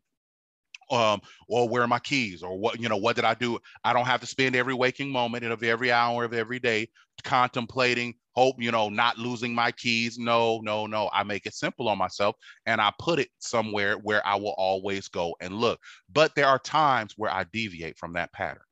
Um, 0.90 1.22
well, 1.48 1.68
where 1.68 1.82
are 1.82 1.88
my 1.88 2.00
keys, 2.00 2.42
or 2.42 2.58
what? 2.58 2.80
You 2.80 2.88
know, 2.88 2.96
what 2.96 3.16
did 3.16 3.24
I 3.24 3.34
do? 3.34 3.58
I 3.84 3.92
don't 3.92 4.04
have 4.06 4.20
to 4.20 4.26
spend 4.26 4.56
every 4.56 4.74
waking 4.74 5.10
moment 5.10 5.44
and 5.44 5.52
of 5.52 5.62
every 5.62 5.90
hour 5.90 6.24
of 6.24 6.34
every 6.34 6.58
day 6.58 6.88
contemplating, 7.24 8.14
hope, 8.34 8.56
you 8.58 8.70
know, 8.70 8.88
not 8.88 9.18
losing 9.18 9.54
my 9.54 9.72
keys. 9.72 10.18
No, 10.18 10.60
no, 10.62 10.86
no. 10.86 11.08
I 11.12 11.22
make 11.22 11.46
it 11.46 11.54
simple 11.54 11.88
on 11.88 11.98
myself, 11.98 12.36
and 12.66 12.80
I 12.80 12.92
put 12.98 13.18
it 13.18 13.28
somewhere 13.38 13.94
where 13.96 14.26
I 14.26 14.36
will 14.36 14.54
always 14.58 15.08
go 15.08 15.36
and 15.40 15.54
look. 15.54 15.80
But 16.12 16.34
there 16.34 16.46
are 16.46 16.58
times 16.58 17.14
where 17.16 17.30
I 17.30 17.44
deviate 17.52 17.98
from 17.98 18.12
that 18.14 18.32
pattern 18.32 18.62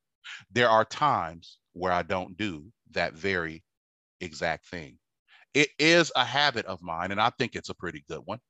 there 0.51 0.69
are 0.69 0.85
times 0.85 1.59
where 1.73 1.93
I 1.93 2.03
don't 2.03 2.37
do 2.37 2.73
that 2.93 3.15
very 3.15 3.63
exact 4.21 4.67
thing. 4.67 4.99
It 5.55 5.71
is 5.79 6.13
a 6.17 6.25
habit 6.25 6.67
of 6.67 6.83
mine, 6.83 7.11
and 7.11 7.21
I 7.21 7.31
think 7.31 7.57
it's 7.57 7.71
a 7.71 7.75
pretty 7.75 8.05
good 8.09 8.23
one. 8.25 8.41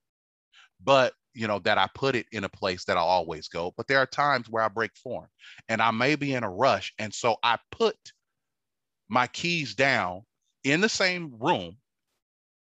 But 0.82 1.14
you 1.34 1.46
know 1.46 1.58
that 1.60 1.78
I 1.78 1.88
put 1.94 2.16
it 2.16 2.26
in 2.32 2.44
a 2.44 2.48
place 2.48 2.84
that 2.86 2.96
I 2.96 3.00
always 3.00 3.48
go. 3.48 3.72
But 3.76 3.86
there 3.86 3.98
are 3.98 4.06
times 4.06 4.48
where 4.48 4.62
I 4.62 4.68
break 4.68 4.96
form, 4.96 5.28
and 5.68 5.80
I 5.80 5.90
may 5.90 6.16
be 6.16 6.34
in 6.34 6.44
a 6.44 6.50
rush, 6.50 6.92
and 6.98 7.12
so 7.14 7.36
I 7.42 7.58
put 7.70 7.96
my 9.08 9.26
keys 9.26 9.74
down 9.74 10.22
in 10.64 10.80
the 10.80 10.88
same 10.88 11.36
room. 11.38 11.76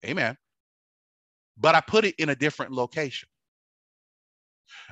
Amen. 0.05 0.37
But 1.57 1.75
I 1.75 1.81
put 1.81 2.05
it 2.05 2.15
in 2.17 2.29
a 2.29 2.35
different 2.35 2.71
location. 2.71 3.29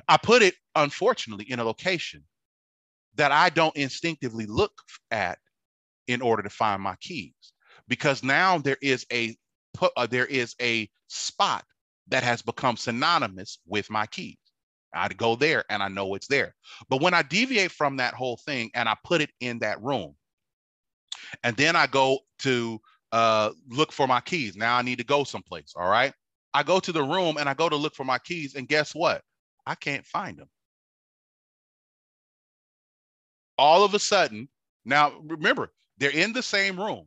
I 0.08 0.16
put 0.16 0.42
it, 0.42 0.54
unfortunately, 0.74 1.50
in 1.50 1.58
a 1.58 1.64
location 1.64 2.24
that 3.14 3.32
I 3.32 3.50
don't 3.50 3.76
instinctively 3.76 4.46
look 4.46 4.72
at 5.10 5.38
in 6.08 6.22
order 6.22 6.42
to 6.42 6.50
find 6.50 6.82
my 6.82 6.96
keys 7.00 7.34
because 7.88 8.22
now 8.22 8.58
there 8.58 8.78
is 8.82 9.06
a 9.12 9.36
uh, 9.96 10.06
there 10.06 10.26
is 10.26 10.54
a 10.60 10.88
spot 11.08 11.64
that 12.08 12.22
has 12.22 12.42
become 12.42 12.76
synonymous 12.76 13.58
with 13.66 13.88
my 13.90 14.06
keys. 14.06 14.36
I'd 14.94 15.16
go 15.16 15.36
there 15.36 15.64
and 15.70 15.82
I 15.82 15.88
know 15.88 16.14
it's 16.14 16.26
there. 16.26 16.54
But 16.90 17.00
when 17.00 17.14
I 17.14 17.22
deviate 17.22 17.72
from 17.72 17.96
that 17.96 18.12
whole 18.12 18.36
thing 18.36 18.70
and 18.74 18.88
I 18.88 18.96
put 19.04 19.22
it 19.22 19.30
in 19.40 19.58
that 19.60 19.82
room, 19.82 20.14
and 21.42 21.56
then 21.56 21.76
I 21.76 21.86
go 21.86 22.18
to 22.40 22.80
uh, 23.12 23.50
look 23.68 23.92
for 23.92 24.06
my 24.06 24.20
keys. 24.20 24.56
Now 24.56 24.76
I 24.76 24.82
need 24.82 24.98
to 24.98 25.04
go 25.04 25.24
someplace. 25.24 25.72
All 25.76 25.88
right. 25.88 26.12
I 26.52 26.62
go 26.62 26.80
to 26.80 26.92
the 26.92 27.02
room 27.02 27.38
and 27.38 27.48
I 27.48 27.54
go 27.54 27.70
to 27.70 27.76
look 27.76 27.94
for 27.94 28.04
my 28.04 28.18
keys, 28.18 28.54
and 28.54 28.68
guess 28.68 28.94
what? 28.94 29.22
I 29.66 29.74
can't 29.74 30.04
find 30.04 30.36
them 30.36 30.48
all 33.58 33.84
of 33.84 33.94
a 33.94 33.98
sudden, 33.98 34.48
now 34.84 35.12
remember, 35.24 35.72
they're 35.98 36.10
in 36.10 36.32
the 36.32 36.42
same 36.42 36.78
room. 36.78 37.06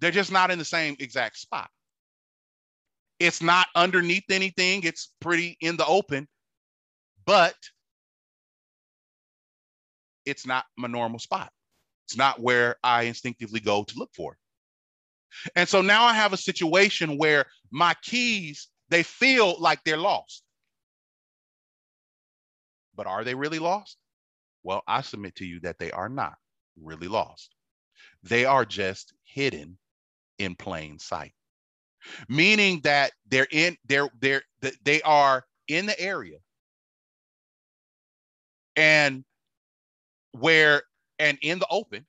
They're 0.00 0.10
just 0.10 0.32
not 0.32 0.50
in 0.50 0.58
the 0.58 0.64
same 0.64 0.96
exact 0.98 1.36
spot. 1.38 1.68
It's 3.18 3.42
not 3.42 3.66
underneath 3.74 4.24
anything, 4.30 4.82
it's 4.84 5.12
pretty 5.20 5.56
in 5.60 5.76
the 5.76 5.86
open, 5.86 6.26
but 7.26 7.54
it's 10.24 10.46
not 10.46 10.64
my 10.76 10.88
normal 10.88 11.18
spot. 11.18 11.50
It's 12.06 12.16
not 12.16 12.40
where 12.40 12.76
I 12.82 13.02
instinctively 13.02 13.60
go 13.60 13.84
to 13.84 13.98
look 13.98 14.10
for. 14.16 14.32
it. 14.32 14.38
And 15.54 15.68
so 15.68 15.80
now 15.80 16.04
I 16.04 16.14
have 16.14 16.32
a 16.32 16.36
situation 16.36 17.18
where 17.18 17.46
my 17.70 17.94
keys, 18.02 18.68
they 18.88 19.02
feel 19.02 19.60
like 19.60 19.82
they're 19.84 19.96
lost. 19.96 20.42
But 22.96 23.06
are 23.06 23.22
they 23.24 23.34
really 23.34 23.58
lost? 23.58 23.96
Well, 24.62 24.82
I 24.86 25.02
submit 25.02 25.36
to 25.36 25.46
you 25.46 25.60
that 25.60 25.78
they 25.78 25.90
are 25.90 26.08
not 26.08 26.36
really 26.80 27.08
lost. 27.08 27.54
They 28.22 28.44
are 28.44 28.64
just 28.64 29.14
hidden 29.24 29.78
in 30.38 30.56
plain 30.56 30.98
sight. 30.98 31.34
Meaning 32.28 32.80
that 32.84 33.12
they're 33.28 33.48
in 33.50 33.76
they're 33.86 34.10
they're 34.20 34.42
they 34.84 35.02
are 35.02 35.44
in 35.68 35.86
the 35.86 35.98
area 36.00 36.38
and 38.76 39.24
where 40.32 40.82
and 41.18 41.38
in 41.42 41.58
the 41.58 41.66
open 41.70 42.06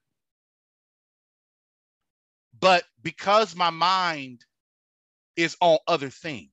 but 2.60 2.84
because 3.02 3.56
my 3.56 3.70
mind 3.70 4.46
is 5.36 5.58
on 5.62 5.78
other 5.88 6.10
things 6.10 6.52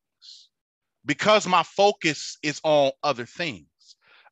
because 1.05 1.47
my 1.47 1.63
focus 1.63 2.39
is 2.43 2.61
on 2.65 2.91
other 3.03 3.27
things 3.27 3.69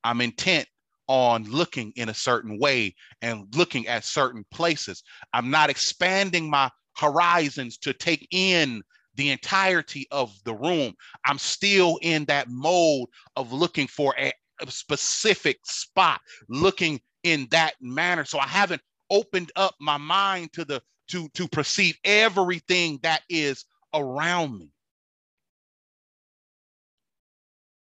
i'm 0.04 0.20
intent 0.20 0.66
on 1.08 1.44
looking 1.44 1.92
in 1.96 2.08
a 2.08 2.14
certain 2.14 2.58
way 2.58 2.94
and 3.22 3.46
looking 3.54 3.86
at 3.86 4.04
certain 4.04 4.44
places. 4.50 5.02
I'm 5.32 5.50
not 5.50 5.70
expanding 5.70 6.50
my 6.50 6.70
horizons 6.96 7.78
to 7.78 7.92
take 7.92 8.26
in 8.30 8.82
the 9.14 9.30
entirety 9.30 10.06
of 10.10 10.32
the 10.44 10.54
room. 10.54 10.94
I'm 11.24 11.38
still 11.38 11.98
in 12.02 12.24
that 12.26 12.48
mode 12.48 13.08
of 13.36 13.52
looking 13.52 13.86
for 13.86 14.14
a, 14.18 14.32
a 14.60 14.70
specific 14.70 15.58
spot 15.64 16.20
looking 16.48 17.00
in 17.22 17.48
that 17.50 17.74
manner. 17.80 18.24
So 18.24 18.38
i 18.38 18.46
haven't 18.46 18.82
opened 19.10 19.52
up 19.56 19.74
my 19.80 19.96
mind 19.96 20.52
to 20.54 20.64
the 20.64 20.82
to 21.08 21.28
to 21.30 21.48
perceive 21.48 21.96
everything 22.04 22.98
that 23.02 23.22
is 23.28 23.64
around 23.94 24.58
me. 24.58 24.70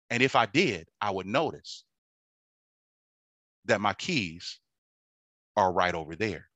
And 0.10 0.22
if 0.22 0.36
i 0.36 0.46
did 0.46 0.88
i 1.02 1.10
would 1.12 1.26
notice 1.26 1.84
that 3.66 3.82
my 3.82 3.94
keys 3.94 4.60
are 5.58 5.74
right 5.74 5.96
over 5.96 6.16
there. 6.16 6.48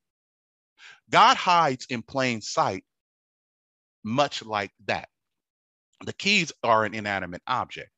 God 1.10 1.38
hides 1.38 1.88
in 1.90 2.02
plain 2.04 2.42
sight 2.42 2.84
much 4.04 4.44
like 4.44 4.72
that. 4.88 5.10
The 6.06 6.14
keys 6.14 6.52
are 6.64 6.86
an 6.86 6.94
inanimate 6.96 7.44
object 7.48 7.92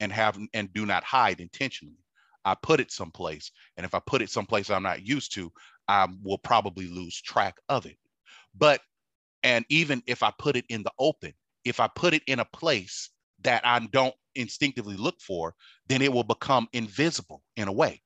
and 0.00 0.12
have 0.12 0.38
and 0.54 0.72
do 0.74 0.86
not 0.86 1.04
hide 1.04 1.40
intentionally. 1.40 1.98
I 2.44 2.54
put 2.62 2.80
it 2.80 2.92
someplace 2.92 3.52
and 3.76 3.86
if 3.86 3.94
i 3.94 4.00
put 4.00 4.22
it 4.22 4.30
someplace 4.30 4.70
i'm 4.70 4.82
not 4.82 5.06
used 5.06 5.34
to 5.34 5.52
i 5.88 6.08
will 6.22 6.38
probably 6.38 6.88
lose 6.88 7.20
track 7.20 7.56
of 7.68 7.86
it. 7.86 7.96
But, 8.54 8.80
and 9.42 9.64
even 9.70 10.02
if 10.06 10.22
I 10.22 10.32
put 10.38 10.56
it 10.56 10.66
in 10.70 10.82
the 10.82 10.92
open, 10.98 11.34
if 11.64 11.80
I 11.80 11.88
put 11.94 12.14
it 12.14 12.22
in 12.26 12.40
a 12.40 12.44
place 12.46 13.10
that 13.42 13.66
I 13.66 13.80
don't 13.80 14.14
instinctively 14.34 14.96
look 14.96 15.20
for, 15.20 15.54
then 15.88 16.02
it 16.02 16.12
will 16.12 16.24
become 16.24 16.68
invisible 16.72 17.42
in 17.56 17.68
a 17.68 17.72
way. 17.72 18.02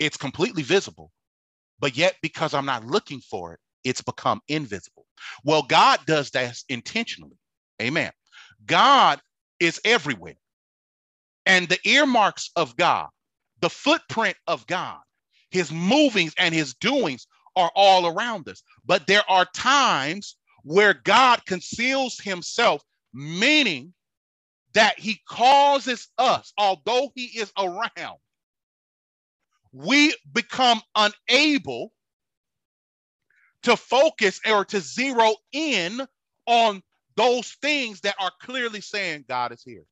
It's 0.00 0.18
completely 0.18 0.64
visible, 0.64 1.12
but 1.80 1.96
yet 1.96 2.16
because 2.22 2.54
I'm 2.54 2.66
not 2.66 2.86
looking 2.86 3.20
for 3.20 3.54
it, 3.54 3.60
it's 3.84 4.02
become 4.02 4.40
invisible. 4.48 5.06
Well, 5.44 5.62
God 5.62 6.00
does 6.06 6.30
that 6.32 6.58
intentionally. 6.70 7.38
Amen. 7.82 8.12
God 8.66 9.20
is 9.60 9.80
everywhere. 9.84 10.36
And 11.46 11.68
the 11.68 11.78
earmarks 11.84 12.50
of 12.56 12.76
God, 12.76 13.08
the 13.60 13.70
footprint 13.70 14.36
of 14.46 14.66
God, 14.66 15.00
his 15.50 15.72
movings 15.72 16.34
and 16.38 16.54
his 16.54 16.74
doings 16.74 17.26
are 17.56 17.72
all 17.76 18.06
around 18.06 18.48
us. 18.48 18.62
But 18.86 19.06
there 19.06 19.28
are 19.28 19.46
times 19.54 20.36
where 20.64 20.94
God 20.94 21.44
conceals 21.46 22.18
himself, 22.20 22.82
meaning 23.14 23.94
that 24.74 24.98
he 24.98 25.20
causes 25.28 26.08
us, 26.18 26.52
although 26.58 27.12
he 27.16 27.26
is 27.26 27.52
around, 27.58 28.18
we 29.72 30.14
become 30.32 30.80
unable 30.96 31.92
to 33.62 33.76
focus 33.76 34.40
or 34.48 34.64
to 34.64 34.80
zero 34.80 35.34
in 35.52 36.00
on 36.46 36.82
those 37.16 37.50
things 37.62 38.00
that 38.00 38.16
are 38.20 38.32
clearly 38.40 38.80
saying 38.80 39.24
God 39.28 39.52
is 39.52 39.62
here, 39.62 39.84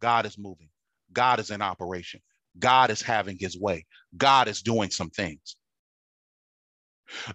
God 0.00 0.26
is 0.26 0.38
moving, 0.38 0.68
God 1.12 1.40
is 1.40 1.50
in 1.50 1.62
operation, 1.62 2.20
God 2.58 2.90
is 2.90 3.02
having 3.02 3.36
his 3.38 3.58
way, 3.58 3.86
God 4.16 4.48
is 4.48 4.62
doing 4.62 4.90
some 4.90 5.10
things. 5.10 5.56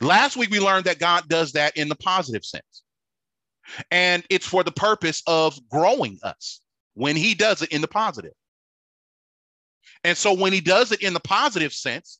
Last 0.01 0.37
week, 0.37 0.51
we 0.51 0.59
learned 0.59 0.85
that 0.85 0.99
God 0.99 1.27
does 1.27 1.53
that 1.53 1.75
in 1.77 1.89
the 1.89 1.95
positive 1.95 2.45
sense. 2.45 2.83
And 3.91 4.23
it's 4.29 4.45
for 4.45 4.63
the 4.63 4.71
purpose 4.71 5.23
of 5.27 5.57
growing 5.69 6.19
us 6.23 6.61
when 6.93 7.15
He 7.15 7.33
does 7.33 7.61
it 7.61 7.71
in 7.71 7.81
the 7.81 7.87
positive. 7.87 8.33
And 10.03 10.17
so 10.17 10.33
when 10.33 10.53
He 10.53 10.61
does 10.61 10.91
it 10.91 11.01
in 11.01 11.13
the 11.13 11.19
positive 11.19 11.73
sense, 11.73 12.19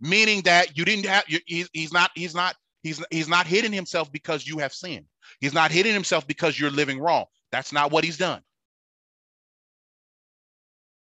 meaning 0.00 0.42
that 0.42 0.76
you 0.76 0.84
didn't 0.84 1.06
have, 1.06 1.24
you, 1.28 1.40
he's, 1.46 1.68
he's 1.72 1.92
not, 1.92 2.10
he's 2.14 2.34
not, 2.34 2.56
he's, 2.82 3.04
he's 3.10 3.28
not 3.28 3.46
hitting 3.46 3.72
himself 3.72 4.10
because 4.12 4.46
you 4.46 4.58
have 4.58 4.72
sinned. 4.72 5.06
He's 5.40 5.54
not 5.54 5.70
hitting 5.70 5.92
himself 5.92 6.26
because 6.26 6.58
you're 6.58 6.70
living 6.70 7.00
wrong. 7.00 7.26
That's 7.52 7.72
not 7.72 7.90
what 7.90 8.04
he's 8.04 8.16
done. 8.18 8.42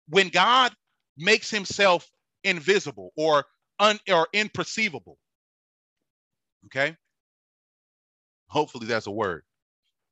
When 0.09 0.28
God 0.28 0.72
makes 1.16 1.50
himself 1.50 2.09
invisible 2.44 3.12
or 3.16 3.44
un, 3.78 3.98
or 4.09 4.28
imperceivable, 4.34 5.16
Okay. 6.66 6.96
Hopefully 8.48 8.86
that's 8.86 9.06
a 9.06 9.11
word. 9.11 9.42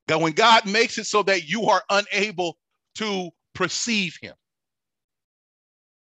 That 0.08 0.20
when 0.20 0.32
God 0.32 0.66
makes 0.66 0.98
it 0.98 1.06
so 1.06 1.22
that 1.24 1.48
you 1.48 1.64
are 1.64 1.82
unable 1.90 2.58
to 2.96 3.30
perceive 3.54 4.18
him, 4.20 4.34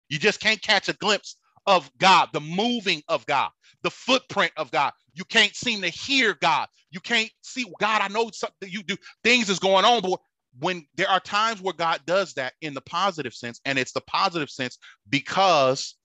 you 0.09 0.19
just 0.19 0.39
can't 0.39 0.61
catch 0.61 0.89
a 0.89 0.93
glimpse 0.93 1.37
of 1.65 1.89
God, 1.97 2.29
the 2.33 2.41
moving 2.41 3.01
of 3.07 3.25
God, 3.25 3.49
the 3.83 3.91
footprint 3.91 4.51
of 4.57 4.71
God. 4.71 4.93
You 5.13 5.25
can't 5.25 5.55
seem 5.55 5.81
to 5.81 5.89
hear 5.89 6.35
God. 6.35 6.67
You 6.91 6.99
can't 6.99 7.31
see 7.41 7.65
God. 7.79 8.01
I 8.01 8.07
know 8.09 8.29
something 8.31 8.69
you 8.69 8.83
do. 8.83 8.97
Things 9.23 9.49
is 9.49 9.59
going 9.59 9.85
on, 9.85 10.01
but 10.01 10.19
when 10.59 10.85
there 10.95 11.09
are 11.09 11.19
times 11.19 11.61
where 11.61 11.73
God 11.73 12.01
does 12.05 12.33
that 12.33 12.53
in 12.61 12.73
the 12.73 12.81
positive 12.81 13.33
sense, 13.33 13.59
and 13.65 13.77
it's 13.77 13.91
the 13.91 14.01
positive 14.01 14.49
sense 14.49 14.77
because 15.09 15.95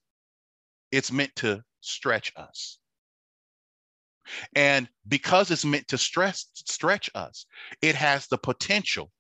it's 0.91 1.13
meant 1.13 1.35
to 1.37 1.63
stretch 1.81 2.33
us. 2.37 2.79
And 4.55 4.89
because 5.09 5.51
it's 5.51 5.65
meant 5.65 5.89
to 5.89 5.99
stress, 5.99 6.47
stretch 6.55 7.11
us, 7.15 7.47
it 7.83 7.95
has 7.95 8.27
the 8.29 8.39
potential, 8.39 9.11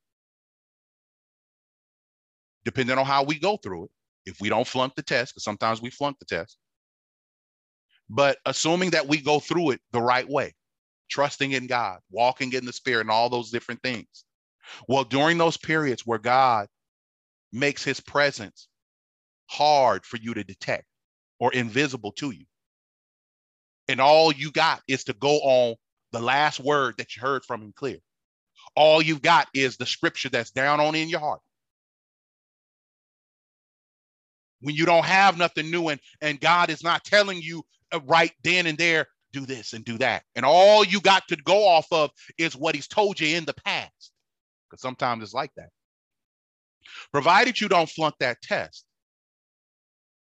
depending 2.64 2.98
on 2.98 3.06
how 3.06 3.24
we 3.24 3.38
go 3.38 3.56
through 3.56 3.84
it, 3.84 3.90
if 4.30 4.40
we 4.40 4.48
don't 4.48 4.66
flunk 4.66 4.94
the 4.94 5.02
test, 5.02 5.34
because 5.34 5.44
sometimes 5.44 5.82
we 5.82 5.90
flunk 5.90 6.18
the 6.18 6.24
test, 6.24 6.56
but 8.08 8.38
assuming 8.46 8.90
that 8.90 9.06
we 9.06 9.20
go 9.20 9.40
through 9.40 9.70
it 9.70 9.80
the 9.92 10.00
right 10.00 10.28
way, 10.28 10.54
trusting 11.10 11.52
in 11.52 11.66
God, 11.66 11.98
walking 12.10 12.52
in 12.52 12.64
the 12.64 12.72
spirit, 12.72 13.02
and 13.02 13.10
all 13.10 13.28
those 13.28 13.50
different 13.50 13.82
things. 13.82 14.24
Well, 14.88 15.04
during 15.04 15.38
those 15.38 15.56
periods 15.56 16.06
where 16.06 16.18
God 16.18 16.68
makes 17.52 17.82
his 17.82 18.00
presence 18.00 18.68
hard 19.46 20.06
for 20.06 20.16
you 20.16 20.34
to 20.34 20.44
detect 20.44 20.84
or 21.38 21.52
invisible 21.52 22.12
to 22.12 22.30
you, 22.30 22.46
and 23.88 24.00
all 24.00 24.32
you 24.32 24.52
got 24.52 24.80
is 24.86 25.04
to 25.04 25.12
go 25.14 25.38
on 25.40 25.74
the 26.12 26.20
last 26.20 26.60
word 26.60 26.94
that 26.98 27.16
you 27.16 27.22
heard 27.22 27.44
from 27.44 27.62
him 27.62 27.72
clear. 27.74 27.98
All 28.76 29.02
you've 29.02 29.22
got 29.22 29.48
is 29.52 29.76
the 29.76 29.86
scripture 29.86 30.28
that's 30.28 30.52
down 30.52 30.78
on 30.80 30.94
in 30.94 31.08
your 31.08 31.20
heart. 31.20 31.40
When 34.61 34.74
you 34.74 34.86
don't 34.86 35.04
have 35.04 35.38
nothing 35.38 35.70
new 35.70 35.88
and, 35.88 36.00
and 36.20 36.40
God 36.40 36.70
is 36.70 36.82
not 36.84 37.04
telling 37.04 37.40
you 37.40 37.62
uh, 37.92 38.00
right 38.06 38.32
then 38.44 38.66
and 38.66 38.78
there, 38.78 39.06
do 39.32 39.46
this 39.46 39.72
and 39.72 39.84
do 39.84 39.98
that. 39.98 40.24
And 40.36 40.44
all 40.44 40.84
you 40.84 41.00
got 41.00 41.26
to 41.28 41.36
go 41.36 41.66
off 41.66 41.86
of 41.92 42.11
is 42.38 42.56
what 42.56 42.74
he's 42.74 42.88
told 42.88 43.20
you 43.20 43.36
in 43.36 43.44
the 43.44 43.54
past. 43.54 44.12
Because 44.68 44.82
sometimes 44.82 45.22
it's 45.22 45.34
like 45.34 45.52
that. 45.56 45.70
Provided 47.12 47.61
you 47.61 47.68
don't 47.68 47.88
flunk 47.88 48.14
that 48.20 48.42
test, 48.42 48.84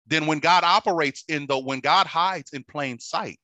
then 0.06 0.26
when 0.26 0.38
God 0.38 0.64
operates 0.64 1.24
in 1.28 1.46
the, 1.46 1.58
when 1.58 1.80
God 1.80 2.06
hides 2.06 2.52
in 2.52 2.64
plain 2.64 2.98
sight, 2.98 3.38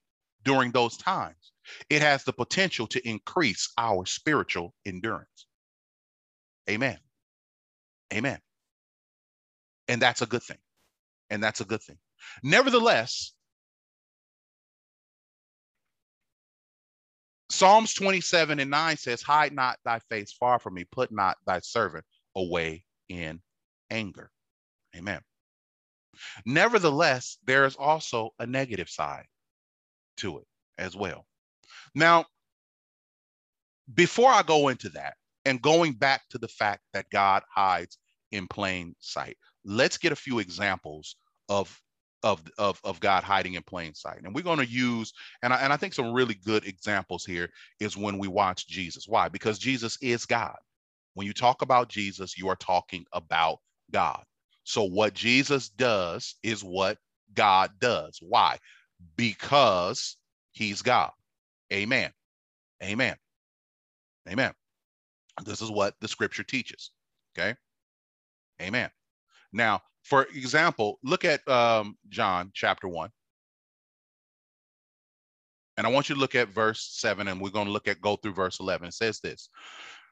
during 0.44 0.72
those 0.72 0.96
times, 0.96 1.52
it 1.88 2.02
has 2.02 2.24
the 2.24 2.32
potential 2.32 2.86
to 2.88 3.08
increase 3.08 3.72
our 3.78 4.04
spiritual 4.06 4.74
endurance. 4.86 5.46
Amen. 6.68 6.98
Amen. 8.12 8.38
And 9.88 10.00
that's 10.00 10.22
a 10.22 10.26
good 10.26 10.42
thing. 10.42 10.58
And 11.32 11.42
that's 11.42 11.62
a 11.62 11.64
good 11.64 11.82
thing. 11.82 11.96
Nevertheless, 12.42 13.32
Psalms 17.48 17.94
27 17.94 18.60
and 18.60 18.70
9 18.70 18.96
says, 18.98 19.22
Hide 19.22 19.54
not 19.54 19.78
thy 19.82 19.98
face 20.10 20.32
far 20.32 20.58
from 20.58 20.74
me, 20.74 20.84
put 20.84 21.10
not 21.10 21.38
thy 21.46 21.60
servant 21.60 22.04
away 22.36 22.84
in 23.08 23.40
anger. 23.90 24.30
Amen. 24.94 25.20
Nevertheless, 26.44 27.38
there 27.46 27.64
is 27.64 27.76
also 27.76 28.30
a 28.38 28.46
negative 28.46 28.90
side 28.90 29.24
to 30.18 30.38
it 30.38 30.46
as 30.76 30.94
well. 30.94 31.26
Now, 31.94 32.26
before 33.94 34.30
I 34.30 34.42
go 34.42 34.68
into 34.68 34.90
that 34.90 35.14
and 35.46 35.62
going 35.62 35.94
back 35.94 36.28
to 36.28 36.38
the 36.38 36.48
fact 36.48 36.82
that 36.92 37.08
God 37.10 37.42
hides 37.54 37.96
in 38.32 38.48
plain 38.48 38.94
sight, 38.98 39.38
let's 39.64 39.96
get 39.96 40.12
a 40.12 40.16
few 40.16 40.38
examples 40.38 41.16
of 41.52 41.80
of, 42.24 42.40
of, 42.56 42.80
of 42.84 43.00
God 43.00 43.24
hiding 43.24 43.54
in 43.54 43.64
plain 43.64 43.94
sight. 43.94 44.20
And 44.22 44.32
we're 44.32 44.42
going 44.42 44.60
to 44.60 44.66
use, 44.66 45.12
and 45.42 45.52
I, 45.52 45.56
and 45.56 45.72
I 45.72 45.76
think 45.76 45.92
some 45.92 46.12
really 46.12 46.34
good 46.34 46.64
examples 46.64 47.24
here 47.24 47.50
is 47.80 47.96
when 47.96 48.16
we 48.16 48.28
watch 48.28 48.68
Jesus. 48.68 49.08
Why? 49.08 49.28
Because 49.28 49.58
Jesus 49.58 49.98
is 50.00 50.24
God. 50.24 50.56
When 51.14 51.26
you 51.26 51.32
talk 51.32 51.62
about 51.62 51.88
Jesus, 51.88 52.38
you 52.38 52.48
are 52.48 52.56
talking 52.56 53.04
about 53.12 53.58
God. 53.90 54.22
So 54.62 54.84
what 54.84 55.14
Jesus 55.14 55.68
does 55.68 56.36
is 56.44 56.62
what 56.62 56.96
God 57.34 57.72
does. 57.80 58.20
Why? 58.22 58.58
Because 59.16 60.16
he's 60.52 60.80
God. 60.80 61.10
Amen. 61.72 62.12
Amen. 62.84 63.16
Amen. 64.28 64.52
This 65.44 65.60
is 65.60 65.72
what 65.72 65.96
the 66.00 66.06
scripture 66.06 66.44
teaches. 66.44 66.92
Okay. 67.36 67.56
Amen. 68.60 68.90
Now, 69.52 69.82
for 70.02 70.24
example, 70.24 70.98
look 71.02 71.24
at 71.24 71.46
um, 71.48 71.96
John 72.08 72.50
chapter 72.54 72.88
1. 72.88 73.10
And 75.76 75.86
I 75.86 75.90
want 75.90 76.08
you 76.08 76.14
to 76.14 76.20
look 76.20 76.34
at 76.34 76.48
verse 76.48 76.86
7, 76.98 77.28
and 77.28 77.40
we're 77.40 77.50
going 77.50 77.66
to 77.66 77.72
look 77.72 77.88
at 77.88 78.00
go 78.00 78.16
through 78.16 78.34
verse 78.34 78.60
11. 78.60 78.88
It 78.88 78.94
says 78.94 79.20
this 79.20 79.48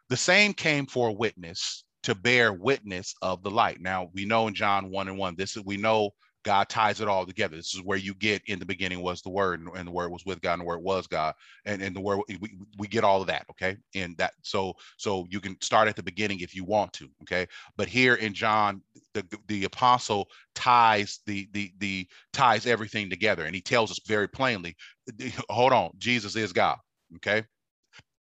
The 0.09 0.17
same 0.17 0.55
came 0.55 0.87
for 0.87 1.09
a 1.09 1.13
witness 1.13 1.85
to 2.05 2.15
bear 2.15 2.53
witness 2.53 3.15
of 3.21 3.43
the 3.43 3.51
light. 3.51 3.81
Now, 3.81 4.09
we 4.15 4.25
know 4.25 4.49
in 4.49 4.55
John 4.55 4.91
1 4.91 5.09
and 5.09 5.19
1, 5.19 5.35
this 5.37 5.57
is 5.57 5.65
we 5.65 5.77
know 5.77 6.11
God 6.43 6.69
ties 6.69 7.01
it 7.01 7.09
all 7.09 7.27
together. 7.27 7.57
This 7.57 7.75
is 7.75 7.83
where 7.83 7.99
you 7.99 8.15
get 8.15 8.43
in 8.47 8.59
the 8.59 8.65
beginning 8.65 9.03
was 9.03 9.21
the 9.21 9.31
word, 9.31 9.61
and, 9.61 9.87
the 9.87 9.93
word 9.93 10.11
was 10.11 10.25
with 10.25 10.41
God, 10.41 10.55
and 10.55 10.63
the 10.63 10.67
word 10.67 10.83
was 10.83 11.07
God, 11.07 11.35
and, 11.65 11.83
and 11.83 11.95
the 11.95 12.01
word 12.01 12.21
we, 12.29 12.59
we 12.79 12.89
get 12.89 13.05
all 13.05 13.21
of 13.21 13.27
that, 13.27 13.45
okay? 13.51 13.77
And 13.95 14.17
that 14.17 14.33
so 14.43 14.75
so 14.97 15.27
you 15.31 15.41
can 15.41 15.61
start 15.61 15.89
at 15.89 15.97
the 15.97 16.03
beginning 16.03 16.41
if 16.41 16.55
you 16.55 16.65
want 16.65 16.93
to, 16.95 17.09
okay? 17.23 17.47
But 17.77 17.89
here 17.89 18.15
in 18.15 18.33
John, 18.33 18.83
the 19.13 19.27
the 19.49 19.65
apostle 19.65 20.29
ties 20.55 21.21
the 21.27 21.49
the 21.53 21.73
the 21.79 22.09
ties 22.33 22.67
everything 22.67 23.11
together, 23.11 23.45
and 23.45 23.55
he 23.55 23.61
tells 23.61 23.91
us 23.91 24.01
very 24.07 24.29
plainly, 24.29 24.77
hold 25.51 25.73
on, 25.73 25.91
Jesus 25.99 26.37
is 26.37 26.53
God, 26.53 26.79
okay? 27.17 27.45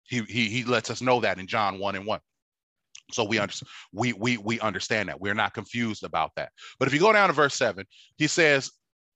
He 0.04 0.22
he 0.24 0.50
he 0.50 0.64
lets 0.66 0.90
us 0.90 1.02
know 1.02 1.22
that 1.22 1.40
in 1.40 1.48
John 1.48 1.80
1 1.80 1.96
and 1.96 2.06
1. 2.06 2.20
So 3.12 3.24
we 3.24 3.40
understand 3.40 3.70
we 3.92 4.14
we 4.14 4.38
we 4.38 4.60
understand 4.60 5.10
that. 5.10 5.20
We're 5.20 5.34
not 5.34 5.54
confused 5.54 6.04
about 6.04 6.32
that. 6.36 6.52
But 6.80 6.88
if 6.88 6.94
you 6.94 7.00
go 7.00 7.14
down 7.14 7.30
to 7.30 7.34
verse 7.34 7.56
7, 7.56 7.86
he 8.18 8.28
says, 8.28 8.72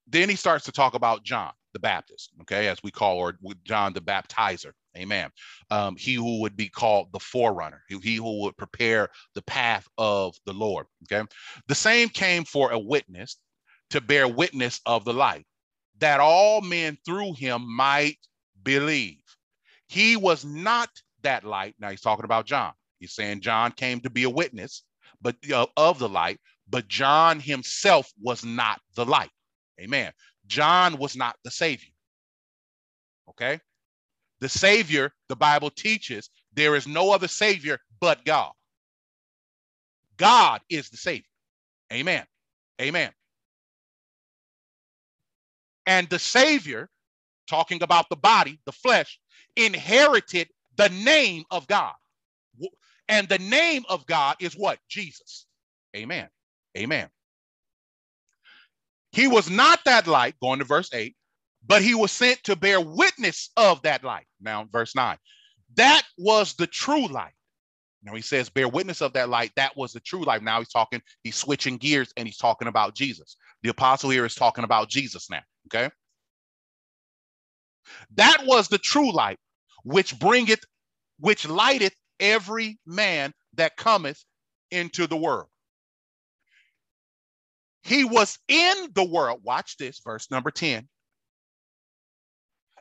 then 0.08 0.30
he 0.30 0.36
starts 0.36 0.66
to 0.66 0.72
talk 0.72 0.94
about 0.94 1.24
John 1.24 1.52
the 1.74 1.80
Baptist, 1.80 2.32
okay, 2.42 2.68
as 2.68 2.82
we 2.84 2.92
call 2.92 3.18
or 3.18 3.38
John 3.64 3.94
the 3.94 4.02
Baptizer. 4.02 4.72
Amen. 4.98 5.30
Um, 5.70 5.96
he 5.96 6.16
who 6.16 6.42
would 6.42 6.56
be 6.56 6.70
called 6.70 7.10
the 7.12 7.20
forerunner, 7.20 7.84
he 7.88 8.16
who 8.16 8.42
would 8.44 8.58
prepare 8.58 9.10
the 9.36 9.44
path 9.44 9.88
of 9.98 10.36
the 10.46 10.54
Lord. 10.54 10.88
Okay. 11.12 11.28
The 11.68 11.76
same 11.76 12.10
came 12.10 12.46
for 12.46 12.72
a 12.72 12.80
witness 12.80 13.38
to 13.92 14.02
bear 14.02 14.28
witness 14.28 14.82
of 14.86 15.06
the 15.06 15.14
light, 15.14 15.46
that 16.00 16.20
all 16.20 16.62
men 16.62 16.98
through 17.06 17.34
him 17.34 17.64
might 17.68 18.18
believe. 18.64 19.22
He 19.88 20.18
was 20.18 20.44
not 20.44 20.90
that 21.22 21.44
light. 21.44 21.76
Now 21.80 21.90
he's 21.90 22.02
talking 22.02 22.26
about 22.26 22.46
John. 22.46 22.74
He's 23.00 23.14
saying 23.14 23.42
John 23.42 23.72
came 23.72 24.00
to 24.02 24.10
be 24.10 24.24
a 24.24 24.30
witness, 24.30 24.84
but 25.22 25.36
uh, 25.52 25.68
of 25.76 26.00
the 26.00 26.10
light, 26.10 26.40
but 26.70 26.88
John 26.88 27.40
himself 27.40 28.12
was 28.22 28.44
not 28.44 28.80
the 28.96 29.06
light. 29.06 29.32
Amen. 29.80 30.12
John 30.48 30.98
was 30.98 31.16
not 31.16 31.36
the 31.44 31.52
savior. 31.52 31.92
Okay? 33.30 33.60
The 34.40 34.50
savior, 34.50 35.14
the 35.30 35.36
Bible 35.36 35.70
teaches, 35.70 36.30
there 36.54 36.76
is 36.76 36.88
no 36.88 37.12
other 37.12 37.28
savior 37.28 37.80
but 38.00 38.24
God. 38.26 38.52
God 40.18 40.62
is 40.70 40.90
the 40.90 40.98
savior. 40.98 41.24
Amen. 41.94 42.26
Amen. 42.82 43.12
And 45.86 46.10
the 46.10 46.20
savior, 46.20 46.90
talking 47.48 47.82
about 47.82 48.10
the 48.10 48.16
body, 48.16 48.60
the 48.66 48.72
flesh, 48.72 49.20
inherited 49.56 50.50
the 50.76 50.90
name 50.90 51.44
of 51.50 51.68
God. 51.68 51.94
And 53.10 53.28
the 53.30 53.40
name 53.40 53.84
of 53.90 54.06
God 54.06 54.36
is 54.40 54.54
what? 54.54 54.80
Jesus. 54.90 55.46
Amen. 55.96 56.28
Amen. 56.78 57.10
He 59.12 59.28
was 59.28 59.50
not 59.50 59.80
that 59.86 60.08
light, 60.08 60.36
going 60.42 60.60
to 60.60 60.66
verse 60.66 60.90
8, 60.94 61.16
but 61.66 61.82
he 61.82 61.96
was 61.96 62.12
sent 62.12 62.44
to 62.44 62.56
bear 62.56 62.80
witness 62.82 63.50
of 63.58 63.82
that 63.84 64.04
light. 64.04 64.26
Now, 64.42 64.68
verse 64.72 64.96
9. 64.96 65.18
That 65.76 66.04
was 66.18 66.54
the 66.54 66.68
true 66.68 67.08
light. 67.08 67.34
Now 68.04 68.14
he 68.16 68.22
says, 68.22 68.50
bear 68.50 68.68
witness 68.68 69.02
of 69.02 69.14
that 69.14 69.30
light. 69.30 69.52
That 69.56 69.76
was 69.76 69.92
the 69.92 70.00
true 70.00 70.24
light. 70.24 70.44
Now 70.44 70.60
he's 70.60 70.70
talking, 70.70 71.02
he's 71.24 71.36
switching 71.36 71.78
gears 71.78 72.14
and 72.16 72.28
he's 72.28 72.38
talking 72.38 72.68
about 72.68 72.96
Jesus. 72.96 73.36
The 73.64 73.70
apostle 73.70 74.10
here 74.10 74.26
is 74.26 74.36
talking 74.36 74.64
about 74.64 74.90
Jesus 74.90 75.30
now. 75.30 75.42
Okay. 75.68 75.90
That 78.16 78.44
was 78.46 78.68
the 78.68 78.78
true 78.78 79.12
light, 79.12 79.40
which 79.84 80.18
bringeth, 80.20 80.64
which 81.20 81.48
lighteth 81.48 81.96
every 82.20 82.80
man 82.86 83.34
that 83.56 83.78
cometh 83.78 84.24
into 84.72 85.08
the 85.08 85.18
world. 85.18 85.48
He 87.84 88.04
was 88.04 88.38
in 88.48 88.76
the 88.94 89.06
world. 89.06 89.42
Watch 89.44 89.78
this, 89.78 90.02
verse 90.04 90.30
number 90.30 90.52
10. 90.52 90.88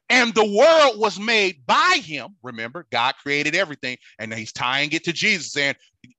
And 0.09 0.32
the 0.34 0.45
world 0.45 1.01
was 1.01 1.18
made 1.18 1.66
by 1.66 2.01
him. 2.03 2.37
Remember, 2.43 2.87
God 2.93 3.14
created 3.20 3.57
everything. 3.57 3.97
And 4.18 4.32
he's 4.32 4.53
tying 4.53 4.93
it 4.93 5.05
to 5.05 5.12
Jesus. 5.12 5.53
saying, 5.53 5.74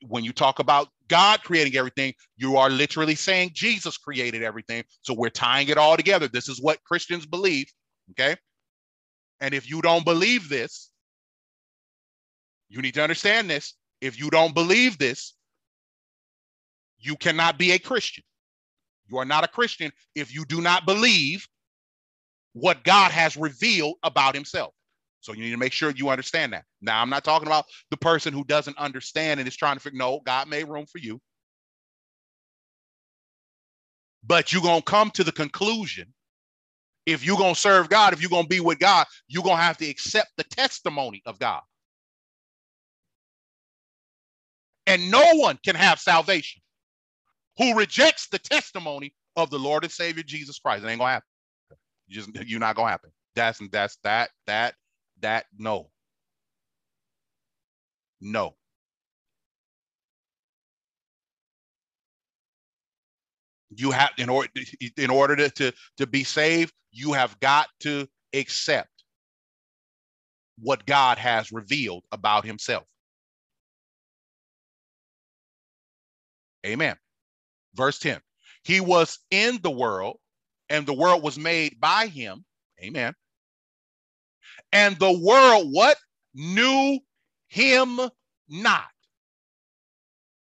when 0.06 0.26
you 0.26 0.34
talk 0.34 0.60
about 0.60 0.90
God 1.08 1.42
creating 1.44 1.78
everything, 1.78 2.14
you 2.36 2.58
are 2.58 2.70
literally 2.70 3.16
saying 3.16 3.52
Jesus 3.54 3.98
created 3.98 4.44
everything. 4.44 4.84
So 5.02 5.14
we're 5.14 5.30
tying 5.30 5.70
it 5.70 5.78
all 5.78 5.96
together. 5.96 6.28
This 6.28 6.50
is 6.50 6.62
what 6.62 6.84
Christians 6.84 7.26
believe. 7.26 7.72
Okay. 8.12 8.36
And 9.40 9.54
if 9.54 9.70
you 9.70 9.82
don't 9.82 10.04
believe 10.04 10.50
this, 10.50 10.87
you 12.70 12.82
need 12.82 12.94
to 12.96 13.04
understand 13.04 13.50
this. 13.50 13.74
If 14.02 14.20
you 14.20 14.30
don't 14.30 14.54
believe 14.54 14.98
this, 14.98 15.34
you 17.00 17.16
cannot 17.16 17.58
be 17.58 17.72
a 17.72 17.80
Christian. 17.80 18.24
You 19.10 19.18
are 19.18 19.26
not 19.26 19.44
a 19.44 19.48
Christian 19.48 19.92
if 20.16 20.34
you 20.34 20.46
do 20.46 20.62
not 20.62 20.86
believe 20.86 21.48
what 22.54 22.84
God 22.84 23.12
has 23.12 23.38
revealed 23.38 23.96
about 24.04 24.36
himself. 24.36 24.74
So 25.22 25.34
you 25.34 25.42
need 25.44 25.52
to 25.52 25.58
make 25.58 25.74
sure 25.74 25.92
you 25.92 26.10
understand 26.10 26.54
that. 26.54 26.66
Now, 26.82 27.02
I'm 27.02 27.10
not 27.10 27.24
talking 27.24 27.48
about 27.48 27.66
the 27.92 27.98
person 27.98 28.34
who 28.34 28.44
doesn't 28.44 28.78
understand 28.78 29.40
and 29.40 29.48
is 29.48 29.56
trying 29.56 29.76
to 29.76 29.80
figure, 29.80 29.98
no, 29.98 30.22
God 30.26 30.48
made 30.48 30.68
room 30.68 30.86
for 30.86 31.00
you. 31.00 31.20
But 34.24 34.52
you're 34.52 34.62
going 34.62 34.82
to 34.82 34.86
come 34.86 35.10
to 35.12 35.24
the 35.24 35.32
conclusion 35.32 36.14
if 37.06 37.26
you're 37.26 37.38
going 37.38 37.56
to 37.56 37.60
serve 37.60 37.90
God, 37.90 38.14
if 38.14 38.22
you're 38.22 38.30
going 38.30 38.44
to 38.44 38.50
be 38.50 38.60
with 38.60 38.80
God, 38.80 39.06
you're 39.28 39.44
going 39.44 39.56
to 39.56 39.64
have 39.64 39.78
to 39.78 39.90
accept 39.90 40.30
the 40.36 40.44
testimony 40.44 41.22
of 41.26 41.40
God. 41.40 41.62
And 44.88 45.12
no 45.12 45.36
one 45.36 45.60
can 45.66 45.76
have 45.76 46.00
salvation 46.00 46.62
who 47.58 47.76
rejects 47.76 48.28
the 48.30 48.40
testimony 48.40 49.14
of 49.36 49.50
the 49.52 49.60
Lord 49.60 49.84
and 49.84 49.92
Savior 49.92 50.24
Jesus 50.24 50.60
Christ. 50.60 50.84
It 50.86 50.90
ain't 50.90 51.00
gonna 51.00 51.14
happen. 51.14 51.28
You 52.08 52.22
just 52.22 52.50
you're 52.50 52.60
not 52.60 52.76
gonna 52.76 52.92
happen. 52.92 53.12
That's 53.36 53.60
that's 53.72 53.98
that 54.04 54.32
that 54.48 54.76
that 55.22 55.46
no. 55.58 55.90
No. 58.22 58.56
You 63.76 63.92
have 63.92 64.12
in 64.18 64.30
order 64.30 64.50
in 64.98 65.10
order 65.10 65.36
to, 65.36 65.50
to, 65.50 65.74
to 65.98 66.08
be 66.08 66.24
saved, 66.24 66.74
you 66.92 67.14
have 67.14 67.40
got 67.42 67.68
to 67.82 68.08
accept 68.34 68.90
what 70.60 70.86
God 70.86 71.18
has 71.18 71.52
revealed 71.52 72.04
about 72.12 72.46
himself. 72.46 72.86
Amen. 76.66 76.96
Verse 77.74 78.00
10 78.00 78.20
He 78.64 78.80
was 78.80 79.20
in 79.32 79.60
the 79.62 79.72
world, 79.72 80.18
and 80.70 80.86
the 80.86 80.94
world 80.94 81.24
was 81.24 81.38
made 81.38 81.80
by 81.80 82.08
him. 82.08 82.44
Amen. 82.82 83.14
And 84.72 84.98
the 85.00 85.12
world, 85.12 85.68
what? 85.72 85.98
Knew 86.34 87.00
him 87.48 88.00
not. 88.50 88.88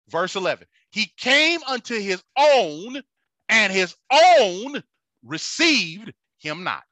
Verse 0.08 0.34
11 0.34 0.66
He 0.90 1.12
came 1.16 1.60
unto 1.66 1.98
his 1.98 2.22
own, 2.36 3.00
and 3.48 3.72
his 3.72 3.94
own 4.10 4.82
received 5.24 6.12
him 6.38 6.64
not. 6.64 6.82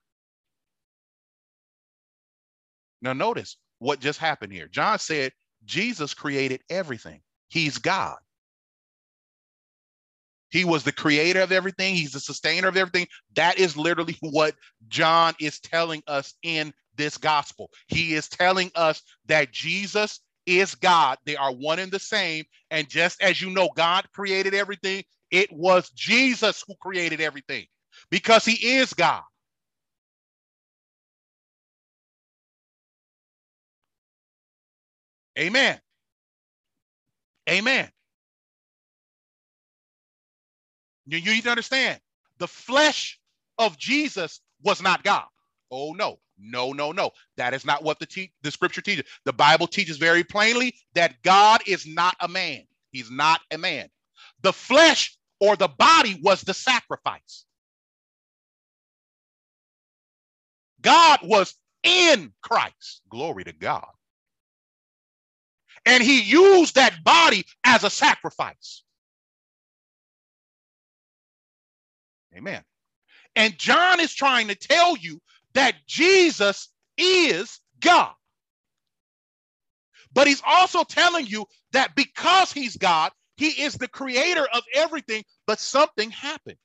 Now, 3.01 3.13
notice 3.13 3.57
what 3.79 4.01
just 4.01 4.19
happened 4.19 4.53
here. 4.53 4.69
John 4.69 4.99
said 4.99 5.33
Jesus 5.65 6.15
created 6.15 6.63
everything, 6.69 7.21
he's 7.49 7.79
God. 7.79 8.19
He 10.51 10.65
was 10.65 10.85
the 10.85 10.93
creator 10.93 11.43
of 11.43 11.53
everything. 11.53 11.95
He's 11.95 12.13
the 12.13 12.21
sustainer 12.21 12.69
of 12.69 12.77
everything. 12.77 13.09
That 13.37 13.59
is 13.59 13.77
literally 13.77 14.17
what 14.23 14.55
John 14.89 15.35
is 15.41 15.61
telling 15.61 16.03
us 16.09 16.35
in 16.43 16.73
this 16.97 17.19
gospel. 17.19 17.71
He 17.89 18.15
is 18.15 18.29
telling 18.29 18.71
us 18.77 19.03
that 19.27 19.53
Jesus 19.53 20.21
is 20.47 20.75
God. 20.77 21.19
They 21.27 21.37
are 21.37 21.53
one 21.53 21.79
and 21.81 21.93
the 21.93 22.01
same. 22.01 22.45
And 22.71 22.89
just 22.89 23.23
as 23.23 23.43
you 23.43 23.51
know, 23.51 23.71
God 23.77 24.07
created 24.15 24.55
everything, 24.55 25.05
it 25.31 25.53
was 25.53 25.91
Jesus 25.91 26.65
who 26.69 26.75
created 26.81 27.21
everything. 27.21 27.67
because 28.11 28.45
he 28.45 28.77
is 28.79 28.95
God. 28.95 29.23
Amen. 35.39 35.81
Amen. 37.51 37.91
You, 41.09 41.19
you 41.19 41.33
need 41.35 41.45
to 41.45 41.51
understand 41.51 42.01
the 42.39 42.49
flesh 42.49 43.21
of 43.59 43.79
Jesus 43.79 44.41
was 44.63 44.83
not 44.83 45.05
God. 45.05 45.25
Oh, 45.71 45.93
no, 45.93 46.19
no, 46.39 46.73
no, 46.73 46.93
no. 46.93 47.11
That 47.37 47.55
is 47.55 47.65
not 47.65 47.83
what 47.85 47.99
the, 47.99 48.07
te- 48.07 48.33
the 48.43 48.51
scripture 48.51 48.83
teaches. 48.83 49.07
The 49.25 49.33
Bible 49.33 49.67
teaches 49.67 49.99
very 49.99 50.25
plainly 50.25 50.77
that 50.95 51.23
God 51.23 51.63
is 51.67 51.87
not 51.87 52.17
a 52.21 52.29
man. 52.29 52.63
He's 52.93 53.11
not 53.11 53.41
a 53.53 53.59
man. 53.59 53.89
The 54.43 54.53
flesh 54.53 55.19
or 55.41 55.57
the 55.57 55.69
body 55.69 56.21
was 56.23 56.43
the 56.43 56.55
sacrifice. 56.55 57.45
God 60.83 61.21
was 61.25 61.55
in 61.83 62.33
Christ. 62.43 63.03
Glory 63.11 63.45
to 63.45 63.53
God. 63.53 63.89
And 65.87 66.03
he 66.03 66.23
used 66.23 66.77
that 66.77 67.03
body 67.05 67.45
as 67.65 67.85
a 67.85 67.91
sacrifice. 67.91 68.83
Amen. 72.39 72.63
And 73.37 73.59
John 73.59 74.01
is 74.01 74.15
trying 74.15 74.49
to 74.49 74.55
tell 74.55 74.97
you 74.97 75.21
that 75.55 75.75
Jesus 75.87 76.69
is 76.97 77.61
God. 77.81 78.13
But 80.13 80.27
he's 80.27 80.43
also 80.47 80.85
telling 80.85 81.27
you 81.27 81.47
that 81.73 81.95
because 81.95 82.53
he's 82.53 82.77
God, 82.77 83.13
he 83.37 83.49
is 83.63 83.75
the 83.75 83.89
creator 83.89 84.47
of 84.53 84.63
everything, 84.75 85.25
but 85.47 85.61
something 85.61 86.11
happened. 86.11 86.57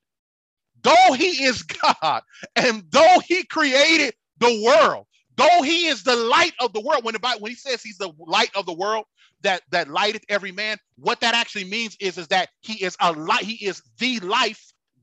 Though 0.82 1.14
he 1.14 1.44
is 1.44 1.64
God 2.02 2.22
and 2.56 2.84
though 2.90 3.22
he 3.28 3.44
created 3.44 4.14
the 4.40 4.64
world, 4.66 5.06
though 5.36 5.62
he 5.64 5.88
is 5.88 6.04
the 6.04 6.16
light 6.16 6.54
of 6.60 6.74
the 6.74 6.82
world, 6.82 7.04
when, 7.04 7.16
about, 7.16 7.42
when 7.42 7.52
he 7.52 7.56
says 7.56 7.82
he's 7.82 7.98
the 7.98 8.12
light 8.20 8.52
of 8.56 8.66
the 8.66 8.74
world, 8.74 9.06
that, 9.42 9.62
that 9.72 9.90
lighteth 9.90 10.24
every 10.30 10.52
man, 10.52 10.78
what 10.98 11.20
that 11.20 11.36
actually 11.36 11.66
means 11.66 11.98
is, 12.00 12.18
is 12.18 12.28
that 12.30 12.50
he 12.62 12.84
is 12.84 12.96
a 13.02 13.12
light, 13.12 13.44
he 13.44 13.66
is 13.66 13.82
the 14.00 14.20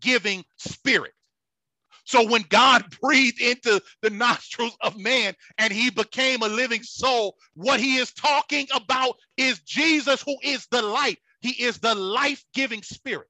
life-giving 0.00 0.44
spirit. 0.56 1.12
So 2.04 2.28
when 2.28 2.44
God 2.48 2.84
breathed 3.02 3.40
into 3.40 3.82
the 4.02 4.10
nostrils 4.10 4.76
of 4.80 4.98
man 4.98 5.34
and 5.58 5.72
he 5.72 5.90
became 5.90 6.42
a 6.42 6.48
living 6.48 6.82
soul, 6.82 7.36
what 7.54 7.80
he 7.80 7.96
is 7.96 8.12
talking 8.12 8.66
about 8.74 9.16
is 9.36 9.60
Jesus, 9.60 10.22
who 10.22 10.36
is 10.42 10.66
the 10.70 10.82
light. 10.82 11.18
He 11.40 11.50
is 11.62 11.78
the 11.78 11.94
life 11.94 12.44
giving 12.54 12.82
spirit. 12.82 13.28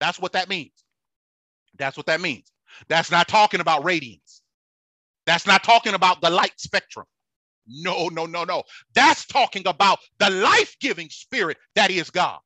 That's 0.00 0.18
what 0.18 0.32
that 0.32 0.48
means. 0.48 0.72
That's 1.78 1.96
what 1.96 2.06
that 2.06 2.20
means. 2.20 2.50
That's 2.88 3.10
not 3.10 3.28
talking 3.28 3.60
about 3.60 3.84
radiance. 3.84 4.42
That's 5.26 5.46
not 5.46 5.62
talking 5.62 5.94
about 5.94 6.22
the 6.22 6.30
light 6.30 6.58
spectrum. 6.58 7.06
No, 7.66 8.08
no, 8.08 8.26
no, 8.26 8.44
no. 8.44 8.62
That's 8.94 9.26
talking 9.26 9.66
about 9.66 9.98
the 10.18 10.30
life 10.30 10.76
giving 10.80 11.08
spirit 11.10 11.58
that 11.74 11.90
is 11.90 12.10
God. 12.10 12.40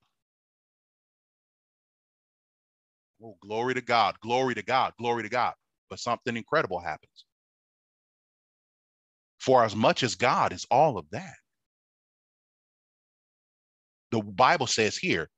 Oh, 3.25 3.37
glory 3.41 3.73
to 3.73 3.81
God, 3.81 4.17
glory 4.21 4.55
to 4.55 4.63
God, 4.63 4.93
glory 4.99 5.23
to 5.23 5.31
God. 5.31 5.55
But 5.89 5.99
something 5.99 6.37
incredible 6.37 6.79
happens. 6.79 7.25
For 9.41 9.65
as 9.65 9.75
much 9.75 10.03
as 10.03 10.15
God 10.15 10.53
is 10.53 10.67
all 10.71 10.99
of 10.99 11.07
that, 11.11 11.37
the 14.11 14.21
Bible 14.21 14.67
says 14.67 14.97
here 14.97 15.31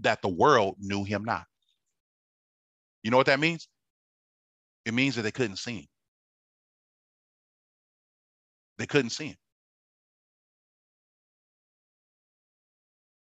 that 0.00 0.20
the 0.20 0.28
world 0.28 0.76
knew 0.78 1.04
him 1.04 1.24
not. 1.24 1.44
You 3.02 3.10
know 3.10 3.16
what 3.16 3.26
that 3.26 3.40
means? 3.40 3.66
It 4.84 4.92
means 4.92 5.16
that 5.16 5.22
they 5.22 5.30
couldn't 5.30 5.56
see 5.56 5.78
him. 5.78 5.86
They 8.78 8.86
couldn't 8.86 9.10
see 9.10 9.28
him. 9.28 9.36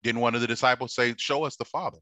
Didn't 0.04 0.22
one 0.22 0.36
of 0.36 0.42
the 0.42 0.48
disciples 0.48 0.94
say, 0.94 1.16
Show 1.18 1.46
us 1.46 1.56
the 1.56 1.66
Father? 1.66 2.00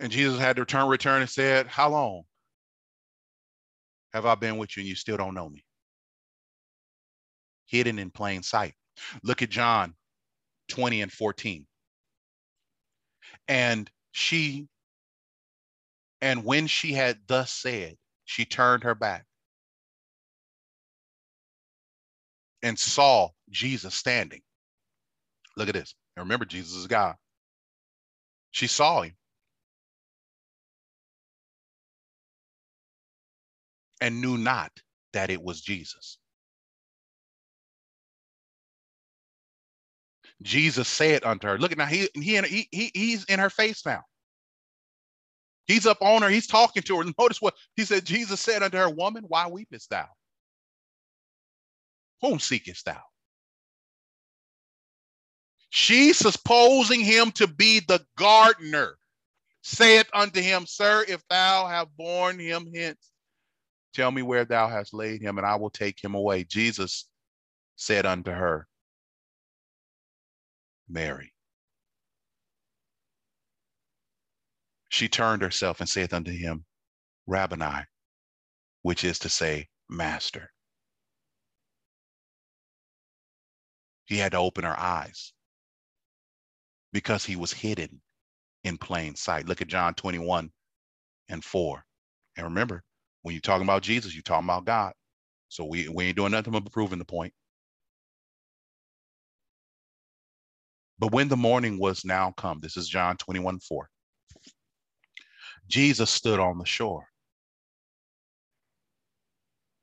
And 0.00 0.10
Jesus 0.10 0.40
had 0.40 0.56
to 0.56 0.62
return, 0.62 0.88
return 0.88 1.20
and 1.20 1.30
said, 1.30 1.66
How 1.66 1.90
long 1.90 2.22
have 4.14 4.24
I 4.24 4.34
been 4.34 4.56
with 4.56 4.74
you 4.76 4.80
and 4.80 4.88
you 4.88 4.94
still 4.96 5.18
don't 5.18 5.34
know 5.34 5.48
me? 5.48 5.62
Hidden 7.66 7.98
in 7.98 8.10
plain 8.10 8.42
sight. 8.42 8.72
Look 9.22 9.42
at 9.42 9.50
John 9.50 9.94
20 10.68 11.02
and 11.02 11.12
14. 11.12 11.66
And 13.46 13.90
she, 14.12 14.68
and 16.22 16.44
when 16.44 16.66
she 16.66 16.94
had 16.94 17.18
thus 17.26 17.52
said, 17.52 17.96
she 18.24 18.46
turned 18.46 18.84
her 18.84 18.94
back 18.94 19.26
and 22.62 22.78
saw 22.78 23.28
Jesus 23.50 23.94
standing. 23.94 24.40
Look 25.56 25.68
at 25.68 25.74
this. 25.74 25.94
And 26.16 26.24
remember, 26.24 26.46
Jesus 26.46 26.74
is 26.74 26.86
God. 26.86 27.16
She 28.50 28.66
saw 28.66 29.02
him 29.02 29.14
and 34.00 34.20
knew 34.20 34.38
not 34.38 34.72
that 35.12 35.30
it 35.30 35.42
was 35.42 35.60
Jesus. 35.60 36.18
Jesus 40.42 40.88
said 40.88 41.24
unto 41.24 41.46
her, 41.46 41.58
look 41.58 41.72
at 41.72 41.78
now, 41.78 41.86
he, 41.86 42.08
he, 42.14 42.40
he, 42.40 42.68
he, 42.70 42.90
he's 42.94 43.24
in 43.24 43.38
her 43.38 43.50
face 43.50 43.84
now. 43.84 44.02
He's 45.66 45.86
up 45.86 45.98
on 46.00 46.22
her, 46.22 46.28
he's 46.28 46.46
talking 46.46 46.82
to 46.84 46.98
her. 46.98 47.04
Notice 47.18 47.42
what 47.42 47.54
he 47.76 47.84
said, 47.84 48.04
Jesus 48.04 48.40
said 48.40 48.62
unto 48.62 48.78
her, 48.78 48.88
woman, 48.88 49.24
why 49.28 49.48
weepest 49.48 49.88
thou? 49.90 50.06
Whom 52.22 52.38
seekest 52.38 52.86
thou? 52.86 53.00
She 55.70 56.12
supposing 56.12 57.00
him 57.00 57.30
to 57.32 57.46
be 57.46 57.80
the 57.80 58.04
gardener, 58.16 58.96
saith 59.62 60.08
unto 60.12 60.40
him, 60.40 60.66
Sir, 60.66 61.04
if 61.06 61.22
thou 61.28 61.66
have 61.66 61.88
borne 61.96 62.38
him 62.38 62.66
hence, 62.74 63.09
Tell 63.92 64.10
me 64.10 64.22
where 64.22 64.44
thou 64.44 64.68
hast 64.68 64.94
laid 64.94 65.20
him, 65.20 65.38
and 65.38 65.46
I 65.46 65.56
will 65.56 65.70
take 65.70 66.02
him 66.02 66.14
away. 66.14 66.44
Jesus 66.44 67.08
said 67.76 68.06
unto 68.06 68.30
her, 68.30 68.68
Mary. 70.88 71.32
She 74.88 75.08
turned 75.08 75.42
herself 75.42 75.80
and 75.80 75.88
saith 75.88 76.12
unto 76.12 76.32
him, 76.32 76.64
Rabboni, 77.26 77.84
which 78.82 79.04
is 79.04 79.20
to 79.20 79.28
say, 79.28 79.68
Master. 79.88 80.50
He 84.04 84.18
had 84.18 84.32
to 84.32 84.38
open 84.38 84.64
her 84.64 84.78
eyes 84.78 85.32
because 86.92 87.24
he 87.24 87.36
was 87.36 87.52
hidden 87.52 88.00
in 88.64 88.78
plain 88.78 89.14
sight. 89.14 89.46
Look 89.46 89.62
at 89.62 89.68
John 89.68 89.94
21 89.94 90.50
and 91.28 91.44
4. 91.44 91.84
And 92.36 92.44
remember, 92.44 92.82
when 93.22 93.34
you're 93.34 93.40
talking 93.40 93.66
about 93.66 93.82
Jesus, 93.82 94.14
you're 94.14 94.22
talking 94.22 94.46
about 94.46 94.64
God. 94.64 94.92
So 95.48 95.64
we, 95.64 95.88
we 95.88 96.06
ain't 96.06 96.16
doing 96.16 96.32
nothing 96.32 96.52
but 96.52 96.70
proving 96.70 96.98
the 96.98 97.04
point. 97.04 97.32
But 100.98 101.12
when 101.12 101.28
the 101.28 101.36
morning 101.36 101.78
was 101.78 102.04
now 102.04 102.32
come, 102.36 102.60
this 102.60 102.76
is 102.76 102.88
John 102.88 103.16
21 103.16 103.60
4. 103.60 103.88
Jesus 105.68 106.10
stood 106.10 106.38
on 106.38 106.58
the 106.58 106.66
shore. 106.66 107.06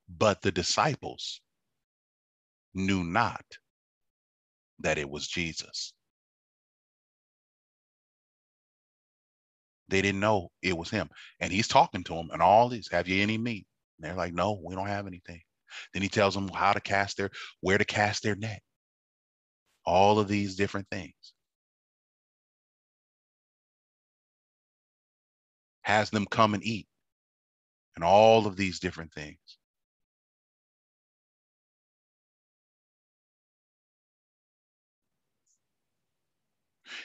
But 0.09 0.41
the 0.41 0.51
disciples 0.51 1.41
knew 2.73 3.03
not 3.03 3.43
that 4.79 4.97
it 4.97 5.09
was 5.09 5.27
Jesus. 5.27 5.93
They 9.89 10.01
didn't 10.01 10.19
know 10.19 10.49
it 10.61 10.77
was 10.77 10.89
him. 10.89 11.09
And 11.39 11.51
he's 11.51 11.67
talking 11.67 12.03
to 12.05 12.13
them 12.13 12.29
and 12.31 12.41
all 12.41 12.69
these, 12.69 12.89
have 12.91 13.07
you 13.07 13.21
any 13.21 13.37
meat? 13.37 13.65
And 13.97 14.09
they're 14.09 14.17
like, 14.17 14.33
no, 14.33 14.59
we 14.63 14.75
don't 14.75 14.87
have 14.87 15.07
anything. 15.07 15.41
Then 15.93 16.01
he 16.01 16.09
tells 16.09 16.33
them 16.33 16.49
how 16.49 16.73
to 16.73 16.79
cast 16.79 17.17
their, 17.17 17.29
where 17.61 17.77
to 17.77 17.85
cast 17.85 18.23
their 18.23 18.35
net. 18.35 18.61
All 19.85 20.19
of 20.19 20.27
these 20.27 20.55
different 20.55 20.87
things. 20.91 21.13
Has 25.81 26.09
them 26.09 26.25
come 26.25 26.53
and 26.53 26.63
eat. 26.63 26.87
And 27.95 28.03
all 28.03 28.45
of 28.45 28.55
these 28.55 28.79
different 28.79 29.13
things. 29.13 29.37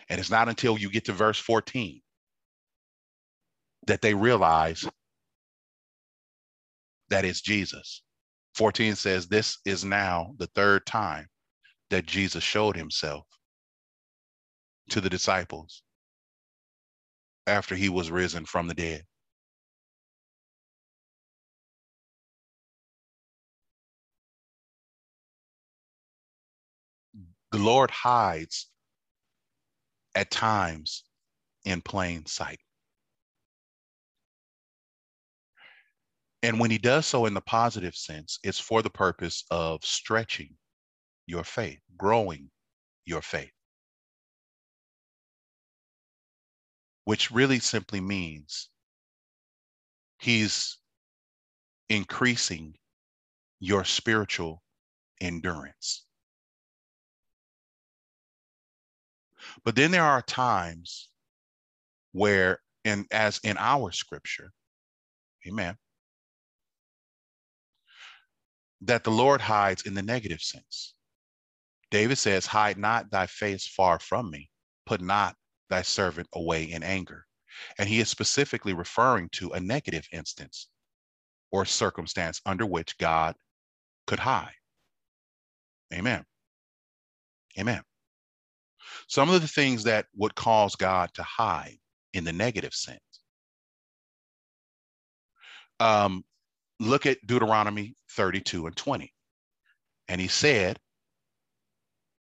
And 0.08 0.20
it's 0.20 0.30
not 0.30 0.48
until 0.48 0.78
you 0.78 0.90
get 0.90 1.06
to 1.06 1.12
verse 1.12 1.38
14 1.38 2.00
that 3.86 4.02
they 4.02 4.14
realize 4.14 4.84
that 7.10 7.24
it's 7.24 7.40
Jesus. 7.40 8.02
14 8.56 8.96
says, 8.96 9.28
This 9.28 9.58
is 9.64 9.84
now 9.84 10.34
the 10.38 10.48
third 10.48 10.86
time 10.86 11.26
that 11.90 12.06
Jesus 12.06 12.44
showed 12.44 12.76
himself 12.76 13.26
to 14.90 15.00
the 15.00 15.10
disciples 15.10 15.82
after 17.46 17.74
he 17.76 17.88
was 17.88 18.10
risen 18.10 18.44
from 18.46 18.68
the 18.68 18.74
dead. 18.74 19.02
The 27.52 27.58
Lord 27.58 27.90
hides 27.90 28.68
at 30.14 30.30
times 30.30 31.04
in 31.64 31.82
plain 31.82 32.26
sight. 32.26 32.60
And 36.42 36.58
when 36.58 36.70
he 36.70 36.78
does 36.78 37.06
so 37.06 37.26
in 37.26 37.34
the 37.34 37.40
positive 37.40 37.94
sense, 37.94 38.38
it's 38.42 38.58
for 38.58 38.82
the 38.82 38.90
purpose 38.90 39.44
of 39.50 39.84
stretching 39.84 40.56
your 41.26 41.44
faith, 41.44 41.78
growing 41.96 42.50
your 43.04 43.22
faith, 43.22 43.52
which 47.04 47.30
really 47.30 47.60
simply 47.60 48.00
means 48.00 48.70
he's 50.18 50.78
increasing 51.88 52.76
your 53.60 53.84
spiritual 53.84 54.62
endurance. 55.20 56.06
But 59.64 59.76
then 59.76 59.92
there 59.92 60.04
are 60.04 60.22
times 60.22 61.08
where, 62.12 62.60
and 62.84 63.06
as 63.12 63.38
in 63.44 63.56
our 63.58 63.92
scripture, 63.92 64.52
amen, 65.46 65.76
that 68.82 69.04
the 69.04 69.10
Lord 69.10 69.40
hides 69.40 69.82
in 69.82 69.94
the 69.94 70.02
negative 70.02 70.40
sense. 70.40 70.94
David 71.90 72.18
says, 72.18 72.46
Hide 72.46 72.78
not 72.78 73.10
thy 73.10 73.26
face 73.26 73.66
far 73.66 73.98
from 73.98 74.30
me, 74.30 74.50
put 74.86 75.00
not 75.00 75.36
thy 75.70 75.82
servant 75.82 76.28
away 76.32 76.64
in 76.64 76.82
anger. 76.82 77.26
And 77.78 77.88
he 77.88 78.00
is 78.00 78.08
specifically 78.08 78.72
referring 78.72 79.28
to 79.32 79.50
a 79.50 79.60
negative 79.60 80.06
instance 80.12 80.68
or 81.50 81.64
circumstance 81.64 82.40
under 82.46 82.66
which 82.66 82.96
God 82.98 83.36
could 84.06 84.18
hide. 84.18 84.54
Amen. 85.92 86.24
Amen. 87.58 87.82
Some 89.06 89.30
of 89.30 89.42
the 89.42 89.48
things 89.48 89.84
that 89.84 90.06
would 90.16 90.34
cause 90.34 90.74
God 90.74 91.10
to 91.14 91.22
hide 91.22 91.78
in 92.14 92.24
the 92.24 92.32
negative 92.32 92.74
sense. 92.74 93.00
Um, 95.78 96.24
look 96.80 97.06
at 97.06 97.26
Deuteronomy 97.26 97.94
32 98.16 98.66
and 98.66 98.76
20. 98.76 99.12
And 100.08 100.20
he 100.20 100.28
said, 100.28 100.78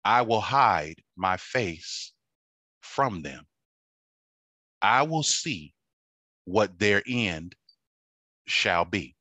I 0.04 0.22
will 0.22 0.40
hide 0.40 1.02
my 1.16 1.36
face 1.36 2.12
from 2.80 3.22
them. 3.22 3.44
I 4.80 5.02
will 5.02 5.22
see 5.22 5.74
what 6.44 6.78
their 6.78 7.02
end 7.06 7.56
shall 8.46 8.84
be. 8.84 9.16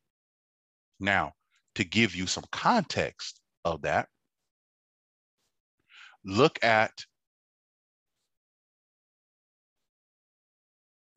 Now, 0.99 1.33
to 1.75 1.83
give 1.83 2.15
you 2.15 2.27
some 2.27 2.45
context 2.51 3.41
of 3.65 3.81
that, 3.81 4.07
look 6.23 6.63
at 6.63 6.91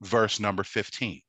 verse 0.01 0.41
number 0.41 0.65
15. 0.65 1.21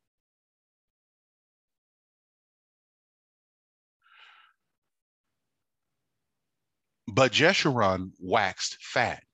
But 7.19 7.33
Jeshurun 7.33 8.13
waxed 8.17 8.77
fat 8.79 9.25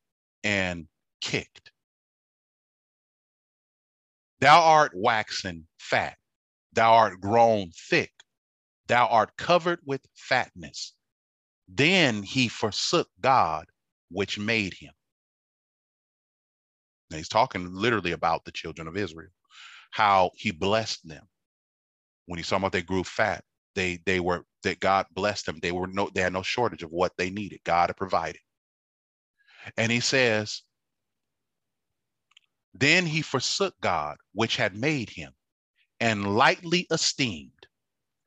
and 0.44 0.88
kicked. 1.22 1.72
Thou 4.40 4.60
art 4.60 4.94
waxen 4.96 5.68
fat, 5.78 6.18
thou 6.74 6.94
art 6.96 7.22
grown 7.22 7.70
thick, 7.70 8.12
thou 8.88 9.06
art 9.06 9.38
covered 9.38 9.82
with 9.86 10.02
fatness. 10.16 10.94
Then 11.68 12.24
he 12.24 12.48
forsook 12.48 13.08
God, 13.22 13.68
which 14.10 14.40
made 14.40 14.74
him. 14.74 14.94
Now 17.12 17.18
he's 17.18 17.30
talking 17.30 17.72
literally 17.72 18.14
about 18.14 18.46
the 18.46 18.52
children 18.52 18.88
of 18.88 18.98
Israel, 18.98 19.30
how 19.92 20.32
he 20.34 20.50
blessed 20.50 21.08
them. 21.08 21.28
When 22.26 22.40
he's 22.40 22.48
talking 22.48 22.64
about 22.64 22.72
they 22.72 22.82
grew 22.82 23.04
fat, 23.04 23.44
they 23.76 24.00
they 24.06 24.20
were 24.20 24.46
that 24.64 24.80
God 24.80 25.06
blessed 25.12 25.46
them. 25.46 25.60
They 25.62 25.72
were 25.72 25.88
no, 25.88 26.10
they 26.14 26.22
had 26.22 26.34
no 26.34 26.42
shortage 26.42 26.84
of 26.84 26.92
what 26.92 27.16
they 27.18 27.30
needed. 27.30 27.60
God 27.64 27.90
had 27.90 27.98
provided. 27.98 28.42
And 29.78 29.92
he 29.92 30.00
says, 30.00 30.64
Then 32.74 33.06
he 33.06 33.22
forsook 33.22 33.80
God, 33.82 34.18
which 34.34 34.58
had 34.58 34.76
made 34.76 35.10
him, 35.10 35.34
and 36.00 36.36
lightly 36.36 36.88
esteemed 36.92 37.68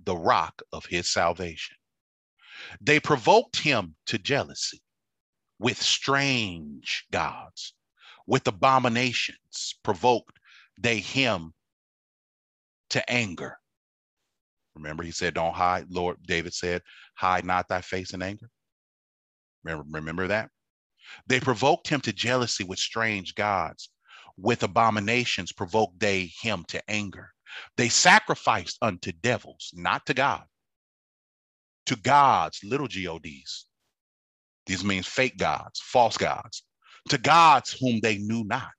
the 0.05 0.17
rock 0.17 0.63
of 0.73 0.87
his 0.87 1.09
salvation. 1.09 1.77
They 2.81 3.01
provoked 3.01 3.61
him 3.61 3.95
to 4.07 4.19
jealousy 4.19 4.83
with 5.59 5.81
strange 5.81 7.05
gods, 7.11 7.75
with 8.27 8.47
abominations, 8.47 9.77
provoked 9.83 10.39
they 10.79 11.01
him 11.01 11.53
to 12.91 13.11
anger. 13.11 13.59
Remember, 14.79 15.03
he 15.03 15.11
said, 15.11 15.35
Don't 15.35 15.55
hide. 15.55 15.87
Lord, 15.91 16.18
David 16.26 16.55
said, 16.55 16.83
Hide 17.14 17.45
not 17.45 17.68
thy 17.68 17.81
face 17.81 18.14
in 18.14 18.22
anger. 18.22 18.49
Remember, 19.64 19.85
remember 19.91 20.26
that? 20.29 20.51
They 21.26 21.41
provoked 21.41 21.89
him 21.89 22.01
to 22.03 22.12
jealousy 22.12 22.64
with 22.64 22.79
strange 22.79 23.35
gods. 23.35 23.91
With 24.37 24.62
abominations 24.62 25.53
provoked 25.53 25.99
they 25.99 26.33
him 26.41 26.64
to 26.68 26.91
anger. 26.91 27.31
They 27.76 27.89
sacrificed 27.89 28.79
unto 28.81 29.11
devils, 29.11 29.72
not 29.74 30.07
to 30.07 30.14
God, 30.14 30.45
to 31.87 31.97
gods, 31.97 32.61
little 32.62 32.87
gods. 32.87 33.66
These 34.66 34.85
means 34.85 35.07
fake 35.07 35.39
gods, 35.39 35.81
false 35.81 36.16
gods, 36.18 36.62
to 37.09 37.18
gods 37.18 37.72
whom 37.81 38.01
they 38.01 38.18
knew 38.18 38.45
not, 38.45 38.70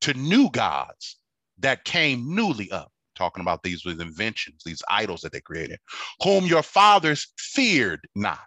to 0.00 0.14
new 0.14 0.50
gods 0.50 1.18
that 1.58 1.84
came 1.84 2.34
newly 2.34 2.70
up 2.72 2.90
talking 3.14 3.40
about 3.40 3.62
these 3.62 3.84
with 3.84 4.00
inventions, 4.00 4.62
these 4.64 4.82
idols 4.88 5.20
that 5.22 5.32
they 5.32 5.40
created, 5.40 5.78
whom 6.22 6.44
your 6.46 6.62
fathers 6.62 7.32
feared 7.38 8.00
not. 8.14 8.40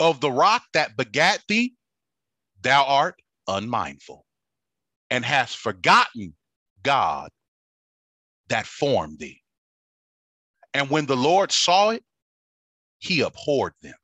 Of 0.00 0.20
the 0.20 0.32
rock 0.32 0.64
that 0.72 0.96
begat 0.96 1.42
thee, 1.48 1.74
thou 2.60 2.84
art 2.84 3.20
unmindful, 3.46 4.24
and 5.10 5.24
hast 5.24 5.56
forgotten 5.56 6.34
God 6.82 7.30
that 8.48 8.66
formed 8.66 9.18
thee. 9.18 9.40
And 10.74 10.90
when 10.90 11.06
the 11.06 11.16
Lord 11.16 11.52
saw 11.52 11.90
it, 11.90 12.04
he 12.98 13.20
abhorred 13.20 13.74
them 13.82 13.94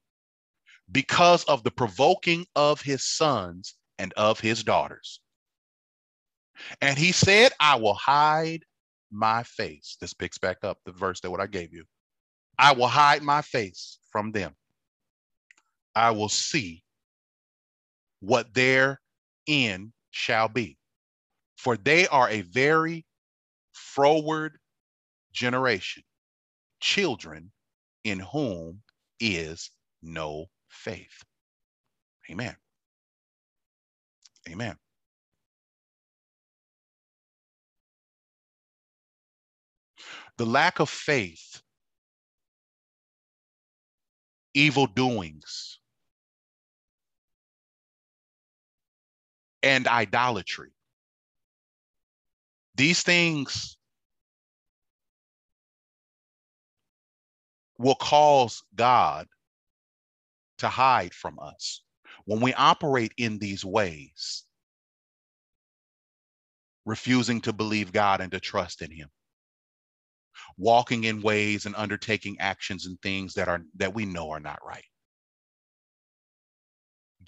because 0.91 1.45
of 1.45 1.63
the 1.63 1.71
provoking 1.71 2.47
of 2.57 2.81
his 2.81 3.05
sons 3.05 3.75
and 3.99 4.13
of 4.15 4.41
his 4.41 4.65
daughters. 4.65 5.21
And 6.81 6.99
he 6.99 7.13
said, 7.13 7.53
I 7.61 7.77
will 7.77 7.95
hide 7.95 8.65
my 9.11 9.43
face. 9.43 9.97
This 10.01 10.15
picks 10.15 10.39
back 10.39 10.59
up 10.63 10.79
the 10.85 10.93
verse 10.93 11.21
that 11.21 11.31
what 11.31 11.41
I 11.41 11.47
gave 11.47 11.73
you. 11.73 11.85
I 12.59 12.73
will 12.73 12.89
hide 12.89 13.23
my 13.23 13.43
face 13.43 13.99
from 14.11 14.33
them. 14.33 14.55
I 15.95 16.11
will 16.11 16.29
see 16.29 16.83
what 18.21 18.53
their 18.55 19.01
end 19.47 19.93
shall 20.11 20.49
be. 20.49 20.77
For 21.57 21.77
they 21.77 22.07
are 22.09 22.29
a 22.29 22.43
very 22.43 23.05
froward 23.73 24.59
generation, 25.33 26.03
children 26.81 27.53
in 28.05 28.21
whom 28.21 28.83
is 29.21 29.71
no 30.03 30.47
faith. 30.69 31.25
Amen. 32.31 32.57
Amen. 34.49 34.77
The 40.39 40.47
lack 40.47 40.79
of 40.79 40.89
faith, 40.89 41.63
evil 44.55 44.87
doings, 44.87 45.81
and 49.65 49.89
idolatry. 49.89 50.71
These 52.77 53.03
things 53.03 53.77
will 57.77 57.97
cause 57.97 58.63
God 58.77 59.27
to 60.59 60.69
hide 60.69 61.13
from 61.13 61.39
us. 61.41 61.83
When 62.27 62.41
we 62.41 62.55
operate 62.55 63.13
in 63.17 63.39
these 63.39 63.65
ways, 63.65 64.45
refusing 66.85 67.41
to 67.41 67.53
believe 67.53 67.93
God 67.93 68.21
and 68.21 68.31
to 68.31 68.39
trust 68.41 68.83
in 68.83 68.93
Him, 68.93 69.09
walking 70.59 71.05
in 71.05 71.23
ways 71.23 71.67
and 71.67 71.75
undertaking 71.77 72.37
actions 72.41 72.87
and 72.87 73.01
things 73.01 73.35
that 73.35 73.49
are 73.49 73.63
that 73.77 73.95
we 73.95 74.05
know 74.05 74.31
are 74.31 74.41
not 74.41 74.59
right 74.67 74.85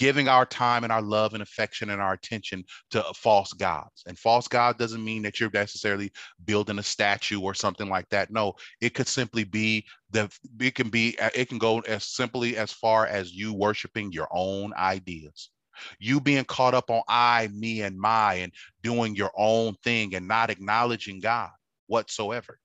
giving 0.01 0.29
our 0.29 0.47
time 0.47 0.83
and 0.83 0.91
our 0.91 1.03
love 1.03 1.35
and 1.35 1.43
affection 1.43 1.91
and 1.91 2.01
our 2.01 2.15
attention 2.15 2.65
to 2.91 3.05
false 3.15 3.53
gods. 3.53 4.03
And 4.07 4.19
false 4.19 4.49
god 4.49 4.79
doesn't 4.79 5.05
mean 5.05 5.21
that 5.23 5.39
you're 5.39 5.51
necessarily 5.53 6.11
building 6.47 6.79
a 6.79 6.83
statue 6.83 7.39
or 7.39 7.53
something 7.53 7.87
like 7.87 8.09
that. 8.09 8.31
No, 8.31 8.55
it 8.81 8.95
could 8.95 9.09
simply 9.09 9.45
be 9.45 9.85
the 10.11 10.31
it 10.59 10.75
can 10.75 10.89
be 10.89 11.19
uh, 11.21 11.29
it 11.35 11.51
can 11.51 11.59
go 11.59 11.81
as 11.81 12.05
simply 12.05 12.57
as 12.57 12.73
far 12.73 13.07
as 13.07 13.35
you 13.35 13.53
worshiping 13.53 14.11
your 14.11 14.29
own 14.33 14.73
ideas. 14.73 15.51
You 15.99 16.19
being 16.19 16.45
caught 16.45 16.75
up 16.75 16.91
on 16.91 17.03
I, 17.07 17.49
me, 17.49 17.83
and 17.83 17.99
my, 17.99 18.35
and 18.35 18.53
doing 18.83 19.15
your 19.15 19.31
own 19.37 19.75
thing 19.85 20.15
and 20.15 20.27
not 20.27 20.49
acknowledging 20.49 21.21
God 21.21 21.51
whatsoever. 21.89 22.59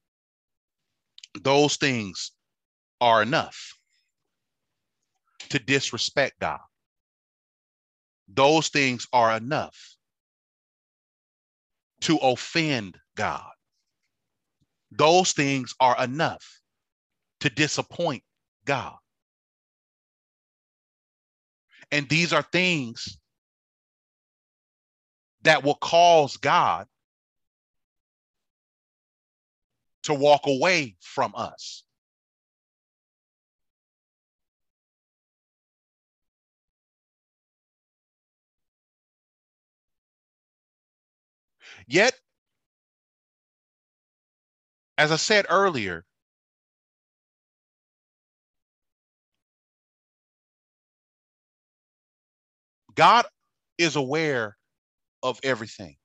Those 1.43 1.75
things 1.75 2.31
are 3.01 3.21
enough 3.21 3.77
to 5.49 5.59
disrespect 5.59 6.39
God. 6.39 6.59
Those 8.27 8.69
things 8.69 9.07
are 9.13 9.35
enough 9.35 9.95
to 12.01 12.17
offend 12.17 12.97
God. 13.15 13.51
Those 14.91 15.33
things 15.33 15.75
are 15.79 16.01
enough 16.03 16.61
to 17.41 17.49
disappoint 17.49 18.23
God. 18.65 18.95
And 21.91 22.09
these 22.09 22.33
are 22.33 22.41
things 22.41 23.17
that 25.43 25.63
will 25.63 25.75
cause 25.75 26.37
God 26.37 26.87
to 30.05 30.13
walk 30.13 30.41
away 30.45 30.95
from 31.01 31.33
us. 31.35 31.83
Yet, 41.87 42.19
as 44.97 45.11
I 45.11 45.17
said 45.17 45.45
earlier, 45.49 46.05
God 52.95 53.25
is 53.77 53.95
aware 53.95 54.57
of 55.21 55.39
everything. 55.43 55.97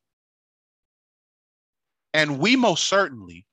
And 2.13 2.39
we 2.39 2.57
most 2.57 2.85
certainly 2.85 3.47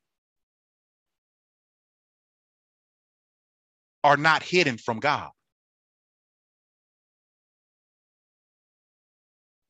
are 4.07 4.15
not 4.15 4.41
hidden 4.41 4.77
from 4.77 5.01
God. 5.01 5.31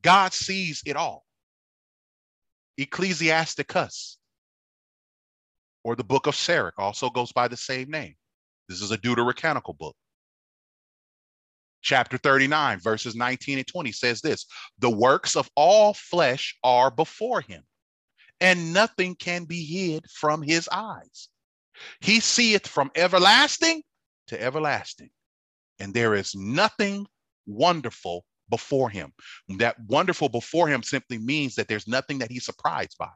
God 0.03 0.31
sees 0.31 0.83
it 0.85 0.95
all. 0.95 1.25
Ecclesiasticus, 2.77 4.19
or 5.83 5.95
the 5.95 6.03
book 6.03 6.27
of 6.27 6.35
Sirach, 6.35 6.75
also 6.77 7.09
goes 7.09 7.31
by 7.31 7.47
the 7.47 7.57
same 7.57 7.89
name. 7.89 8.13
This 8.69 8.79
is 8.79 8.91
a 8.91 8.97
deuterocanonical 8.99 9.75
book. 9.75 9.95
Chapter 11.81 12.19
39, 12.19 12.79
verses 12.79 13.15
19 13.15 13.57
and 13.57 13.67
20 13.67 13.91
says 13.91 14.21
this 14.21 14.45
The 14.77 14.91
works 14.91 15.35
of 15.35 15.49
all 15.55 15.95
flesh 15.95 16.55
are 16.63 16.91
before 16.91 17.41
him, 17.41 17.63
and 18.39 18.71
nothing 18.71 19.15
can 19.15 19.45
be 19.45 19.65
hid 19.65 20.05
from 20.11 20.43
his 20.43 20.69
eyes. 20.71 21.29
He 22.01 22.19
seeth 22.19 22.67
from 22.67 22.91
everlasting 22.95 23.81
to 24.27 24.41
everlasting, 24.41 25.09
and 25.79 25.93
there 25.93 26.15
is 26.15 26.35
nothing 26.35 27.05
wonderful 27.45 28.25
before 28.49 28.89
him. 28.89 29.13
That 29.57 29.75
wonderful 29.87 30.29
before 30.29 30.67
him 30.67 30.83
simply 30.83 31.17
means 31.17 31.55
that 31.55 31.67
there's 31.67 31.87
nothing 31.87 32.19
that 32.19 32.31
he's 32.31 32.45
surprised 32.45 32.97
by. 32.97 33.09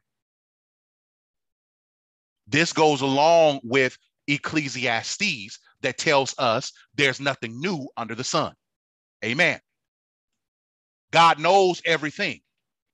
This 2.48 2.74
goes 2.74 3.02
along 3.02 3.62
with 3.64 3.98
Ecclesiastes 4.28 5.60
that 5.82 5.98
tells 5.98 6.36
us 6.38 6.72
there's 6.96 7.20
nothing 7.20 7.60
new 7.60 7.88
under 7.98 8.16
the 8.16 8.24
sun. 8.24 8.54
Amen. 9.24 9.60
God 11.12 11.40
knows 11.40 11.82
everything, 11.86 12.42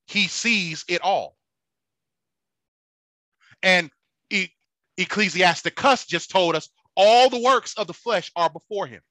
He 0.08 0.28
sees 0.28 0.84
it 0.88 1.02
all. 1.02 1.36
And 3.64 3.90
e- 4.30 4.50
Ecclesiasticus 4.98 6.06
just 6.06 6.30
told 6.32 6.56
us 6.56 6.70
all 6.98 7.30
the 7.30 7.40
works 7.40 7.76
of 7.76 7.88
the 7.88 7.94
flesh 7.94 8.32
are 8.36 8.50
before 8.50 8.88
Him. 8.88 9.02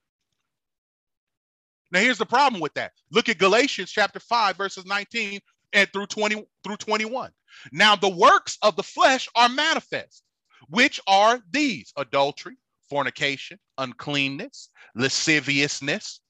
Now, 1.93 2.01
here's 2.01 2.19
the 2.19 2.27
problem 2.27 2.61
with 2.61 2.75
that. 2.75 2.93
Look 3.13 3.29
at 3.29 3.39
Galatians 3.39 3.91
chapter 3.91 4.19
5, 4.19 4.57
verses 4.57 4.85
19 4.85 5.41
and 5.73 5.89
through 5.93 6.07
20 6.07 6.45
through 6.65 6.77
21. 6.77 7.31
Now, 7.73 7.97
the 7.97 8.09
works 8.09 8.59
of 8.61 8.77
the 8.77 8.83
flesh 8.83 9.29
are 9.37 9.49
manifest, 9.49 10.25
which 10.69 11.01
are 11.07 11.41
these 11.51 11.93
adultery, 11.97 12.57
fornication, 12.91 13.59
uncleanness, 13.79 14.69
lasciviousness, 14.97 16.21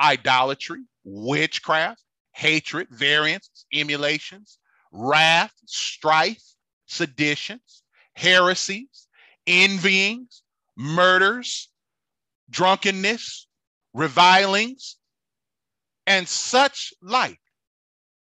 idolatry, 0.00 0.82
witchcraft, 1.04 2.02
hatred, 2.32 2.88
variance, 2.90 3.64
emulations, 3.72 4.58
wrath, 4.92 5.54
strife, 5.66 6.42
seditions, 6.86 7.82
heresies, 8.14 9.08
envyings, 9.46 10.42
murders, 10.78 11.68
drunkenness, 12.48 13.46
revilings, 13.92 14.96
and 16.06 16.26
such 16.26 16.94
like. 17.02 17.38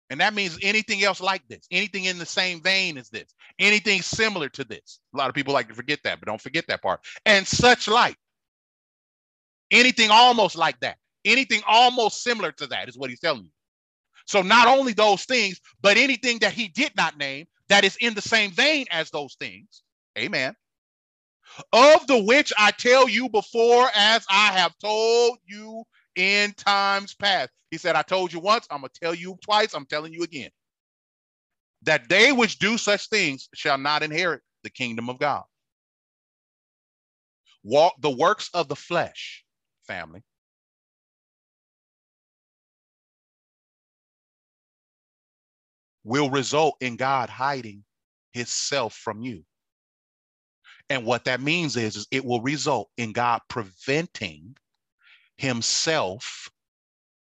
And 0.09 0.21
that 0.21 0.35
means 0.35 0.59
anything 0.61 1.03
else 1.03 1.19
like 1.19 1.41
this, 1.47 1.65
anything 1.71 2.05
in 2.05 2.19
the 2.19 2.25
same 2.25 2.61
vein 2.61 2.97
as 2.97 3.09
this, 3.09 3.33
anything 3.57 4.01
similar 4.03 4.47
to 4.49 4.63
this. 4.63 4.99
A 5.13 5.17
lot 5.17 5.29
of 5.29 5.35
people 5.35 5.53
like 5.53 5.67
to 5.69 5.73
forget 5.73 5.99
that, 6.03 6.19
but 6.19 6.27
don't 6.27 6.41
forget 6.41 6.65
that 6.67 6.83
part. 6.83 6.99
And 7.25 7.47
such 7.47 7.87
like. 7.87 8.15
Anything 9.71 10.11
almost 10.11 10.55
like 10.55 10.79
that, 10.81 10.97
anything 11.25 11.61
almost 11.67 12.21
similar 12.21 12.51
to 12.51 12.67
that 12.67 12.87
is 12.87 12.95
what 12.95 13.09
he's 13.09 13.19
telling 13.19 13.45
you. 13.45 13.49
So 14.27 14.43
not 14.43 14.67
only 14.67 14.93
those 14.93 15.25
things, 15.25 15.59
but 15.81 15.97
anything 15.97 16.37
that 16.39 16.53
he 16.53 16.67
did 16.67 16.95
not 16.95 17.17
name 17.17 17.47
that 17.69 17.83
is 17.83 17.97
in 17.99 18.13
the 18.13 18.21
same 18.21 18.51
vein 18.51 18.85
as 18.91 19.09
those 19.09 19.35
things. 19.39 19.81
Amen. 20.17 20.55
Of 21.71 22.07
the 22.07 22.23
which 22.23 22.51
I 22.57 22.71
tell 22.71 23.07
you 23.07 23.29
before, 23.29 23.89
as 23.95 24.25
I 24.29 24.51
have 24.53 24.77
told 24.79 25.37
you 25.45 25.83
in 26.15 26.53
times 26.53 27.13
past. 27.13 27.51
He 27.71 27.77
said, 27.77 27.95
I 27.95 28.01
told 28.03 28.31
you 28.31 28.39
once, 28.39 28.67
I'm 28.69 28.81
going 28.81 28.91
to 28.93 28.99
tell 28.99 29.15
you 29.15 29.37
twice, 29.43 29.73
I'm 29.73 29.85
telling 29.85 30.13
you 30.13 30.23
again. 30.23 30.51
That 31.83 32.07
they 32.09 32.31
which 32.31 32.59
do 32.59 32.77
such 32.77 33.09
things 33.09 33.49
shall 33.53 33.77
not 33.77 34.03
inherit 34.03 34.41
the 34.63 34.69
kingdom 34.69 35.09
of 35.09 35.19
God. 35.19 35.43
Walk 37.63 37.95
the 37.99 38.11
works 38.11 38.49
of 38.53 38.67
the 38.67 38.75
flesh, 38.75 39.43
family. 39.87 40.23
Will 46.03 46.29
result 46.29 46.75
in 46.81 46.97
God 46.97 47.29
hiding 47.29 47.83
his 48.31 48.49
self 48.51 48.93
from 48.93 49.21
you. 49.21 49.43
And 50.89 51.05
what 51.05 51.25
that 51.25 51.41
means 51.41 51.77
is, 51.77 51.95
is 51.95 52.07
it 52.11 52.25
will 52.25 52.41
result 52.41 52.89
in 52.97 53.13
God 53.13 53.41
preventing 53.47 54.55
himself 55.37 56.49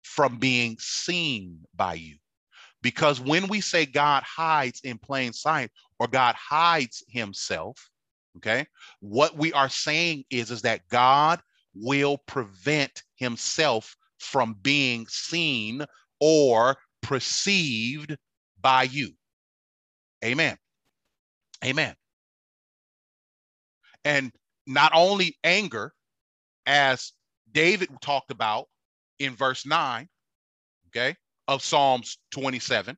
from 0.03 0.38
being 0.38 0.76
seen 0.78 1.64
by 1.74 1.94
you. 1.94 2.16
Because 2.82 3.20
when 3.20 3.48
we 3.48 3.61
say 3.61 3.84
God 3.84 4.22
hides 4.22 4.80
in 4.82 4.98
plain 4.98 5.32
sight 5.32 5.70
or 5.98 6.07
God 6.09 6.34
hides 6.34 7.05
himself, 7.09 7.90
okay, 8.38 8.66
what 9.01 9.36
we 9.36 9.53
are 9.53 9.68
saying 9.68 10.24
is, 10.30 10.51
is 10.51 10.62
that 10.62 10.88
God 10.88 11.40
will 11.74 12.18
prevent 12.26 13.03
himself 13.16 13.96
from 14.18 14.55
being 14.62 15.07
seen 15.09 15.84
or 16.20 16.76
perceived 17.03 18.16
by 18.61 18.84
you. 18.84 19.12
Amen. 20.24 20.57
Amen. 21.64 21.94
And 24.05 24.32
not 24.66 24.92
only 24.94 25.36
anger, 25.44 25.92
as 26.66 27.12
David 27.53 27.90
talked 28.01 28.30
about 28.30 28.66
in 29.18 29.34
verse 29.34 29.66
9, 29.66 30.09
okay, 30.88 31.16
of 31.48 31.62
Psalms 31.62 32.18
27. 32.30 32.96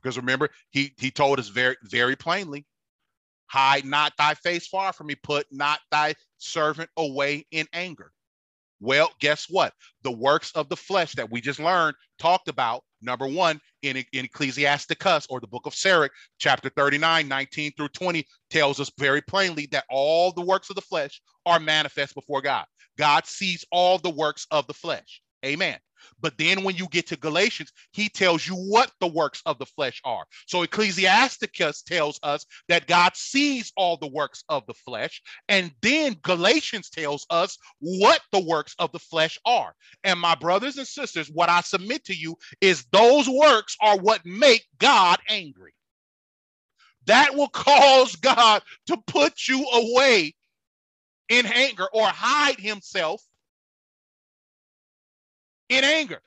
Because 0.00 0.16
remember, 0.16 0.48
he, 0.70 0.94
he 0.96 1.10
told 1.10 1.38
us 1.38 1.48
very, 1.48 1.76
very 1.82 2.16
plainly 2.16 2.64
hide 3.50 3.84
not 3.84 4.12
thy 4.16 4.32
face 4.34 4.68
far 4.68 4.92
from 4.92 5.08
me, 5.08 5.16
put 5.16 5.44
not 5.50 5.80
thy 5.90 6.14
servant 6.38 6.88
away 6.96 7.44
in 7.50 7.66
anger. 7.72 8.12
Well, 8.78 9.10
guess 9.20 9.46
what? 9.50 9.74
The 10.02 10.12
works 10.12 10.52
of 10.52 10.68
the 10.68 10.76
flesh 10.76 11.12
that 11.14 11.30
we 11.30 11.40
just 11.40 11.58
learned 11.58 11.96
talked 12.18 12.48
about, 12.48 12.84
number 13.02 13.26
one, 13.26 13.60
in, 13.82 13.96
in 14.12 14.24
Ecclesiasticus 14.24 15.26
or 15.30 15.40
the 15.40 15.46
book 15.46 15.66
of 15.66 15.74
Sirach, 15.74 16.12
chapter 16.38 16.70
39, 16.70 17.26
19 17.26 17.72
through 17.76 17.88
20, 17.88 18.26
tells 18.50 18.80
us 18.80 18.90
very 18.98 19.22
plainly 19.22 19.66
that 19.72 19.84
all 19.90 20.32
the 20.32 20.40
works 20.40 20.70
of 20.70 20.76
the 20.76 20.82
flesh 20.82 21.20
are 21.46 21.60
manifest 21.60 22.14
before 22.14 22.42
God. 22.42 22.64
God 22.98 23.26
sees 23.26 23.64
all 23.70 23.98
the 23.98 24.10
works 24.10 24.46
of 24.50 24.66
the 24.66 24.74
flesh. 24.74 25.22
Amen. 25.44 25.78
But 26.20 26.36
then 26.38 26.64
when 26.64 26.76
you 26.76 26.86
get 26.88 27.06
to 27.08 27.16
Galatians, 27.16 27.72
he 27.92 28.08
tells 28.08 28.46
you 28.46 28.54
what 28.54 28.92
the 29.00 29.06
works 29.06 29.42
of 29.46 29.58
the 29.58 29.66
flesh 29.66 30.00
are. 30.04 30.24
So 30.46 30.62
Ecclesiasticus 30.62 31.82
tells 31.82 32.18
us 32.22 32.44
that 32.68 32.86
God 32.86 33.16
sees 33.16 33.72
all 33.76 33.96
the 33.96 34.08
works 34.08 34.44
of 34.48 34.66
the 34.66 34.74
flesh. 34.74 35.22
And 35.48 35.72
then 35.82 36.16
Galatians 36.22 36.90
tells 36.90 37.26
us 37.30 37.56
what 37.80 38.20
the 38.32 38.44
works 38.44 38.74
of 38.78 38.92
the 38.92 38.98
flesh 38.98 39.38
are. 39.44 39.74
And 40.04 40.18
my 40.20 40.34
brothers 40.34 40.78
and 40.78 40.86
sisters, 40.86 41.30
what 41.32 41.48
I 41.48 41.60
submit 41.60 42.04
to 42.06 42.14
you 42.14 42.36
is 42.60 42.84
those 42.92 43.28
works 43.28 43.76
are 43.80 43.98
what 43.98 44.24
make 44.24 44.66
God 44.78 45.18
angry. 45.28 45.72
That 47.06 47.34
will 47.34 47.48
cause 47.48 48.14
God 48.16 48.62
to 48.86 48.96
put 49.06 49.48
you 49.48 49.66
away 49.72 50.34
in 51.28 51.46
anger 51.46 51.86
or 51.92 52.06
hide 52.06 52.58
himself 52.58 53.22
in 55.70 55.84
anger. 55.84 56.20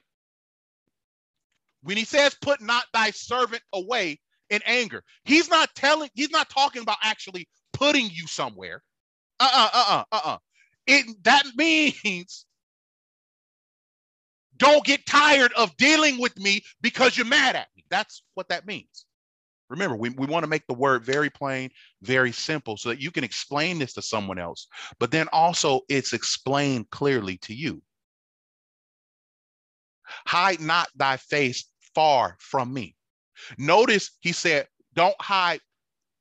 When 1.84 1.98
he 1.98 2.06
says, 2.06 2.36
put 2.41 2.62
not 2.62 2.86
thy 2.94 3.12
servant 3.12 3.62
away 3.74 4.20
in 4.50 4.62
anger, 4.66 5.04
he's 5.26 5.50
not 5.50 5.76
telling, 5.76 6.10
he's 6.16 6.32
not 6.32 6.50
talking 6.50 6.82
about 6.82 6.98
actually 7.04 7.48
putting 7.74 8.10
you 8.10 8.26
somewhere. 8.26 8.82
Uh-uh, 9.39 9.70
uh-uh, 9.74 10.04
uh-uh. 10.12 10.38
It 10.88 11.24
that 11.24 11.44
means 11.56 12.46
don't 14.58 14.86
get 14.86 15.06
tired 15.06 15.52
of 15.54 15.76
dealing 15.78 16.20
with 16.20 16.38
me 16.39 16.64
because 16.82 17.18
you're 17.18 17.26
mad 17.26 17.56
at 17.56 17.68
me. 17.76 17.84
That's 17.89 18.24
what 18.36 18.48
that 18.50 18.66
means. 18.66 19.06
Remember, 19.70 19.96
we, 19.96 20.10
we 20.10 20.28
want 20.28 20.44
to 20.44 20.50
make 20.50 20.68
the 20.68 20.74
word 20.74 21.04
very 21.04 21.30
plain, 21.30 21.72
very 22.02 22.32
simple, 22.32 22.78
so 22.78 22.89
that 22.89 23.02
you 23.02 23.12
can 23.12 23.24
explain 23.24 23.80
this 23.80 23.94
to 23.94 24.02
someone 24.02 24.38
else, 24.38 24.68
but 25.00 25.10
then 25.10 25.28
also 25.34 25.82
it's 25.89 26.14
explained 26.14 26.89
clearly 26.91 27.38
to 27.38 27.56
you. 27.56 27.82
Hide 30.26 30.59
not 30.59 30.89
thy 30.95 31.18
face 31.18 31.66
far 31.95 32.38
from 32.39 32.74
me. 32.74 32.95
Notice 33.57 34.11
he 34.22 34.32
said, 34.32 34.68
don't 34.93 35.20
hide. 35.20 35.59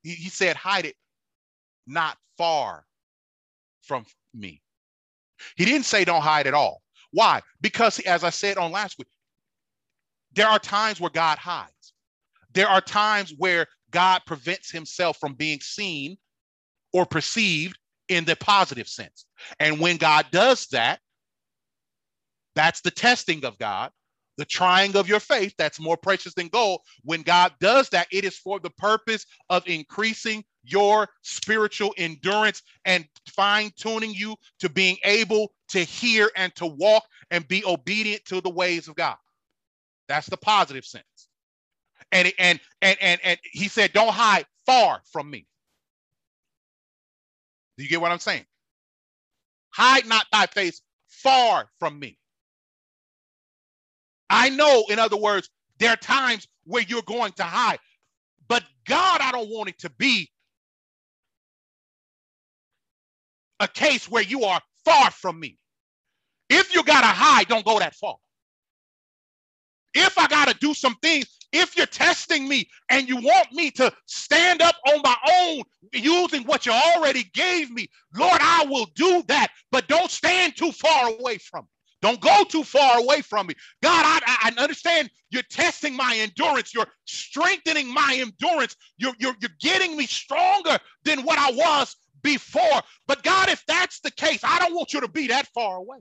He, 0.03 0.29
said, 0.29 0.57
hide 0.57 0.87
it 0.87 0.97
not 1.87 2.17
far 2.37 2.85
from 3.83 4.05
me. 4.35 4.61
He 5.57 5.65
didn't 5.65 5.85
say 5.85 6.05
don't 6.05 6.23
hide 6.23 6.47
at 6.47 6.55
all. 6.55 6.83
Why? 7.13 7.43
Because 7.61 7.99
as 8.01 8.25
I 8.25 8.31
said 8.31 8.57
on 8.57 8.73
last 8.73 8.99
week, 8.99 9.09
there 10.33 10.49
are 10.49 10.59
times 10.59 11.01
where 11.01 11.11
God 11.11 11.39
hides. 11.39 11.93
There 12.55 12.69
are 12.69 12.81
times 12.81 13.35
where 13.37 13.67
God 13.91 14.23
prevents 14.27 14.71
himself 14.71 15.19
from 15.19 15.35
being 15.35 15.61
seen 15.61 16.17
or 16.93 17.07
perceived 17.07 17.79
in 18.09 18.25
the 18.25 18.37
positive 18.37 18.89
sense. 18.89 19.27
And 19.61 19.79
when 19.79 19.97
God 19.97 20.27
does 20.31 20.67
that, 20.69 21.01
that's 22.55 22.81
the 22.81 22.91
testing 22.91 23.45
of 23.45 23.59
God, 23.59 23.91
the 24.37 24.45
trying 24.45 24.97
of 24.97 25.09
your 25.09 25.21
faith 25.21 25.55
that's 25.59 25.81
more 25.81 25.97
precious 25.97 26.35
than 26.35 26.49
gold. 26.49 26.81
When 27.05 27.23
God 27.23 27.53
does 27.61 27.89
that, 27.91 28.09
it 28.13 28.25
is 28.25 28.37
for 28.39 28.61
the 28.61 28.71
purpose 28.71 29.27
of 29.51 29.67
increasing 29.67 30.45
your 30.65 31.09
spiritual 31.23 31.95
endurance 31.97 32.63
and 32.85 33.07
fine 33.29 33.71
tuning 33.77 34.13
you 34.15 34.37
to 34.61 34.69
being 34.69 34.97
able 35.05 35.53
to 35.71 35.81
hear 35.81 36.31
and 36.37 36.55
to 36.57 36.67
walk 36.67 37.05
and 37.31 37.47
be 37.49 37.65
obedient 37.65 38.25
to 38.27 38.41
the 38.41 38.51
ways 38.51 38.89
of 38.89 38.95
God. 38.95 39.17
That's 40.09 40.29
the 40.29 40.37
positive 40.37 40.85
sense. 40.85 41.29
And 42.13 42.33
and 42.39 42.61
and 42.83 42.99
and 43.01 43.21
and 43.25 43.39
he 43.45 43.69
said, 43.69 43.93
"Don't 43.93 44.13
hide 44.13 44.47
far 44.67 45.03
from 45.11 45.31
me." 45.31 45.47
Do 47.79 47.85
you 47.85 47.89
get 47.89 48.01
what 48.01 48.13
I'm 48.13 48.19
saying? 48.19 48.45
Hide 49.71 50.07
not 50.07 50.27
thy 50.31 50.47
face 50.47 50.83
far 51.09 51.71
from 51.79 51.99
me. 51.99 52.19
I 54.33 54.51
know, 54.51 54.87
in 54.91 54.99
other 55.01 55.19
words, 55.19 55.51
there 55.81 55.91
are 55.93 55.97
times 55.99 56.49
where 56.65 56.85
you're 56.85 57.03
going 57.05 57.35
to 57.35 57.45
hide, 57.45 57.81
but 58.49 58.65
God, 58.87 59.21
I 59.23 59.33
don't 59.33 59.51
want 59.51 59.71
it 59.71 59.81
to 59.81 59.91
be 59.91 60.31
a 63.61 63.69
case 63.69 64.11
where 64.11 64.23
you 64.23 64.45
are 64.45 64.61
far 64.85 65.11
from 65.11 65.41
me. 65.41 65.59
If 66.51 66.75
you 66.75 66.85
got 66.85 67.03
to 67.03 67.09
hide, 67.09 67.49
don't 67.49 67.65
go 67.67 67.79
that 67.81 67.95
far. 67.97 68.17
If 69.95 70.19
I 70.19 70.29
got 70.29 70.49
to 70.49 70.55
do 70.55 70.75
some 70.75 70.97
things, 71.03 71.27
if 71.53 71.77
you're 71.77 71.87
testing 71.87 72.49
me 72.49 72.69
and 72.91 73.09
you 73.09 73.17
want 73.17 73.53
me 73.53 73.71
to 73.73 73.93
stand 74.07 74.63
up 74.63 74.77
on 74.89 75.03
my 75.03 75.17
own 75.41 75.63
using 75.93 76.45
what 76.45 76.67
you 76.67 76.73
already 76.73 77.25
gave 77.35 77.71
me, 77.71 77.89
Lord, 78.15 78.39
I 78.41 78.67
will 78.69 78.87
do 78.97 79.25
that, 79.29 79.49
but 79.73 79.89
don't 79.89 80.11
stand 80.11 80.57
too 80.57 80.73
far 80.73 81.11
away 81.15 81.39
from 81.39 81.65
me. 81.65 81.72
Don't 82.03 82.21
go 82.21 82.45
too 82.45 82.65
far 82.65 82.99
away 83.01 83.23
from 83.23 83.49
me. 83.49 83.55
God, 83.83 84.05
I, 84.07 84.51
I 84.57 84.63
understand 84.63 85.11
you're 85.31 85.43
testing 85.51 85.97
my 85.97 86.17
endurance. 86.19 86.75
You're 86.75 86.89
strengthening 87.07 87.93
my 87.93 88.19
endurance. 88.21 88.77
You're, 88.99 89.15
you're, 89.21 89.37
you're 89.41 89.51
getting 89.61 89.97
me 89.97 90.07
stronger 90.07 90.79
than 91.05 91.23
what 91.25 91.39
I 91.39 91.53
was 91.53 91.97
before. 92.23 92.83
But 93.09 93.23
God, 93.25 93.51
if 93.51 93.65
that's 93.67 94.01
the 94.01 94.13
case, 94.13 94.41
I 94.45 94.59
don't 94.61 94.75
want 94.75 94.95
you 94.95 95.01
to 95.03 95.09
be 95.09 95.29
that 95.29 95.49
far 95.49 95.79
away. 95.79 95.99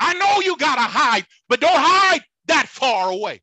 I 0.00 0.14
know 0.14 0.40
you 0.44 0.56
got 0.58 0.76
to 0.76 0.82
hide, 0.82 1.26
but 1.48 1.60
don't 1.60 1.72
hide 1.78 2.22
that 2.46 2.68
far 2.68 3.10
away. 3.10 3.40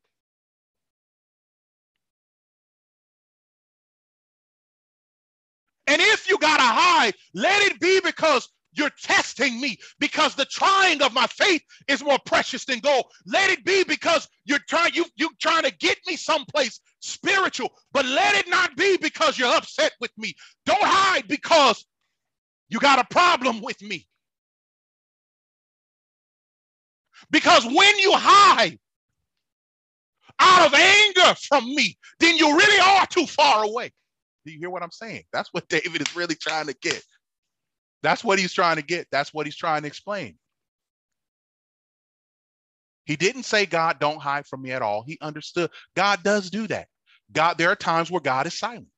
And 5.86 6.00
if 6.00 6.28
you 6.30 6.38
got 6.38 6.58
to 6.58 6.64
hide, 6.64 7.14
let 7.34 7.62
it 7.64 7.80
be 7.80 8.00
because 8.00 8.48
you're 8.76 8.90
testing 9.02 9.60
me 9.60 9.78
because 10.00 10.34
the 10.34 10.46
trying 10.46 11.02
of 11.02 11.14
my 11.14 11.26
faith 11.26 11.62
is 11.88 12.04
more 12.04 12.18
precious 12.26 12.64
than 12.64 12.80
gold. 12.80 13.06
Let 13.26 13.50
it 13.50 13.64
be 13.64 13.84
because 13.84 14.28
you're 14.44 14.60
trying 14.68 14.94
you 14.94 15.06
you 15.16 15.30
trying 15.40 15.64
to 15.64 15.72
get 15.78 15.98
me 16.06 16.16
someplace 16.16 16.80
spiritual, 17.00 17.70
but 17.92 18.04
let 18.06 18.36
it 18.36 18.48
not 18.48 18.76
be 18.76 18.96
because 18.98 19.38
you're 19.38 19.54
upset 19.54 19.92
with 20.00 20.12
me. 20.18 20.34
Don't 20.66 20.82
hide 20.82 21.28
because 21.28 21.84
you 22.68 22.80
got 22.80 22.98
a 22.98 23.06
problem 23.10 23.62
with 23.62 23.80
me. 23.82 24.06
Because 27.30 27.64
when 27.64 27.98
you 27.98 28.12
hide 28.14 28.78
out 30.40 30.66
of 30.66 30.74
anger 30.74 31.34
from 31.48 31.66
me, 31.74 31.96
then 32.20 32.36
you 32.36 32.56
really 32.56 32.80
are 32.80 33.06
too 33.06 33.26
far 33.26 33.64
away. 33.64 33.90
Do 34.44 34.52
you 34.52 34.58
hear 34.58 34.70
what 34.70 34.82
I'm 34.82 34.90
saying? 34.90 35.24
That's 35.32 35.50
what 35.52 35.68
David 35.70 36.02
is 36.02 36.16
really 36.16 36.34
trying 36.34 36.66
to 36.66 36.74
get. 36.82 37.02
That's 38.04 38.22
what 38.22 38.38
he's 38.38 38.52
trying 38.52 38.76
to 38.76 38.82
get. 38.82 39.06
That's 39.10 39.32
what 39.32 39.46
he's 39.46 39.56
trying 39.56 39.80
to 39.82 39.88
explain. 39.88 40.36
He 43.06 43.16
didn't 43.16 43.44
say, 43.44 43.64
God, 43.64 43.98
don't 43.98 44.20
hide 44.20 44.46
from 44.46 44.60
me 44.60 44.72
at 44.72 44.82
all. 44.82 45.04
He 45.06 45.16
understood 45.22 45.70
God 45.96 46.22
does 46.22 46.50
do 46.50 46.66
that. 46.66 46.88
God, 47.32 47.56
there 47.56 47.70
are 47.70 47.76
times 47.76 48.10
where 48.10 48.20
God 48.20 48.46
is 48.46 48.58
silent. 48.58 48.88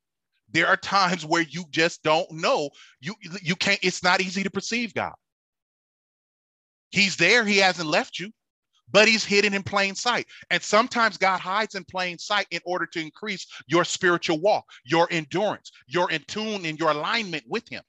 There 0.50 0.66
are 0.66 0.76
times 0.76 1.24
where 1.24 1.42
you 1.42 1.64
just 1.70 2.02
don't 2.02 2.28
know. 2.32 2.70
You 3.00 3.14
you 3.42 3.54
can't, 3.54 3.78
it's 3.80 4.02
not 4.02 4.20
easy 4.20 4.42
to 4.42 4.50
perceive 4.50 4.92
God. 4.92 5.14
He's 6.90 7.16
there, 7.16 7.44
he 7.44 7.58
hasn't 7.58 7.88
left 7.88 8.18
you, 8.18 8.32
but 8.90 9.06
he's 9.06 9.24
hidden 9.24 9.54
in 9.54 9.62
plain 9.62 9.94
sight. 9.94 10.26
And 10.50 10.60
sometimes 10.60 11.16
God 11.16 11.38
hides 11.38 11.76
in 11.76 11.84
plain 11.84 12.18
sight 12.18 12.46
in 12.50 12.60
order 12.64 12.86
to 12.86 13.00
increase 13.00 13.46
your 13.68 13.84
spiritual 13.84 14.40
walk, 14.40 14.64
your 14.84 15.06
endurance, 15.12 15.70
your 15.86 16.10
in 16.10 16.22
tune 16.26 16.66
and 16.66 16.78
your 16.78 16.90
alignment 16.90 17.44
with 17.46 17.68
him. 17.68 17.82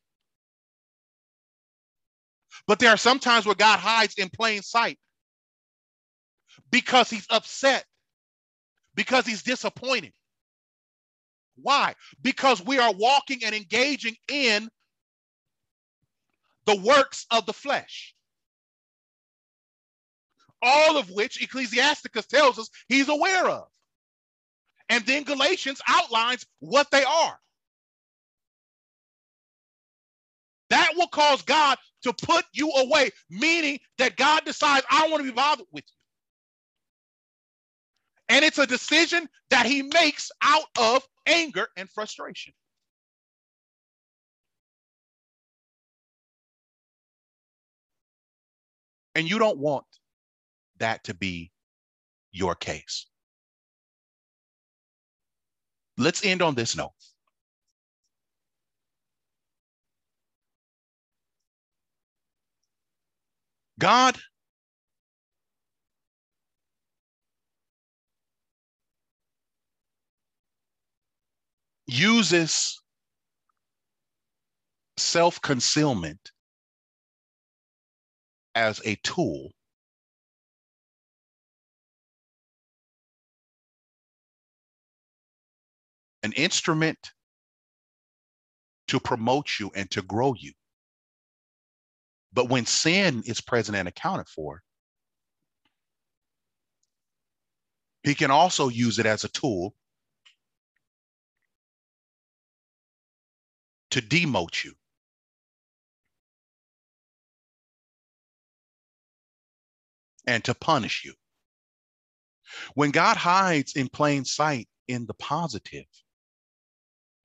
But 2.68 2.80
there 2.80 2.90
are 2.90 2.98
some 2.98 3.20
times 3.20 3.46
where 3.46 3.56
God 3.56 3.80
hides 3.80 4.16
in 4.18 4.30
plain 4.30 4.62
sight 4.62 5.00
because 6.72 7.10
he's 7.10 7.26
upset, 7.30 7.86
because 8.96 9.26
he's 9.26 9.44
disappointed. 9.44 10.14
Why? 11.56 11.96
Because 12.22 12.64
we 12.64 12.78
are 12.78 12.94
walking 12.94 13.44
and 13.44 13.56
engaging 13.56 14.16
in 14.28 14.70
the 16.66 16.76
works 16.76 17.26
of 17.32 17.46
the 17.46 17.54
flesh. 17.54 18.14
All 20.62 20.98
of 20.98 21.10
which 21.10 21.42
Ecclesiasticus 21.42 22.26
tells 22.28 22.60
us 22.60 22.70
he's 22.90 23.10
aware 23.10 23.48
of. 23.50 23.68
And 24.90 25.06
then 25.06 25.24
Galatians 25.24 25.82
outlines 25.88 26.46
what 26.60 26.92
they 26.92 27.04
are. 27.04 27.40
That 30.70 30.92
will 30.96 31.08
cause 31.08 31.42
God 31.42 31.78
to 32.04 32.14
put 32.14 32.46
you 32.54 32.70
away, 32.72 33.12
meaning 33.30 33.80
that 33.98 34.18
God 34.18 34.44
decides, 34.46 34.86
I 34.92 35.02
don't 35.02 35.12
want 35.12 35.24
to 35.24 35.32
be 35.32 35.36
bothered 35.36 35.66
with 35.72 35.84
you. 35.88 35.94
And 38.30 38.44
it's 38.44 38.58
a 38.58 38.68
decision 38.68 39.30
that 39.50 39.66
he 39.66 39.84
makes 39.84 40.32
out 40.42 40.66
of 40.78 41.08
anger 41.26 41.68
and 41.78 41.90
frustration. 41.90 42.54
And 49.16 49.30
you 49.30 49.40
don't 49.40 49.58
want 49.58 49.86
that 50.78 51.06
to 51.06 51.14
be 51.14 51.52
your 52.32 52.54
case. 52.54 53.08
Let's 55.98 56.24
end 56.24 56.44
on 56.44 56.54
this 56.54 56.76
note. 56.76 56.92
God 63.80 64.18
uses 71.88 72.82
self 74.98 75.42
concealment 75.42 76.32
as 78.56 78.82
a 78.86 78.96
tool 79.04 79.52
an 86.24 86.34
instrument 86.34 86.98
to 88.88 89.00
promote 89.00 89.48
you 89.60 89.72
and 89.76 89.90
to 89.92 90.02
grow 90.02 90.34
you. 90.38 90.52
But 92.38 92.50
when 92.50 92.68
sin 92.68 93.24
is 93.26 93.42
present 93.42 93.76
and 93.76 93.88
accounted 93.88 94.30
for, 94.30 94.62
he 98.04 98.14
can 98.14 98.30
also 98.30 98.68
use 98.68 99.00
it 99.00 99.08
as 99.08 99.24
a 99.24 99.30
tool 99.30 99.74
to 103.90 104.04
demote 104.04 104.64
you. 104.64 104.74
And 110.28 110.44
to 110.46 110.54
punish 110.54 111.06
you. 111.06 111.16
When 112.76 112.92
God 112.92 113.18
hides 113.18 113.74
in 113.74 113.90
plain 113.90 114.26
sight 114.26 114.70
in 114.88 115.08
the 115.08 115.16
positive, 115.16 115.88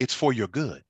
it's 0.00 0.14
for 0.14 0.32
your 0.32 0.48
good. 0.48 0.82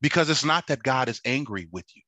Because 0.00 0.30
it's 0.30 0.44
not 0.44 0.66
that 0.68 0.82
God 0.82 1.08
is 1.08 1.20
angry 1.24 1.68
with 1.72 1.86
you, 1.94 2.02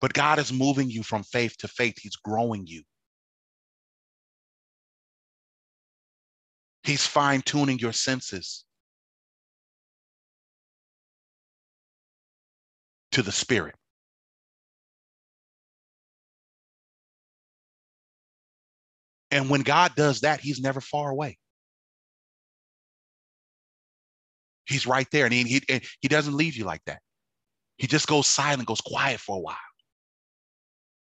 but 0.00 0.12
God 0.12 0.38
is 0.38 0.52
moving 0.52 0.90
you 0.90 1.02
from 1.02 1.22
faith 1.22 1.56
to 1.58 1.68
faith. 1.68 1.98
He's 1.98 2.16
growing 2.16 2.66
you. 2.66 2.82
He's 6.84 7.06
fine 7.06 7.42
tuning 7.42 7.78
your 7.78 7.92
senses 7.92 8.64
to 13.12 13.22
the 13.22 13.32
spirit. 13.32 13.74
And 19.30 19.48
when 19.50 19.62
God 19.62 19.94
does 19.94 20.20
that, 20.20 20.40
he's 20.40 20.60
never 20.60 20.80
far 20.80 21.10
away. 21.10 21.38
He's 24.70 24.86
right 24.86 25.06
there. 25.12 25.24
And 25.24 25.34
he, 25.34 25.44
he, 25.44 25.62
and 25.68 25.82
he 26.00 26.08
doesn't 26.08 26.36
leave 26.36 26.56
you 26.56 26.64
like 26.64 26.82
that. 26.86 27.00
He 27.76 27.86
just 27.86 28.06
goes 28.06 28.26
silent, 28.26 28.68
goes 28.68 28.80
quiet 28.80 29.20
for 29.20 29.36
a 29.36 29.40
while. 29.40 29.56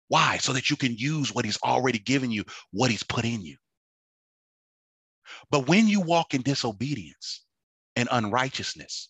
Why? 0.07 0.37
So 0.37 0.53
that 0.53 0.69
you 0.69 0.75
can 0.75 0.95
use 0.95 1.33
what 1.33 1.45
he's 1.45 1.59
already 1.63 1.99
given 1.99 2.31
you, 2.31 2.43
what 2.71 2.91
he's 2.91 3.03
put 3.03 3.25
in 3.25 3.41
you. 3.41 3.57
But 5.49 5.67
when 5.67 5.87
you 5.87 6.01
walk 6.01 6.33
in 6.33 6.41
disobedience 6.41 7.45
and 7.95 8.09
unrighteousness, 8.11 9.09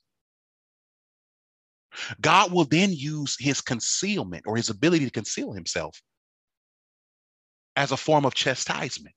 God 2.22 2.52
will 2.52 2.66
then 2.66 2.94
use 2.94 3.36
his 3.40 3.62
concealment 3.62 4.46
or 4.48 4.56
his 4.56 4.70
ability 4.70 5.06
to 5.06 5.12
conceal 5.12 5.52
himself 5.54 6.02
as 7.76 7.92
a 7.92 7.98
form 7.98 8.26
of 8.26 8.34
chastisement. 8.34 9.16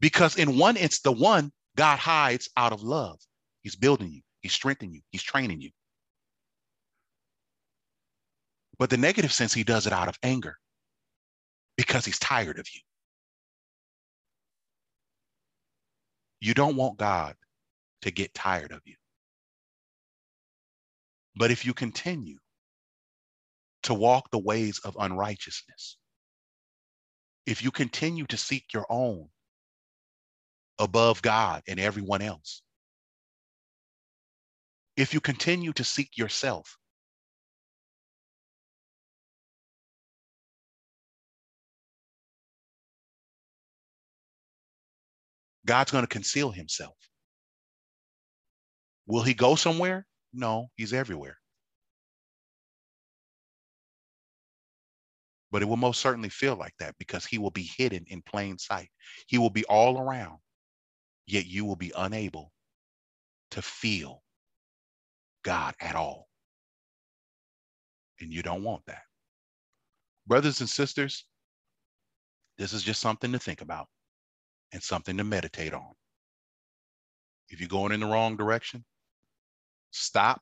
Because 0.00 0.36
in 0.36 0.58
one, 0.58 0.76
it's 0.76 1.00
the 1.00 1.12
one 1.12 1.52
God 1.76 1.98
hides 1.98 2.48
out 2.56 2.72
of 2.72 2.82
love. 2.82 3.18
He's 3.62 3.76
building 3.76 4.10
you, 4.10 4.22
He's 4.40 4.52
strengthening 4.52 4.94
you, 4.94 5.02
He's 5.10 5.22
training 5.22 5.60
you. 5.60 5.70
But 8.78 8.90
the 8.90 8.96
negative 8.96 9.32
sense, 9.32 9.52
He 9.52 9.64
does 9.64 9.86
it 9.86 9.92
out 9.92 10.08
of 10.08 10.18
anger 10.22 10.56
because 11.76 12.04
He's 12.04 12.18
tired 12.18 12.58
of 12.58 12.66
you. 12.74 12.80
You 16.40 16.54
don't 16.54 16.76
want 16.76 16.96
God 16.96 17.34
to 18.02 18.10
get 18.10 18.32
tired 18.32 18.72
of 18.72 18.80
you. 18.86 18.96
But 21.36 21.50
if 21.50 21.66
you 21.66 21.74
continue 21.74 22.38
to 23.82 23.94
walk 23.94 24.30
the 24.30 24.38
ways 24.38 24.80
of 24.84 24.96
unrighteousness, 24.98 25.96
if 27.46 27.62
you 27.62 27.70
continue 27.70 28.24
to 28.26 28.36
seek 28.36 28.72
your 28.72 28.86
own 28.88 29.28
above 30.80 31.22
God 31.22 31.62
and 31.68 31.78
everyone 31.78 32.22
else, 32.22 32.62
if 34.96 35.14
you 35.14 35.20
continue 35.20 35.72
to 35.74 35.84
seek 35.84 36.18
yourself, 36.18 36.76
God's 45.66 45.92
going 45.92 46.04
to 46.04 46.08
conceal 46.08 46.50
himself. 46.50 46.96
Will 49.06 49.22
he 49.22 49.34
go 49.34 49.54
somewhere? 49.56 50.06
No, 50.32 50.70
he's 50.76 50.92
everywhere. 50.92 51.36
but 55.50 55.62
it 55.62 55.66
will 55.66 55.76
most 55.76 56.00
certainly 56.00 56.28
feel 56.28 56.56
like 56.56 56.74
that 56.78 56.94
because 56.98 57.26
he 57.26 57.38
will 57.38 57.50
be 57.50 57.68
hidden 57.76 58.04
in 58.08 58.22
plain 58.22 58.58
sight. 58.58 58.90
He 59.26 59.38
will 59.38 59.50
be 59.50 59.64
all 59.64 60.00
around, 60.00 60.38
yet 61.30 61.46
you 61.46 61.64
will 61.64 61.76
be 61.76 61.92
unable 61.96 62.52
to 63.52 63.62
feel 63.62 64.22
God 65.42 65.74
at 65.80 65.94
all. 65.94 66.28
And 68.20 68.32
you 68.32 68.42
don't 68.42 68.62
want 68.62 68.84
that. 68.86 69.02
Brothers 70.26 70.60
and 70.60 70.68
sisters, 70.68 71.24
this 72.58 72.72
is 72.72 72.82
just 72.82 73.00
something 73.00 73.32
to 73.32 73.38
think 73.38 73.62
about 73.62 73.86
and 74.72 74.82
something 74.82 75.16
to 75.16 75.24
meditate 75.24 75.72
on. 75.72 75.92
If 77.48 77.60
you're 77.60 77.68
going 77.68 77.92
in 77.92 78.00
the 78.00 78.06
wrong 78.06 78.36
direction, 78.36 78.84
stop 79.90 80.40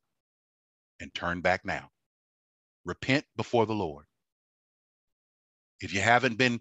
and 1.01 1.15
turn 1.15 1.41
back 1.41 1.65
now. 1.65 1.89
Repent 2.85 3.25
before 3.37 3.67
the 3.67 3.75
Lord 3.75 4.05
if 5.81 5.93
you 5.93 6.01
haven't 6.01 6.39
been 6.39 6.61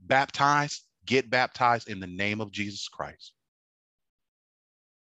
baptized, 0.00 0.84
get 1.10 1.28
baptized 1.28 1.88
in 1.88 1.98
the 1.98 2.06
name 2.06 2.40
of 2.40 2.52
Jesus 2.52 2.88
Christ. 2.88 3.32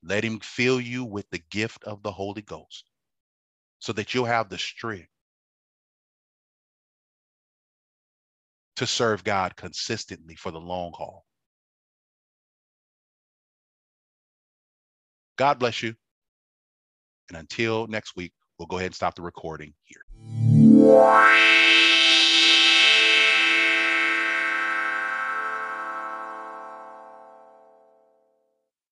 Let 0.01 0.23
him 0.23 0.39
fill 0.39 0.79
you 0.79 1.03
with 1.03 1.29
the 1.31 1.43
gift 1.51 1.83
of 1.83 2.01
the 2.01 2.11
Holy 2.11 2.41
Ghost 2.41 2.85
so 3.79 3.91
that 3.93 4.13
you'll 4.13 4.23
have 4.23 4.47
the 4.47 4.57
strength 4.57 5.09
to 8.77 8.87
serve 8.87 9.25
God 9.25 9.57
consistently 9.57 10.35
for 10.35 10.49
the 10.49 10.61
long 10.61 10.93
haul. 10.95 11.25
God 15.37 15.59
bless 15.59 15.83
you. 15.83 15.93
And 17.27 17.37
until 17.37 17.87
next 17.87 18.15
week, 18.15 18.31
we'll 18.57 18.67
go 18.67 18.77
ahead 18.77 18.87
and 18.87 18.95
stop 18.95 19.15
the 19.15 19.21
recording 19.21 19.73
here. 19.83 20.03